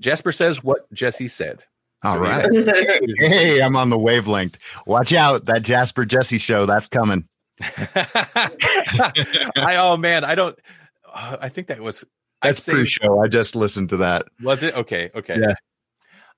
Jasper 0.00 0.32
says 0.32 0.62
what 0.62 0.92
Jesse 0.92 1.28
said. 1.28 1.60
All 2.02 2.14
So, 2.14 2.20
right. 2.20 2.46
yeah, 2.52 2.72
Hey, 3.28 3.60
I'm 3.60 3.76
on 3.76 3.90
the 3.90 3.98
wavelength. 3.98 4.58
Watch 4.86 5.12
out, 5.12 5.46
that 5.46 5.62
Jasper 5.62 6.04
Jesse 6.04 6.38
show 6.38 6.66
that's 6.66 6.88
coming. 6.88 7.28
I 7.60 8.46
oh 9.78 9.96
man, 9.96 10.24
I 10.24 10.34
don't. 10.34 10.58
Uh, 11.12 11.36
I 11.40 11.48
think 11.50 11.68
that 11.68 11.80
was. 11.80 12.04
I 12.42 12.48
That's 12.48 12.62
say, 12.62 12.72
pre-show. 12.72 13.20
I 13.22 13.28
just 13.28 13.54
listened 13.54 13.90
to 13.90 13.98
that. 13.98 14.26
was 14.42 14.62
it 14.62 14.74
okay? 14.74 15.10
Okay. 15.14 15.36
Yeah. 15.40 15.54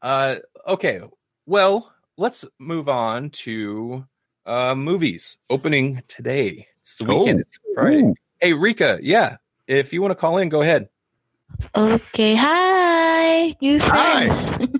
Uh, 0.00 0.36
okay. 0.66 1.00
Well, 1.46 1.92
let's 2.16 2.44
move 2.58 2.88
on 2.88 3.30
to 3.30 4.04
uh, 4.44 4.74
movies 4.74 5.36
opening 5.48 6.02
today. 6.08 6.66
It's 6.82 6.96
the 6.96 7.04
weekend. 7.04 7.38
Oh. 7.38 7.42
It's 7.46 7.58
Friday. 7.74 8.02
Ooh. 8.02 8.14
Hey, 8.40 8.52
Rika. 8.52 8.98
Yeah, 9.00 9.36
if 9.68 9.92
you 9.92 10.02
want 10.02 10.10
to 10.10 10.16
call 10.16 10.38
in, 10.38 10.48
go 10.48 10.62
ahead. 10.62 10.88
Okay, 11.74 12.34
hi, 12.34 13.54
new 13.60 13.78
Hi. 13.78 14.26
friends. 14.26 14.78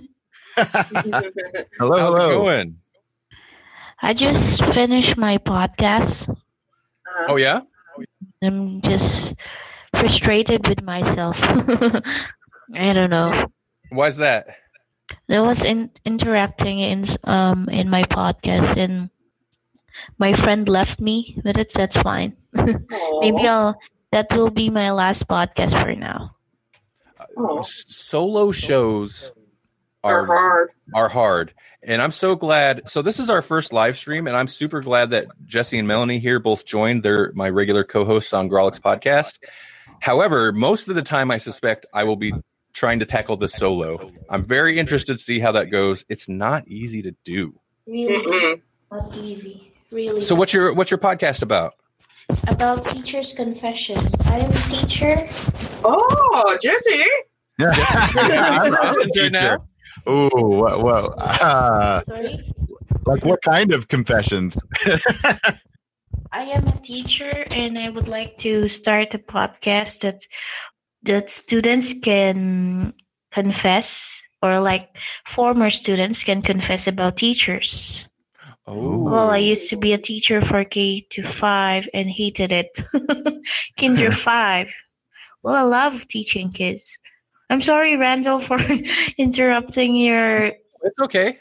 hello, 0.57 1.99
How's 1.99 2.15
it 2.15 2.21
hello. 2.21 2.29
going? 2.29 2.77
I 4.01 4.13
just 4.13 4.63
finished 4.65 5.15
my 5.17 5.37
podcast. 5.37 6.35
Oh 7.29 7.37
yeah. 7.37 7.61
I'm 8.41 8.81
just 8.81 9.35
frustrated 9.95 10.67
with 10.67 10.81
myself. 10.81 11.37
I 12.73 12.93
don't 12.93 13.09
know. 13.09 13.47
Why's 13.89 14.17
that? 14.17 14.47
I 15.29 15.39
was 15.41 15.63
in, 15.63 15.91
interacting 16.05 16.79
in 16.79 17.05
um 17.23 17.69
in 17.69 17.89
my 17.89 18.03
podcast 18.03 18.77
and 18.77 19.09
my 20.17 20.33
friend 20.33 20.67
left 20.67 20.99
me, 20.99 21.39
but 21.43 21.57
it's 21.57 21.75
that's 21.75 21.97
fine. 21.97 22.35
Maybe 22.53 23.47
I'll 23.47 23.79
that 24.11 24.27
will 24.31 24.49
be 24.49 24.69
my 24.69 24.91
last 24.91 25.27
podcast 25.27 25.79
for 25.79 25.93
now. 25.95 26.35
Aw. 27.37 27.63
Solo 27.63 28.51
shows 28.51 29.31
are 30.03 30.21
are 30.21 30.25
hard. 30.25 30.69
are 30.93 31.09
hard. 31.09 31.53
And 31.85 32.01
I'm 32.01 32.11
so 32.11 32.35
glad. 32.35 32.89
So 32.89 33.01
this 33.01 33.19
is 33.19 33.29
our 33.29 33.41
first 33.41 33.73
live 33.73 33.97
stream, 33.97 34.27
and 34.27 34.37
I'm 34.37 34.47
super 34.47 34.81
glad 34.81 35.09
that 35.09 35.27
Jesse 35.45 35.77
and 35.77 35.87
Melanie 35.87 36.19
here 36.19 36.39
both 36.39 36.65
joined. 36.65 37.03
They're 37.03 37.31
my 37.33 37.49
regular 37.49 37.83
co-hosts 37.83 38.33
on 38.33 38.49
Grawlix 38.49 38.79
podcast. 38.79 39.37
However, 40.03 40.51
most 40.51 40.89
of 40.89 40.95
the 40.95 41.01
time, 41.01 41.31
I 41.31 41.37
suspect 41.37 41.85
I 41.93 42.03
will 42.03 42.17
be 42.17 42.33
trying 42.73 42.99
to 42.99 43.05
tackle 43.05 43.37
this 43.37 43.53
solo. 43.53 44.11
I'm 44.29 44.43
very 44.43 44.77
interested 44.77 45.13
to 45.13 45.17
see 45.17 45.39
how 45.39 45.53
that 45.53 45.67
goes. 45.67 46.03
It's 46.09 46.27
not 46.27 46.67
easy 46.67 47.03
to 47.03 47.15
do. 47.23 47.57
Really 47.87 48.61
not 48.91 49.15
easy. 49.15 49.71
Really. 49.91 50.19
So 50.19 50.35
what's 50.35 50.51
your 50.51 50.73
what's 50.73 50.91
your 50.91 50.97
podcast 50.97 51.41
about? 51.41 51.75
about 52.47 52.83
teachers' 52.83 53.31
confessions? 53.31 54.13
I 54.25 54.39
am 54.39 54.51
a 54.51 54.67
teacher. 54.67 55.29
Oh, 55.85 56.57
Jesse. 56.61 57.05
Yeah, 57.57 57.71
I'm 57.77 58.73
interested 58.73 59.31
now. 59.31 59.65
Oh, 60.05 60.29
well, 60.33 60.83
well 60.83 61.15
uh, 61.17 62.03
Sorry. 62.03 62.53
like 63.05 63.23
what 63.23 63.41
kind 63.41 63.71
of 63.71 63.87
confessions? 63.87 64.57
I 66.33 66.45
am 66.45 66.67
a 66.67 66.79
teacher 66.81 67.45
and 67.51 67.77
I 67.77 67.89
would 67.89 68.07
like 68.07 68.39
to 68.39 68.67
start 68.67 69.13
a 69.13 69.19
podcast 69.19 69.99
that 70.01 70.25
that 71.03 71.29
students 71.29 71.93
can 71.93 72.93
confess 73.31 74.19
or 74.41 74.59
like 74.59 74.89
former 75.27 75.69
students 75.69 76.23
can 76.23 76.41
confess 76.41 76.87
about 76.87 77.17
teachers. 77.17 78.03
Oh, 78.65 79.03
Well, 79.03 79.29
I 79.29 79.37
used 79.37 79.69
to 79.69 79.77
be 79.77 79.93
a 79.93 79.99
teacher 79.99 80.41
for 80.41 80.63
K 80.63 81.05
to 81.11 81.21
5 81.21 81.89
and 81.93 82.09
hated 82.09 82.51
it. 82.51 82.79
Kinder 83.79 84.11
5. 84.25 84.73
Well, 85.43 85.55
I 85.55 85.61
love 85.61 86.07
teaching 86.07 86.51
kids. 86.51 86.97
I'm 87.47 87.61
sorry, 87.61 87.95
Randall, 87.95 88.39
for 88.39 88.57
interrupting 89.19 89.95
your 89.95 90.53
it's 90.81 90.99
okay. 90.99 91.39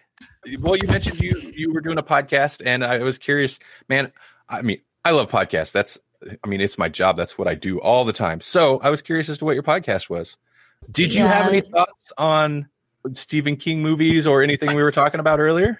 Well, 0.61 0.77
you 0.77 0.87
mentioned 0.87 1.21
you 1.21 1.53
you 1.55 1.73
were 1.73 1.81
doing 1.81 1.99
a 1.99 2.03
podcast, 2.03 2.63
and 2.67 2.85
I 2.85 2.99
was 2.99 3.17
curious, 3.19 3.59
man. 3.89 4.13
I 4.49 4.63
mean, 4.63 4.81
I 5.05 5.11
love 5.13 5.31
podcasts. 5.31 5.73
That's, 5.73 5.99
I 6.45 6.49
mean, 6.49 6.61
it's 6.61 6.79
my 6.79 6.89
job. 6.89 7.17
That's 7.17 7.37
what 7.39 7.49
I 7.49 7.55
do 7.55 7.81
all 7.81 8.05
the 8.05 8.13
time. 8.13 8.41
So 8.41 8.79
I 8.79 8.91
was 8.91 9.03
curious 9.03 9.29
as 9.29 9.39
to 9.39 9.45
what 9.45 9.55
your 9.55 9.63
podcast 9.63 10.09
was. 10.11 10.37
Did 10.91 11.15
you 11.15 11.27
have 11.27 11.49
any 11.49 11.61
thoughts 11.61 12.13
on 12.19 12.69
Stephen 13.15 13.57
King 13.57 13.83
movies 13.83 14.27
or 14.27 14.43
anything 14.43 14.75
we 14.75 14.83
were 14.83 14.93
talking 14.93 15.21
about 15.21 15.41
earlier? 15.41 15.79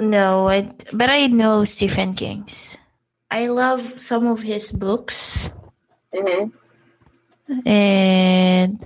No, 0.00 0.48
I, 0.48 0.72
but 0.92 1.08
I 1.10 1.26
know 1.26 1.64
Stephen 1.64 2.14
King's. 2.14 2.76
I 3.30 3.48
love 3.48 4.00
some 4.00 4.26
of 4.26 4.40
his 4.42 4.70
books 4.72 5.50
hmm 6.14 6.46
and 7.66 8.84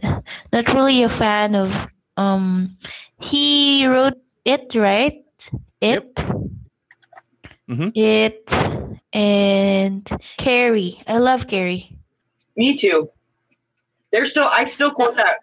not 0.52 0.74
really 0.74 1.02
a 1.04 1.08
fan 1.08 1.54
of 1.54 1.86
um 2.16 2.76
he 3.20 3.86
wrote 3.86 4.18
it 4.44 4.74
right 4.74 5.24
it 5.80 6.14
Mhm. 7.68 7.92
it 7.94 8.50
and 9.12 10.08
Carrie 10.38 11.02
I 11.06 11.18
love 11.18 11.46
Carrie 11.48 11.98
Me 12.56 12.76
too. 12.76 13.10
They're 14.10 14.26
still. 14.26 14.48
I 14.50 14.64
still 14.64 14.90
quote 14.90 15.16
that 15.16 15.38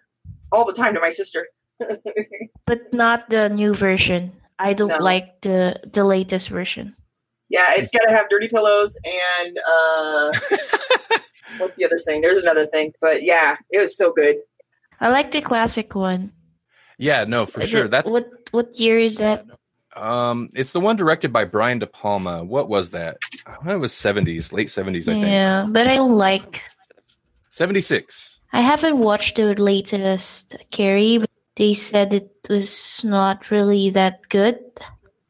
all 0.52 0.64
the 0.66 0.72
time 0.74 0.94
to 0.94 1.00
my 1.00 1.10
sister. 1.10 1.46
but 2.66 2.92
not 2.92 3.28
the 3.30 3.48
new 3.48 3.74
version 3.74 4.32
I 4.58 4.72
don't 4.72 4.88
No. 4.88 4.98
like 4.98 5.40
the 5.42 5.76
the 5.92 6.04
latest 6.04 6.48
version 6.48 6.94
yeah, 7.48 7.74
it's 7.76 7.92
got 7.92 8.02
to 8.08 8.12
have 8.12 8.28
dirty 8.28 8.48
pillows 8.48 8.96
and 9.04 9.56
uh, 9.58 10.32
what's 11.58 11.76
the 11.76 11.84
other 11.84 12.00
thing? 12.00 12.20
There's 12.20 12.38
another 12.38 12.66
thing, 12.66 12.92
but 13.00 13.22
yeah, 13.22 13.54
it 13.70 13.78
was 13.78 13.96
so 13.96 14.12
good. 14.12 14.36
I 14.98 15.10
like 15.10 15.30
the 15.30 15.40
classic 15.42 15.94
one 15.94 16.32
Yeah, 16.98 17.22
no, 17.24 17.46
for 17.46 17.60
Is 17.60 17.68
sure. 17.68 17.84
it- 17.84 17.90
That's 17.92 18.10
what 18.10 18.26
what 18.50 18.74
year 18.74 18.98
is 18.98 19.18
that 19.18 19.44
um, 19.96 20.50
it's 20.54 20.72
the 20.72 20.80
one 20.80 20.96
directed 20.96 21.32
by 21.32 21.44
Brian 21.44 21.78
De 21.78 21.86
Palma. 21.86 22.44
What 22.44 22.68
was 22.68 22.90
that? 22.90 23.18
Oh, 23.46 23.72
It 23.72 23.76
was 23.80 23.92
seventies, 23.92 24.52
late 24.52 24.70
seventies, 24.70 25.08
I 25.08 25.12
think. 25.14 25.26
yeah 25.26 25.66
but 25.68 25.86
I 25.88 25.98
like 25.98 26.62
Seventy 27.50 27.80
six. 27.80 28.38
I 28.52 28.60
haven't 28.60 28.98
watched 28.98 29.36
the 29.36 29.54
latest 29.54 30.56
Carrie, 30.70 31.18
but 31.18 31.30
they 31.56 31.74
said 31.74 32.12
it 32.12 32.30
was 32.48 33.02
not 33.02 33.50
really 33.50 33.90
that 33.90 34.20
good. 34.28 34.58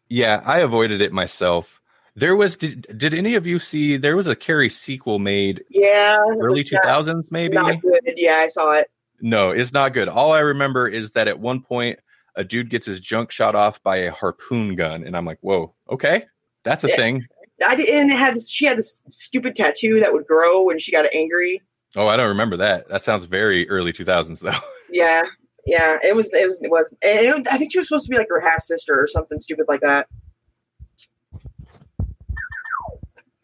Yeah, 0.09 0.41
I 0.45 0.61
avoided 0.61 1.01
it 1.01 1.13
myself. 1.13 1.81
There 2.17 2.35
was 2.35 2.57
did, 2.57 2.87
did 2.97 3.15
any 3.15 3.35
of 3.37 3.47
you 3.47 3.59
see 3.59 3.97
there 3.99 4.17
was 4.17 4.27
a 4.27 4.35
Carrie 4.37 4.71
sequel 4.71 5.19
made 5.19 5.65
Yeah, 5.71 6.17
early 6.19 6.61
was 6.63 6.71
two 6.71 6.77
not- 6.77 6.85
thousands 6.85 7.31
maybe? 7.31 7.55
Not 7.55 7.81
good. 7.81 8.01
Yeah, 8.17 8.37
I 8.39 8.47
saw 8.49 8.73
it. 8.73 8.91
No, 9.21 9.51
it's 9.51 9.73
not 9.73 9.95
good. 9.95 10.09
All 10.09 10.33
I 10.33 10.41
remember 10.41 10.89
is 10.89 11.13
that 11.13 11.29
at 11.29 11.39
one 11.39 11.63
point 11.63 12.01
a 12.37 12.45
dude 12.45 12.71
gets 12.71 12.87
his 12.87 13.01
junk 13.01 13.31
shot 13.31 13.55
off 13.55 13.83
by 13.83 13.97
a 13.97 14.13
harpoon 14.13 14.77
gun, 14.77 15.05
and 15.05 15.17
I'm 15.17 15.25
like, 15.25 15.39
whoa, 15.41 15.75
okay, 15.91 16.25
that's 16.65 16.85
a 16.85 16.89
thing. 16.89 17.27
I 17.65 17.75
and 17.75 18.11
it 18.11 18.19
had 18.19 18.35
this, 18.37 18.51
she 18.51 18.67
had 18.67 18.79
this 18.79 19.03
stupid 19.09 19.57
tattoo 19.57 20.01
that 20.01 20.13
would 20.13 20.27
grow 20.27 20.63
when 20.65 20.79
she 20.79 20.93
got 20.93 21.07
angry. 21.15 21.63
Oh, 21.95 22.07
I 22.07 22.17
don't 22.17 22.29
remember 22.29 22.59
that. 22.59 22.89
That 22.89 23.03
sounds 23.03 23.25
very 23.25 23.69
early 23.69 23.93
two 23.93 24.05
thousands 24.05 24.41
though. 24.41 24.53
Yeah, 24.89 25.23
yeah, 25.67 25.99
it 26.01 26.15
was. 26.15 26.33
It 26.33 26.47
was. 26.47 26.63
It 26.63 26.71
was. 26.71 26.95
And 27.03 27.19
it, 27.19 27.49
I 27.51 27.59
think 27.59 27.73
she 27.73 27.79
was 27.79 27.89
supposed 27.89 28.07
to 28.07 28.11
be 28.11 28.17
like 28.17 28.29
her 28.29 28.41
half 28.41 28.63
sister 28.63 28.95
or 28.95 29.09
something 29.09 29.41
stupid 29.41 29.67
like 29.67 29.81
that. 29.81 30.07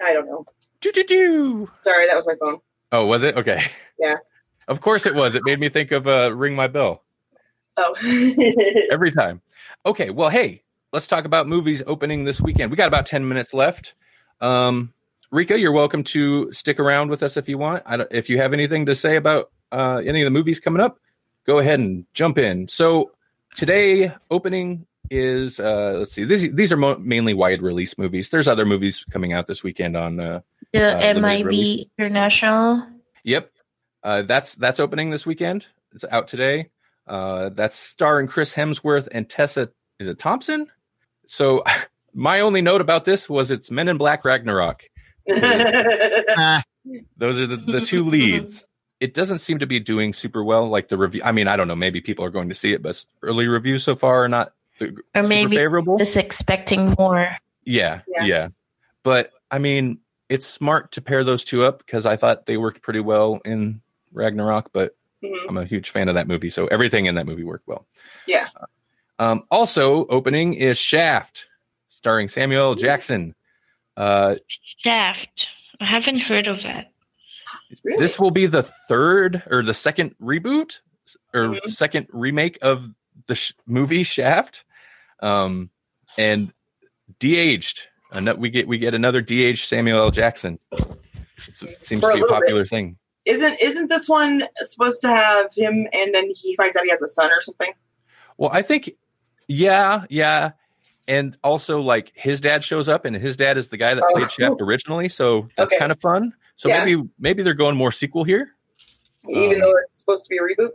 I 0.00 0.12
don't 0.12 0.26
know. 0.26 0.46
Do, 0.80 0.92
do, 0.92 1.02
do. 1.02 1.70
Sorry, 1.78 2.06
that 2.06 2.14
was 2.14 2.24
my 2.24 2.34
phone. 2.40 2.60
Oh, 2.92 3.06
was 3.06 3.24
it? 3.24 3.36
Okay. 3.36 3.64
Yeah. 3.98 4.14
Of 4.68 4.80
course 4.80 5.04
it 5.04 5.16
was. 5.16 5.34
It 5.34 5.42
made 5.44 5.58
me 5.58 5.68
think 5.68 5.90
of 5.90 6.06
uh, 6.06 6.32
Ring 6.32 6.54
My 6.54 6.68
Bell 6.68 7.02
Oh, 7.76 7.94
every 8.90 9.12
time. 9.12 9.40
Okay, 9.86 10.10
well, 10.10 10.28
hey, 10.28 10.62
let's 10.92 11.06
talk 11.06 11.24
about 11.24 11.46
movies 11.48 11.82
opening 11.86 12.24
this 12.24 12.40
weekend. 12.40 12.70
We 12.70 12.76
got 12.76 12.88
about 12.88 13.06
10 13.06 13.26
minutes 13.28 13.54
left. 13.54 13.94
Um, 14.40 14.92
Rika, 15.30 15.58
you're 15.58 15.72
welcome 15.72 16.04
to 16.04 16.52
stick 16.52 16.78
around 16.78 17.10
with 17.10 17.22
us 17.22 17.36
if 17.36 17.48
you 17.48 17.58
want. 17.58 17.82
I 17.86 17.96
don't, 17.96 18.08
if 18.12 18.28
you 18.28 18.38
have 18.38 18.52
anything 18.52 18.86
to 18.86 18.94
say 18.94 19.16
about 19.16 19.50
uh, 19.70 20.02
any 20.04 20.20
of 20.22 20.26
the 20.26 20.30
movies 20.30 20.60
coming 20.60 20.80
up, 20.82 20.98
go 21.46 21.58
ahead 21.58 21.78
and 21.80 22.04
jump 22.12 22.38
in. 22.38 22.68
So, 22.68 23.12
today, 23.56 24.12
opening 24.30 24.86
is 25.10 25.58
uh, 25.58 25.94
let's 26.00 26.12
see. 26.12 26.24
These 26.24 26.54
these 26.54 26.72
are 26.72 26.76
mo- 26.76 26.98
mainly 26.98 27.32
wide 27.34 27.62
release 27.62 27.96
movies. 27.96 28.28
There's 28.30 28.48
other 28.48 28.64
movies 28.66 29.04
coming 29.10 29.32
out 29.32 29.46
this 29.46 29.62
weekend 29.64 29.96
on. 29.96 30.20
Uh, 30.20 30.40
The 30.72 30.98
Uh, 30.98 31.14
MIB 31.20 31.46
release. 31.46 31.86
International. 31.98 32.86
yep, 33.24 33.50
uh, 34.02 34.22
that's 34.22 34.54
that's 34.56 34.80
opening 34.80 35.10
this 35.10 35.24
weekend. 35.26 35.66
It's 35.94 36.04
out 36.10 36.28
today. 36.28 36.68
Uh, 37.06 37.50
that's 37.50 37.76
starring 37.76 38.28
Chris 38.28 38.54
Hemsworth 38.54 39.08
and 39.10 39.28
Tessa. 39.28 39.70
Is 39.98 40.08
it 40.08 40.18
Thompson? 40.18 40.68
So 41.26 41.64
my 42.14 42.40
only 42.40 42.62
note 42.62 42.80
about 42.80 43.04
this 43.04 43.28
was 43.28 43.50
it's 43.50 43.70
Men 43.70 43.88
in 43.88 43.98
Black 43.98 44.24
Ragnarok. 44.24 44.84
Those 45.26 45.42
are 47.38 47.46
the, 47.46 47.56
the 47.56 47.80
two 47.80 48.04
leads. 48.04 48.66
It 49.00 49.14
doesn't 49.14 49.38
seem 49.38 49.58
to 49.58 49.66
be 49.66 49.80
doing 49.80 50.12
super 50.12 50.44
well. 50.44 50.68
Like 50.68 50.88
the 50.88 50.96
review. 50.96 51.22
I 51.24 51.32
mean, 51.32 51.48
I 51.48 51.56
don't 51.56 51.68
know. 51.68 51.76
Maybe 51.76 52.00
people 52.00 52.24
are 52.24 52.30
going 52.30 52.48
to 52.50 52.54
see 52.54 52.72
it, 52.72 52.82
but 52.82 53.04
early 53.22 53.48
reviews 53.48 53.82
so 53.84 53.96
far 53.96 54.24
are 54.24 54.28
not 54.28 54.52
the- 54.78 54.86
Or 55.14 55.22
super 55.22 55.28
maybe 55.28 55.56
favorable. 55.56 55.98
just 55.98 56.16
expecting 56.16 56.94
more. 56.98 57.36
Yeah, 57.64 58.00
Yeah. 58.08 58.24
yeah, 58.24 58.48
But 59.04 59.30
I 59.50 59.58
mean, 59.58 60.00
it's 60.28 60.46
smart 60.46 60.92
to 60.92 61.02
pair 61.02 61.24
those 61.24 61.44
two 61.44 61.64
up 61.64 61.78
because 61.78 62.06
I 62.06 62.16
thought 62.16 62.46
they 62.46 62.56
worked 62.56 62.82
pretty 62.82 63.00
well 63.00 63.40
in 63.44 63.82
Ragnarok. 64.12 64.70
But 64.72 64.96
Mhm. 65.22 65.46
I'm 65.48 65.56
a 65.56 65.64
huge 65.64 65.90
fan 65.90 66.08
of 66.08 66.14
that 66.16 66.26
movie, 66.26 66.50
so 66.50 66.66
everything 66.66 67.06
in 67.06 67.14
that 67.16 67.26
movie 67.26 67.44
worked 67.44 67.66
well. 67.68 67.86
Yeah. 68.26 68.48
Um, 69.18 69.44
also, 69.50 70.06
opening 70.06 70.54
is 70.54 70.78
Shaft, 70.78 71.46
starring 71.88 72.28
Samuel 72.28 72.62
L. 72.70 72.74
Jackson. 72.74 73.34
Uh, 73.96 74.36
Shaft. 74.78 75.48
I 75.80 75.84
haven't 75.84 76.18
heard 76.20 76.46
of 76.48 76.62
that. 76.62 76.90
Really? 77.84 77.98
This 77.98 78.18
will 78.18 78.30
be 78.30 78.46
the 78.46 78.62
third 78.62 79.42
or 79.50 79.62
the 79.62 79.74
second 79.74 80.14
reboot 80.20 80.80
or 81.32 81.48
Mhm. 81.50 81.66
second 81.68 82.06
remake 82.10 82.58
of 82.62 82.84
the 83.26 83.34
sh- 83.34 83.52
movie 83.66 84.02
Shaft, 84.02 84.64
um, 85.20 85.70
and 86.18 86.52
de-aged. 87.18 87.86
Ano- 88.10 88.34
We 88.34 88.50
get 88.50 88.66
we 88.68 88.78
get 88.78 88.94
another 88.94 89.20
de-aged 89.22 89.66
Samuel 89.68 89.98
L. 90.00 90.10
Jackson. 90.10 90.58
It's, 91.48 91.62
it 91.62 91.84
seems 91.86 92.02
For 92.02 92.10
a 92.10 92.12
to 92.14 92.16
be 92.18 92.20
a 92.20 92.22
little 92.24 92.28
bit. 92.28 92.42
popular 92.42 92.64
thing. 92.66 92.98
Isn't 93.24 93.60
isn't 93.60 93.88
this 93.88 94.08
one 94.08 94.42
supposed 94.56 95.00
to 95.02 95.08
have 95.08 95.54
him 95.54 95.86
and 95.92 96.14
then 96.14 96.28
he 96.34 96.56
finds 96.56 96.76
out 96.76 96.84
he 96.84 96.90
has 96.90 97.02
a 97.02 97.08
son 97.08 97.30
or 97.30 97.40
something? 97.40 97.72
Well, 98.36 98.50
I 98.52 98.62
think, 98.62 98.90
yeah, 99.46 100.04
yeah, 100.10 100.52
and 101.06 101.36
also 101.44 101.80
like 101.82 102.10
his 102.14 102.40
dad 102.40 102.64
shows 102.64 102.88
up, 102.88 103.04
and 103.04 103.14
his 103.14 103.36
dad 103.36 103.58
is 103.58 103.68
the 103.68 103.76
guy 103.76 103.94
that 103.94 104.04
Oh, 104.08 104.12
played 104.14 104.30
Shaft 104.30 104.60
originally, 104.60 105.08
so 105.08 105.48
that's 105.56 105.72
Okay. 105.72 105.78
kind 105.78 105.92
of 105.92 106.00
fun. 106.00 106.32
So 106.56 106.68
Yeah. 106.68 106.84
maybe 106.84 107.02
maybe 107.18 107.42
they're 107.42 107.54
going 107.54 107.76
more 107.76 107.92
sequel 107.92 108.24
here. 108.24 108.50
Even 109.28 109.54
Um, 109.56 109.60
though 109.60 109.76
it's 109.84 110.00
supposed 110.00 110.24
to 110.24 110.28
be 110.30 110.38
a 110.38 110.40
reboot? 110.40 110.70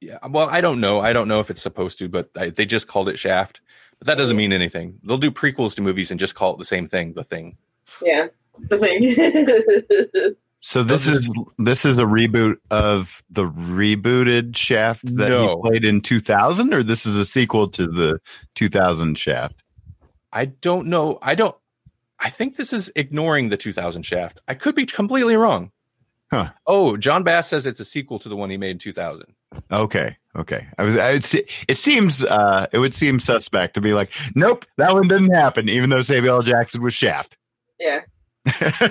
Yeah, 0.00 0.18
well, 0.28 0.48
I 0.50 0.60
don't 0.60 0.80
know. 0.80 1.00
I 1.00 1.14
don't 1.14 1.28
know 1.28 1.40
if 1.40 1.48
it's 1.48 1.62
supposed 1.62 1.98
to, 2.00 2.08
but 2.08 2.28
I, 2.36 2.50
they 2.50 2.66
just 2.66 2.86
called 2.88 3.08
it 3.08 3.18
Shaft. 3.18 3.62
But 3.98 4.08
that 4.08 4.18
doesn't 4.18 4.36
mean 4.36 4.52
anything. 4.52 4.98
They'll 5.02 5.16
do 5.16 5.30
prequels 5.30 5.74
to 5.76 5.82
movies 5.82 6.10
and 6.10 6.20
just 6.20 6.34
call 6.34 6.52
it 6.52 6.58
the 6.58 6.66
same 6.66 6.86
thing, 6.86 7.14
The 7.14 7.24
Thing. 7.24 7.56
Yeah. 8.02 8.26
The 8.68 8.78
thing. 8.78 10.34
so 10.68 10.82
this 10.82 11.06
is 11.06 11.30
this 11.58 11.84
is 11.84 12.00
a 12.00 12.04
reboot 12.04 12.56
of 12.72 13.22
the 13.30 13.44
rebooted 13.44 14.56
Shaft 14.56 15.14
that 15.16 15.28
No. 15.28 15.48
he 15.62 15.68
played 15.70 15.84
in 15.84 16.00
2000, 16.00 16.74
or 16.74 16.82
this 16.82 17.06
is 17.06 17.16
a 17.16 17.24
sequel 17.24 17.68
to 17.68 17.86
the 17.86 18.18
2000 18.56 19.16
Shaft. 19.16 19.62
I 20.32 20.46
don't 20.46 20.88
know. 20.88 21.20
I 21.22 21.36
don't. 21.36 21.54
I 22.18 22.30
think 22.30 22.56
this 22.56 22.72
is 22.72 22.90
ignoring 22.96 23.48
the 23.48 23.56
2000 23.56 24.02
Shaft. 24.02 24.40
I 24.48 24.54
could 24.54 24.74
be 24.74 24.86
completely 24.86 25.36
wrong. 25.36 25.70
Huh. 26.32 26.48
Oh, 26.66 26.96
John 26.96 27.22
Bass 27.22 27.48
says 27.48 27.68
it's 27.68 27.78
a 27.78 27.84
sequel 27.84 28.18
to 28.18 28.28
the 28.28 28.34
one 28.34 28.50
he 28.50 28.56
made 28.56 28.70
in 28.72 28.78
2000. 28.78 29.26
Okay, 29.70 30.16
okay. 30.34 30.66
I 30.76 30.82
was. 30.82 30.96
I 30.96 31.12
would 31.12 31.24
it 31.68 31.76
seems. 31.76 32.24
Uh, 32.24 32.66
it 32.72 32.80
would 32.80 32.92
seem 32.92 33.20
suspect 33.20 33.74
to 33.74 33.80
be 33.80 33.92
like, 33.92 34.10
nope, 34.34 34.66
that 34.78 34.94
one 34.94 35.06
didn't 35.06 35.32
happen. 35.32 35.68
Even 35.68 35.90
though 35.90 36.02
Samuel 36.02 36.38
L. 36.38 36.42
Jackson 36.42 36.82
was 36.82 36.92
Shaft. 36.92 37.36
yeah. 37.78 38.00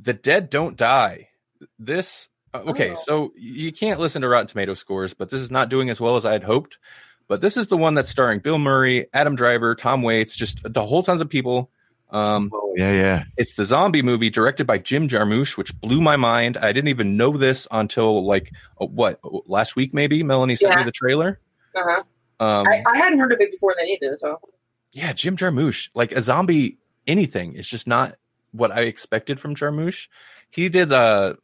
The 0.00 0.12
Dead 0.12 0.50
Don't 0.50 0.76
Die. 0.76 1.28
This. 1.78 2.28
uh, 2.54 2.58
Okay, 2.68 2.90
Oh. 2.92 2.94
so 2.94 3.32
you 3.36 3.72
can't 3.72 4.00
listen 4.00 4.22
to 4.22 4.28
Rotten 4.28 4.46
Tomato 4.46 4.74
scores, 4.74 5.14
but 5.14 5.28
this 5.30 5.40
is 5.40 5.50
not 5.50 5.68
doing 5.68 5.90
as 5.90 6.00
well 6.00 6.16
as 6.16 6.24
I 6.24 6.32
had 6.32 6.42
hoped. 6.44 6.78
But 7.28 7.40
this 7.42 7.56
is 7.58 7.68
the 7.68 7.76
one 7.76 7.94
that's 7.94 8.08
starring 8.08 8.40
Bill 8.40 8.58
Murray, 8.58 9.06
Adam 9.12 9.36
Driver, 9.36 9.74
Tom 9.74 10.02
Waits, 10.02 10.34
just 10.34 10.60
a 10.64 10.80
whole 10.80 11.02
tons 11.02 11.20
of 11.20 11.28
people. 11.28 11.70
Um, 12.10 12.50
Oh 12.54 12.72
yeah, 12.74 12.92
yeah. 12.92 13.24
It's 13.36 13.54
the 13.54 13.66
zombie 13.66 14.00
movie 14.00 14.30
directed 14.30 14.66
by 14.66 14.78
Jim 14.78 15.08
Jarmusch, 15.08 15.58
which 15.58 15.78
blew 15.78 16.00
my 16.00 16.16
mind. 16.16 16.56
I 16.56 16.72
didn't 16.72 16.88
even 16.88 17.18
know 17.18 17.36
this 17.36 17.68
until 17.70 18.26
like 18.26 18.50
uh, 18.80 18.86
what 18.86 19.20
last 19.46 19.76
week, 19.76 19.92
maybe. 19.92 20.22
Melanie 20.22 20.54
sent 20.56 20.74
me 20.76 20.84
the 20.84 20.90
trailer. 20.92 21.38
Uh-huh. 21.76 22.02
Um, 22.40 22.66
I, 22.66 22.82
I 22.86 22.96
hadn't 22.96 23.18
heard 23.18 23.32
of 23.32 23.40
it 23.40 23.50
before 23.50 23.74
then 23.76 23.88
either, 23.88 24.16
so 24.16 24.40
yeah, 24.92 25.12
Jim 25.12 25.36
Jarmusch, 25.36 25.90
like 25.94 26.12
a 26.12 26.22
zombie 26.22 26.78
anything, 27.06 27.54
is 27.54 27.66
just 27.68 27.86
not 27.86 28.14
what 28.52 28.72
I 28.72 28.82
expected 28.82 29.38
from 29.40 29.54
Jarmusch. 29.54 30.08
He 30.50 30.68
did, 30.68 30.92
uh, 30.92 31.34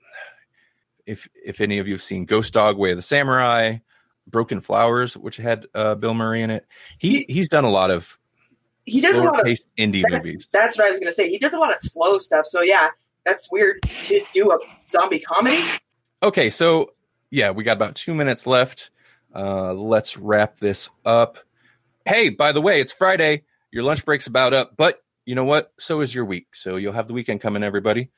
if 1.06 1.28
if 1.34 1.60
any 1.60 1.78
of 1.78 1.86
you 1.86 1.94
have 1.94 2.02
seen 2.02 2.24
Ghost 2.24 2.52
Dog, 2.54 2.76
Way 2.78 2.90
of 2.92 2.96
the 2.96 3.02
Samurai, 3.02 3.78
Broken 4.26 4.60
Flowers, 4.60 5.16
which 5.16 5.36
had 5.36 5.66
uh, 5.74 5.94
Bill 5.94 6.14
Murray 6.14 6.42
in 6.42 6.50
it. 6.50 6.66
He 6.98 7.26
he's 7.28 7.48
done 7.48 7.64
a 7.64 7.70
lot 7.70 7.90
of 7.90 8.18
he 8.84 9.00
does 9.00 9.16
a 9.16 9.22
lot 9.22 9.40
of 9.40 9.58
indie 9.78 10.02
that- 10.02 10.22
movies. 10.22 10.48
that's 10.52 10.78
what 10.78 10.86
I 10.86 10.90
was 10.90 11.00
gonna 11.00 11.12
say. 11.12 11.28
He 11.28 11.38
does 11.38 11.52
a 11.52 11.58
lot 11.58 11.72
of 11.72 11.80
slow 11.80 12.18
stuff, 12.18 12.46
so 12.46 12.62
yeah, 12.62 12.88
that's 13.24 13.50
weird 13.50 13.82
to 14.04 14.22
do 14.32 14.52
a 14.52 14.58
zombie 14.88 15.20
comedy. 15.20 15.62
Okay, 16.22 16.48
so 16.48 16.92
yeah, 17.30 17.50
we 17.50 17.64
got 17.64 17.76
about 17.76 17.96
two 17.96 18.14
minutes 18.14 18.46
left. 18.46 18.90
Uh, 19.34 19.74
let's 19.74 20.16
wrap 20.16 20.56
this 20.56 20.88
up. 21.04 21.38
Hey, 22.06 22.30
by 22.30 22.52
the 22.52 22.60
way, 22.62 22.80
it's 22.80 22.92
Friday. 22.92 23.42
Your 23.70 23.82
lunch 23.82 24.04
break's 24.04 24.26
about 24.26 24.54
up, 24.54 24.74
but 24.76 25.02
you 25.24 25.34
know 25.34 25.44
what? 25.44 25.72
So 25.78 26.00
is 26.00 26.14
your 26.14 26.24
week. 26.24 26.54
So 26.54 26.76
you'll 26.76 26.92
have 26.92 27.08
the 27.08 27.14
weekend 27.14 27.40
coming, 27.40 27.62
everybody. 27.62 28.10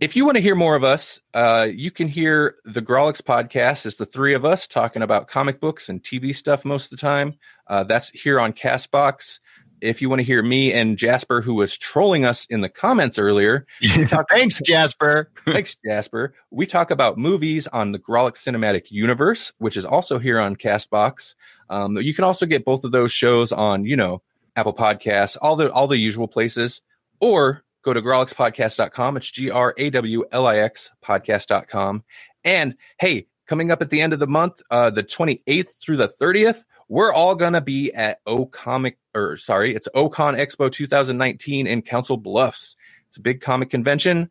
If 0.00 0.16
you 0.16 0.24
want 0.24 0.36
to 0.36 0.42
hear 0.42 0.56
more 0.56 0.74
of 0.74 0.82
us, 0.82 1.20
uh, 1.32 1.68
you 1.72 1.90
can 1.90 2.08
hear 2.08 2.56
the 2.64 2.82
Grawlix 2.82 3.22
podcast. 3.22 3.86
It's 3.86 3.96
the 3.96 4.06
three 4.06 4.34
of 4.34 4.44
us 4.44 4.66
talking 4.66 5.02
about 5.02 5.28
comic 5.28 5.60
books 5.60 5.88
and 5.88 6.02
TV 6.02 6.34
stuff 6.34 6.64
most 6.64 6.86
of 6.92 6.98
the 6.98 7.06
time. 7.06 7.34
Uh, 7.66 7.84
that's 7.84 8.10
here 8.10 8.40
on 8.40 8.52
Castbox. 8.52 9.38
If 9.80 10.02
you 10.02 10.08
want 10.08 10.20
to 10.20 10.24
hear 10.24 10.42
me 10.42 10.72
and 10.72 10.96
Jasper, 10.96 11.42
who 11.42 11.54
was 11.54 11.76
trolling 11.76 12.24
us 12.24 12.46
in 12.46 12.60
the 12.60 12.68
comments 12.68 13.18
earlier, 13.18 13.66
Thanks, 14.30 14.60
Jasper. 14.60 15.30
Thanks, 15.44 15.76
Jasper. 15.84 16.34
We 16.50 16.66
talk 16.66 16.90
about 16.90 17.18
movies 17.18 17.68
on 17.68 17.92
the 17.92 17.98
Grawlix 17.98 18.38
Cinematic 18.38 18.90
Universe, 18.90 19.52
which 19.58 19.76
is 19.76 19.84
also 19.84 20.18
here 20.18 20.40
on 20.40 20.56
Castbox. 20.56 21.34
Um, 21.70 21.98
you 21.98 22.14
can 22.14 22.24
also 22.24 22.46
get 22.46 22.64
both 22.64 22.84
of 22.84 22.92
those 22.92 23.12
shows 23.12 23.52
on, 23.52 23.84
you 23.84 23.96
know, 23.96 24.22
Apple 24.56 24.74
Podcasts, 24.74 25.36
all 25.40 25.56
the 25.56 25.72
all 25.72 25.86
the 25.86 25.96
usual 25.98 26.28
places, 26.28 26.82
or 27.20 27.64
go 27.82 27.92
to 27.92 28.02
grawlixpodcast.com. 28.02 29.16
It's 29.16 29.30
G 29.30 29.50
R 29.50 29.74
A 29.76 29.90
W 29.90 30.24
L 30.30 30.46
I 30.46 30.58
X 30.58 30.90
podcast.com. 31.04 32.04
And 32.44 32.76
hey, 32.98 33.26
coming 33.46 33.70
up 33.70 33.82
at 33.82 33.90
the 33.90 34.00
end 34.00 34.12
of 34.12 34.18
the 34.18 34.26
month, 34.26 34.62
uh, 34.70 34.90
the 34.90 35.02
28th 35.02 35.80
through 35.80 35.96
the 35.96 36.08
30th, 36.08 36.64
we're 36.88 37.12
all 37.12 37.34
gonna 37.34 37.60
be 37.60 37.92
at 37.92 38.20
O 38.26 38.46
Comic 38.46 38.98
or 39.14 39.36
sorry, 39.36 39.74
it's 39.74 39.88
OCon 39.94 40.36
Expo 40.36 40.70
2019 40.70 41.66
in 41.66 41.82
Council 41.82 42.16
Bluffs. 42.16 42.76
It's 43.08 43.16
a 43.16 43.22
big 43.22 43.40
comic 43.40 43.70
convention. 43.70 44.30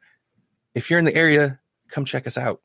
If 0.75 0.89
you're 0.89 0.99
in 0.99 1.05
the 1.05 1.15
area, 1.15 1.59
come 1.89 2.05
check 2.05 2.27
us 2.27 2.37
out. 2.37 2.61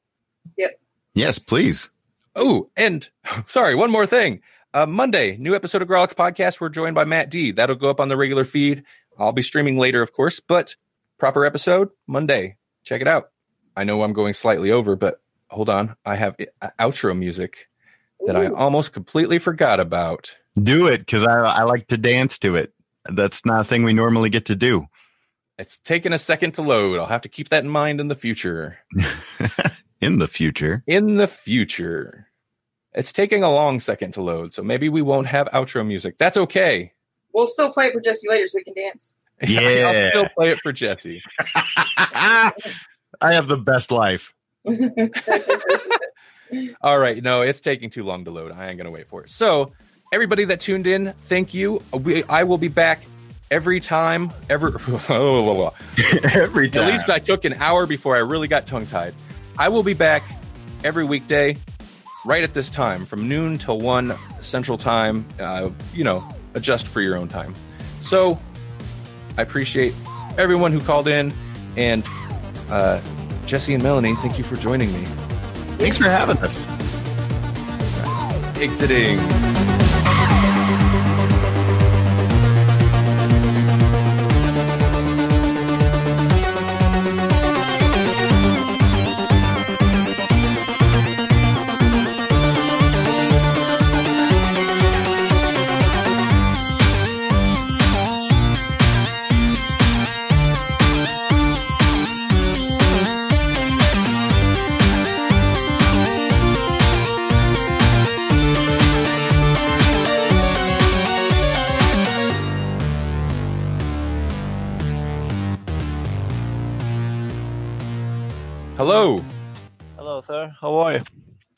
Yep. 0.56 0.80
Yes, 1.14 1.38
please. 1.38 1.90
Oh, 2.34 2.70
and 2.76 3.08
sorry, 3.46 3.74
one 3.74 3.90
more 3.90 4.06
thing. 4.06 4.40
Uh, 4.74 4.84
Monday, 4.84 5.36
new 5.38 5.54
episode 5.54 5.80
of 5.80 5.88
Grawlix 5.88 6.14
Podcast. 6.14 6.60
We're 6.60 6.68
joined 6.68 6.94
by 6.94 7.04
Matt 7.04 7.30
D. 7.30 7.52
That'll 7.52 7.76
go 7.76 7.88
up 7.88 8.00
on 8.00 8.08
the 8.08 8.18
regular 8.18 8.44
feed. 8.44 8.84
I'll 9.18 9.32
be 9.32 9.42
streaming 9.42 9.78
later, 9.78 10.02
of 10.02 10.12
course, 10.12 10.40
but 10.40 10.76
proper 11.18 11.46
episode 11.46 11.88
Monday. 12.06 12.56
Check 12.84 13.00
it 13.00 13.08
out. 13.08 13.30
I 13.74 13.84
know 13.84 14.02
I'm 14.02 14.12
going 14.12 14.34
slightly 14.34 14.70
over, 14.70 14.94
but 14.94 15.22
hold 15.48 15.70
on. 15.70 15.96
I 16.04 16.16
have 16.16 16.36
uh, 16.60 16.68
outro 16.78 17.16
music 17.16 17.68
that 18.26 18.36
I 18.36 18.48
almost 18.48 18.92
completely 18.92 19.38
forgot 19.38 19.80
about. 19.80 20.36
Do 20.60 20.88
it 20.88 20.98
because 20.98 21.24
I, 21.24 21.38
I 21.38 21.62
like 21.62 21.86
to 21.88 21.96
dance 21.96 22.38
to 22.40 22.56
it. 22.56 22.74
That's 23.06 23.46
not 23.46 23.62
a 23.62 23.64
thing 23.64 23.84
we 23.84 23.94
normally 23.94 24.28
get 24.28 24.46
to 24.46 24.56
do. 24.56 24.86
It's 25.58 25.78
taking 25.78 26.12
a 26.12 26.18
second 26.18 26.52
to 26.52 26.62
load. 26.62 26.98
I'll 26.98 27.06
have 27.06 27.22
to 27.22 27.28
keep 27.28 27.48
that 27.48 27.64
in 27.64 27.70
mind 27.70 28.00
in 28.00 28.08
the 28.08 28.14
future. 28.14 28.78
In 30.00 30.18
the 30.20 30.28
future. 30.28 30.84
In 30.86 31.16
the 31.16 31.26
future. 31.26 32.27
It's 32.94 33.12
taking 33.12 33.42
a 33.42 33.50
long 33.52 33.80
second 33.80 34.12
to 34.12 34.22
load, 34.22 34.52
so 34.52 34.62
maybe 34.62 34.88
we 34.88 35.02
won't 35.02 35.26
have 35.26 35.46
outro 35.48 35.86
music. 35.86 36.16
That's 36.18 36.36
okay. 36.36 36.92
We'll 37.34 37.46
still 37.46 37.70
play 37.70 37.86
it 37.88 37.92
for 37.92 38.00
Jesse 38.00 38.28
later 38.28 38.46
so 38.46 38.58
we 38.58 38.64
can 38.64 38.74
dance. 38.74 39.14
Yeah. 39.46 39.60
I'll 39.86 40.10
still 40.10 40.28
play 40.30 40.50
it 40.50 40.58
for 40.58 40.72
Jesse. 40.72 41.22
I 41.98 42.52
have 43.22 43.46
the 43.46 43.56
best 43.56 43.92
life. 43.92 44.34
All 46.80 46.98
right, 46.98 47.22
no, 47.22 47.42
it's 47.42 47.60
taking 47.60 47.90
too 47.90 48.02
long 48.04 48.24
to 48.24 48.30
load. 48.32 48.50
I 48.52 48.68
ain't 48.68 48.78
gonna 48.78 48.90
wait 48.90 49.08
for 49.08 49.22
it. 49.22 49.30
So, 49.30 49.72
everybody 50.12 50.44
that 50.46 50.58
tuned 50.60 50.86
in, 50.88 51.12
thank 51.22 51.54
you. 51.54 51.82
We, 51.92 52.24
I 52.24 52.42
will 52.44 52.58
be 52.58 52.66
back 52.68 53.00
every 53.50 53.80
time. 53.80 54.32
Ever, 54.48 54.78
Every 55.08 56.70
time. 56.70 56.84
at 56.84 56.90
least 56.90 57.10
I 57.10 57.18
took 57.18 57.44
an 57.44 57.54
hour 57.54 57.86
before 57.86 58.16
I 58.16 58.20
really 58.20 58.48
got 58.48 58.66
tongue 58.66 58.86
tied. 58.86 59.14
I 59.58 59.68
will 59.68 59.82
be 59.82 59.94
back 59.94 60.22
every 60.84 61.04
weekday, 61.04 61.56
right 62.28 62.44
at 62.44 62.52
this 62.52 62.68
time, 62.68 63.06
from 63.06 63.26
noon 63.26 63.56
till 63.56 63.80
one 63.80 64.14
Central 64.40 64.76
Time. 64.76 65.24
Uh, 65.40 65.70
you 65.94 66.04
know, 66.04 66.22
adjust 66.52 66.86
for 66.86 67.00
your 67.00 67.16
own 67.16 67.26
time. 67.26 67.54
So 68.02 68.38
I 69.38 69.42
appreciate 69.42 69.94
everyone 70.36 70.70
who 70.72 70.80
called 70.80 71.08
in, 71.08 71.32
and 71.76 72.04
uh, 72.70 73.00
Jesse 73.46 73.72
and 73.72 73.82
Melanie, 73.82 74.14
thank 74.16 74.36
you 74.36 74.44
for 74.44 74.56
joining 74.56 74.92
me. 74.92 75.00
Thanks 75.78 75.96
for 75.96 76.04
having 76.04 76.36
us. 76.38 76.66
Exiting. 78.60 79.57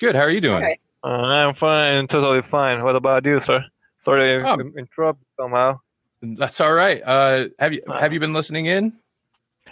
Good. 0.01 0.14
How 0.16 0.22
are 0.22 0.30
you 0.30 0.40
doing? 0.40 0.62
Okay. 0.62 0.78
Uh, 1.05 1.09
I'm 1.09 1.55
fine, 1.55 2.09
totally 2.09 2.42
fine. 2.42 2.82
What 2.82 2.96
about 2.96 3.24
you, 3.24 3.40
sir? 3.40 3.64
Sorry, 4.05 4.42
I 4.42 4.51
Um, 4.51 4.61
in- 4.61 4.74
interrupt 4.78 5.20
somehow. 5.38 5.80
That's 6.22 6.61
all 6.61 6.72
right. 6.72 7.01
Uh, 7.05 7.48
have 7.59 7.72
you 7.72 7.82
have 7.88 8.12
you 8.12 8.20
been 8.20 8.32
listening 8.34 8.66
in? 8.66 8.92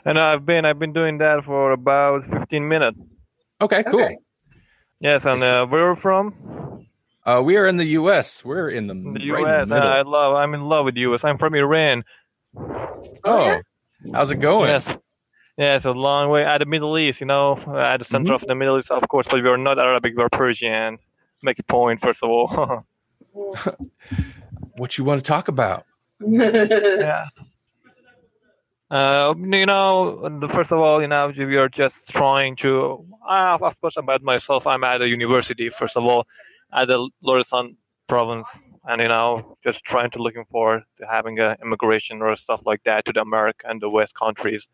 And 0.04 0.18
I've 0.18 0.46
been 0.46 0.64
I've 0.64 0.78
been 0.78 0.92
doing 0.94 1.18
that 1.18 1.44
for 1.44 1.72
about 1.72 2.24
15 2.26 2.66
minutes. 2.68 2.98
Okay, 3.60 3.82
cool. 3.82 4.02
Okay. 4.04 4.16
Yes, 5.00 5.26
and 5.26 5.42
uh, 5.42 5.66
where 5.66 5.88
are 5.90 5.94
you 5.94 6.00
from? 6.00 6.86
Uh, 7.26 7.42
we 7.44 7.56
are 7.58 7.66
in 7.66 7.76
the 7.76 7.84
U.S. 8.00 8.42
We're 8.44 8.70
in 8.70 8.86
the, 8.86 8.94
The 8.94 9.30
right 9.30 9.40
U.S. 9.40 9.62
in 9.64 9.68
the 9.68 9.76
Uh. 9.76 9.88
I 9.88 10.02
love. 10.02 10.34
I'm 10.36 10.54
in 10.54 10.62
love 10.62 10.86
with 10.86 10.94
the 10.94 11.02
U.S. 11.02 11.20
I'm 11.24 11.36
from 11.38 11.54
Iran. 11.54 12.04
oh, 12.56 13.46
yeah? 13.46 13.60
how's 14.14 14.30
it 14.30 14.36
going? 14.36 14.70
Yes. 14.70 14.88
Yeah, 15.58 15.74
it's 15.74 15.84
a 15.84 15.90
long 15.90 16.30
way 16.30 16.44
at 16.44 16.58
the 16.58 16.66
Middle 16.66 16.96
East, 16.96 17.20
you 17.20 17.26
know, 17.26 17.58
at 17.76 17.96
the 17.98 18.04
center 18.04 18.32
of 18.32 18.44
the 18.46 18.54
Middle 18.54 18.78
East, 18.78 18.92
of 18.92 19.08
course, 19.08 19.26
but 19.28 19.42
we 19.42 19.48
are 19.48 19.58
not 19.58 19.76
Arabic, 19.76 20.14
we're 20.16 20.28
Persian. 20.28 20.98
Make 21.42 21.58
a 21.58 21.64
point, 21.64 22.00
first 22.00 22.20
of 22.22 22.30
all. 22.30 22.86
What 24.76 24.96
you 24.96 25.02
want 25.02 25.18
to 25.18 25.26
talk 25.26 25.48
about? 25.48 25.84
yeah. 26.20 27.26
Uh, 28.90 29.34
you 29.36 29.66
know, 29.66 30.48
first 30.50 30.70
of 30.70 30.78
all, 30.78 31.02
you 31.02 31.08
know, 31.08 31.32
we 31.36 31.56
are 31.56 31.68
just 31.68 32.06
trying 32.08 32.54
to. 32.56 33.04
Uh, 33.28 33.58
of 33.60 33.80
course, 33.80 33.96
about 33.96 34.22
myself, 34.22 34.66
I'm 34.66 34.84
at 34.84 35.02
a 35.02 35.08
university. 35.08 35.68
First 35.68 35.96
of 35.96 36.04
all, 36.04 36.26
at 36.72 36.86
the 36.86 37.10
Lorestan 37.24 37.74
province, 38.08 38.48
and 38.84 39.02
you 39.02 39.08
know, 39.08 39.58
just 39.64 39.82
trying 39.82 40.10
to 40.12 40.22
looking 40.22 40.44
forward 40.50 40.84
to 40.98 41.06
having 41.06 41.40
a 41.40 41.56
immigration 41.60 42.22
or 42.22 42.36
stuff 42.36 42.60
like 42.64 42.82
that 42.84 43.04
to 43.06 43.12
the 43.12 43.20
America 43.20 43.66
and 43.68 43.82
the 43.82 43.90
West 43.90 44.14
countries, 44.14 44.68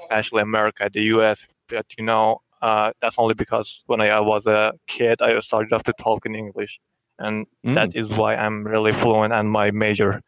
especially 0.00 0.42
America, 0.42 0.90
the 0.92 1.02
U.S. 1.16 1.38
But 1.68 1.86
you 1.98 2.04
know, 2.04 2.40
uh, 2.60 2.92
that's 3.00 3.16
only 3.18 3.34
because 3.34 3.82
when 3.86 4.00
I, 4.00 4.08
I 4.08 4.20
was 4.20 4.46
a 4.46 4.72
kid, 4.86 5.20
I 5.22 5.38
started 5.40 5.72
off 5.72 5.82
to 5.84 5.92
talk 6.00 6.26
in 6.26 6.34
English, 6.34 6.78
and 7.18 7.46
Mm. 7.66 7.74
that 7.74 7.96
is 7.96 8.08
why 8.10 8.34
I'm 8.36 8.64
really 8.64 8.92
fluent 8.92 9.32
and 9.32 9.50
my 9.50 9.70
major 9.70 10.20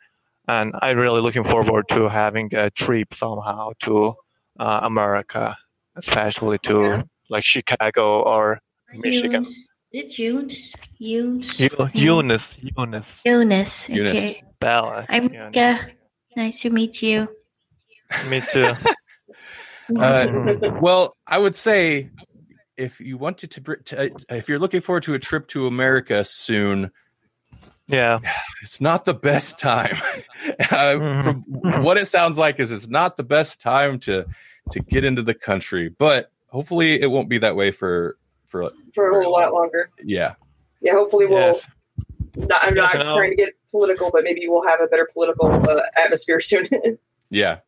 and 0.47 0.75
I'm 0.83 0.99
really 0.99 1.23
looking 1.23 1.43
forward 1.45 1.89
to 1.89 2.09
having 2.09 2.55
a 2.55 2.69
trip 2.71 3.15
somehow 3.15 3.73
to 3.85 4.15
uh, 4.61 4.81
America, 4.83 5.57
especially 5.97 6.59
to 6.65 6.77
Yeah. 6.83 7.03
like 7.31 7.45
Chicago 7.45 8.23
or 8.23 8.61
Michigan. 8.93 9.45
Eunice. 9.45 9.69
Is 9.93 10.01
it 10.13 10.19
Eunice? 10.19 10.73
Eunice? 10.99 11.61
Eu- 11.61 11.89
Eunice, 11.95 12.49
Eunice, 12.77 13.13
Eunice. 13.25 13.89
Eunice. 13.89 14.13
Okay. 14.33 14.43
Bella. 14.61 15.07
I'm 15.09 15.25
Eunice. 15.33 15.47
Mika. 15.47 15.91
Nice 16.37 16.61
to 16.63 16.71
meet 16.71 17.01
you. 17.03 17.29
Me 18.29 18.43
too. 18.53 18.73
Uh, 19.91 20.27
Mhm. 20.27 20.81
well, 20.81 21.15
I 21.27 21.37
would 21.37 21.55
say 21.55 22.09
if 22.77 23.01
you 23.01 23.19
wanted 23.19 23.51
to, 23.53 23.77
to, 23.85 24.11
if 24.31 24.49
you're 24.49 24.59
looking 24.59 24.81
forward 24.81 25.03
to 25.03 25.13
a 25.15 25.19
trip 25.19 25.47
to 25.49 25.67
America 25.67 26.25
soon, 26.25 26.91
Yeah. 27.87 28.21
it's 28.63 28.81
not 28.81 29.05
the 29.05 29.13
best 29.13 29.59
time. 29.59 29.95
uh, 30.71 30.97
from 30.97 31.45
what 31.85 31.99
it 31.99 32.07
sounds 32.07 32.39
like 32.39 32.61
is 32.61 32.73
it's 32.73 32.89
not 32.89 33.19
the 33.19 33.25
best 33.25 33.61
time 33.61 33.99
to 34.01 34.25
to 34.73 34.81
get 34.81 35.05
into 35.05 35.21
the 35.21 35.35
country, 35.35 35.91
but 35.91 36.31
hopefully 36.49 36.99
it 36.99 37.11
won't 37.11 37.29
be 37.29 37.37
that 37.39 37.55
way 37.57 37.71
for 37.71 38.17
for 38.47 38.73
for 38.95 39.11
a 39.11 39.17
little 39.19 39.33
lot 39.33 39.53
longer. 39.53 39.91
yeah. 40.03 40.35
Yeah, 40.81 40.93
hopefully 40.95 41.27
we'll. 41.27 41.39
Yes. 41.57 41.61
Not, 42.37 42.61
I'm 42.65 42.75
not 42.75 42.95
Yes, 42.95 43.03
I 43.03 43.05
know. 43.05 43.17
trying 43.17 43.31
to 43.31 43.37
get 43.37 43.51
political, 43.71 44.11
but 44.11 44.25
maybe 44.25 44.49
we'll 44.49 44.67
have 44.67 44.81
a 44.81 44.87
better 44.87 45.09
political 45.13 45.47
uh, 45.47 45.83
atmosphere 46.03 46.41
soon. 46.41 46.69
Yeah. 47.31 47.59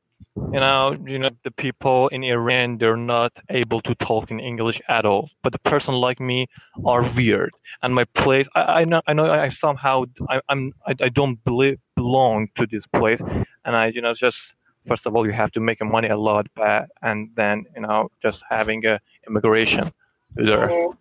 You 0.52 0.60
know, 0.60 0.96
you 1.06 1.18
know, 1.18 1.30
the 1.44 1.50
people 1.50 2.08
in 2.08 2.22
Iran, 2.22 2.78
they're 2.78 2.96
not 2.96 3.32
able 3.50 3.80
to 3.82 3.94
talk 3.96 4.30
in 4.30 4.38
English 4.40 4.80
at 4.88 5.04
all. 5.04 5.30
But 5.42 5.52
the 5.52 5.58
person 5.58 5.94
like 5.94 6.20
me 6.20 6.46
are 6.84 7.02
weird. 7.02 7.52
And 7.82 7.94
my 7.94 8.04
place, 8.14 8.46
I, 8.54 8.60
I 8.80 8.84
know, 8.84 9.02
I 9.06 9.12
know, 9.12 9.30
I 9.30 9.48
somehow, 9.48 10.04
I, 10.28 10.40
I'm, 10.48 10.72
I, 10.86 10.94
I 11.00 11.08
don't 11.08 11.42
believe, 11.44 11.78
belong 11.96 12.48
to 12.56 12.66
this 12.66 12.86
place. 12.86 13.20
And 13.64 13.76
I, 13.76 13.86
you 13.86 14.00
know, 14.00 14.14
just 14.14 14.54
first 14.86 15.06
of 15.06 15.16
all, 15.16 15.26
you 15.26 15.32
have 15.32 15.52
to 15.52 15.60
make 15.60 15.82
money 15.84 16.08
a 16.08 16.16
lot 16.16 16.46
back, 16.54 16.88
and 17.02 17.30
then, 17.34 17.64
you 17.74 17.82
know, 17.82 18.10
just 18.22 18.42
having 18.48 18.84
a 18.86 19.00
immigration 19.28 19.90
there. 20.34 20.68
Mhm. 20.68 20.96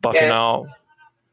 But 0.00 0.14
Yeah. 0.14 0.22
you 0.22 0.28
know, 0.28 0.66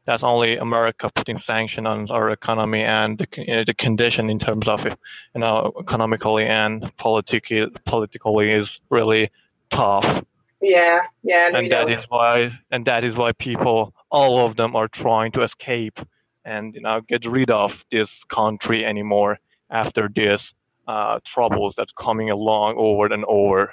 that's 0.04 0.24
only 0.24 0.56
America 0.56 1.10
putting 1.14 1.38
sanction 1.38 1.86
on 1.86 2.10
our 2.10 2.30
economy 2.30 2.82
and 2.82 3.18
the, 3.18 3.26
you 3.36 3.54
know, 3.54 3.64
the 3.64 3.74
condition 3.74 4.30
in 4.30 4.38
terms 4.38 4.68
of 4.68 4.84
you 4.84 4.96
know 5.36 5.72
economically 5.78 6.44
and 6.44 6.90
politically 6.96 7.66
politically 7.84 8.50
is 8.50 8.80
really 8.90 9.30
tough, 9.70 10.22
yeah, 10.60 11.00
yeah, 11.22 11.48
and, 11.48 11.56
and 11.56 11.72
that 11.72 11.90
is 11.90 12.04
why 12.08 12.52
and 12.70 12.84
that 12.86 13.04
is 13.04 13.16
why 13.16 13.32
people 13.32 13.92
all 14.10 14.46
of 14.46 14.56
them 14.56 14.76
are 14.76 14.88
trying 14.88 15.32
to 15.32 15.42
escape 15.42 15.98
and 16.44 16.74
you 16.74 16.80
know 16.80 17.00
get 17.00 17.24
rid 17.26 17.50
of 17.50 17.84
this 17.90 18.22
country 18.24 18.84
anymore 18.84 19.38
after 19.70 20.08
this 20.14 20.54
uh, 20.86 21.18
troubles 21.24 21.74
that's 21.76 21.92
coming 21.98 22.30
along 22.30 22.74
over 22.76 23.12
and 23.12 23.24
over. 23.26 23.72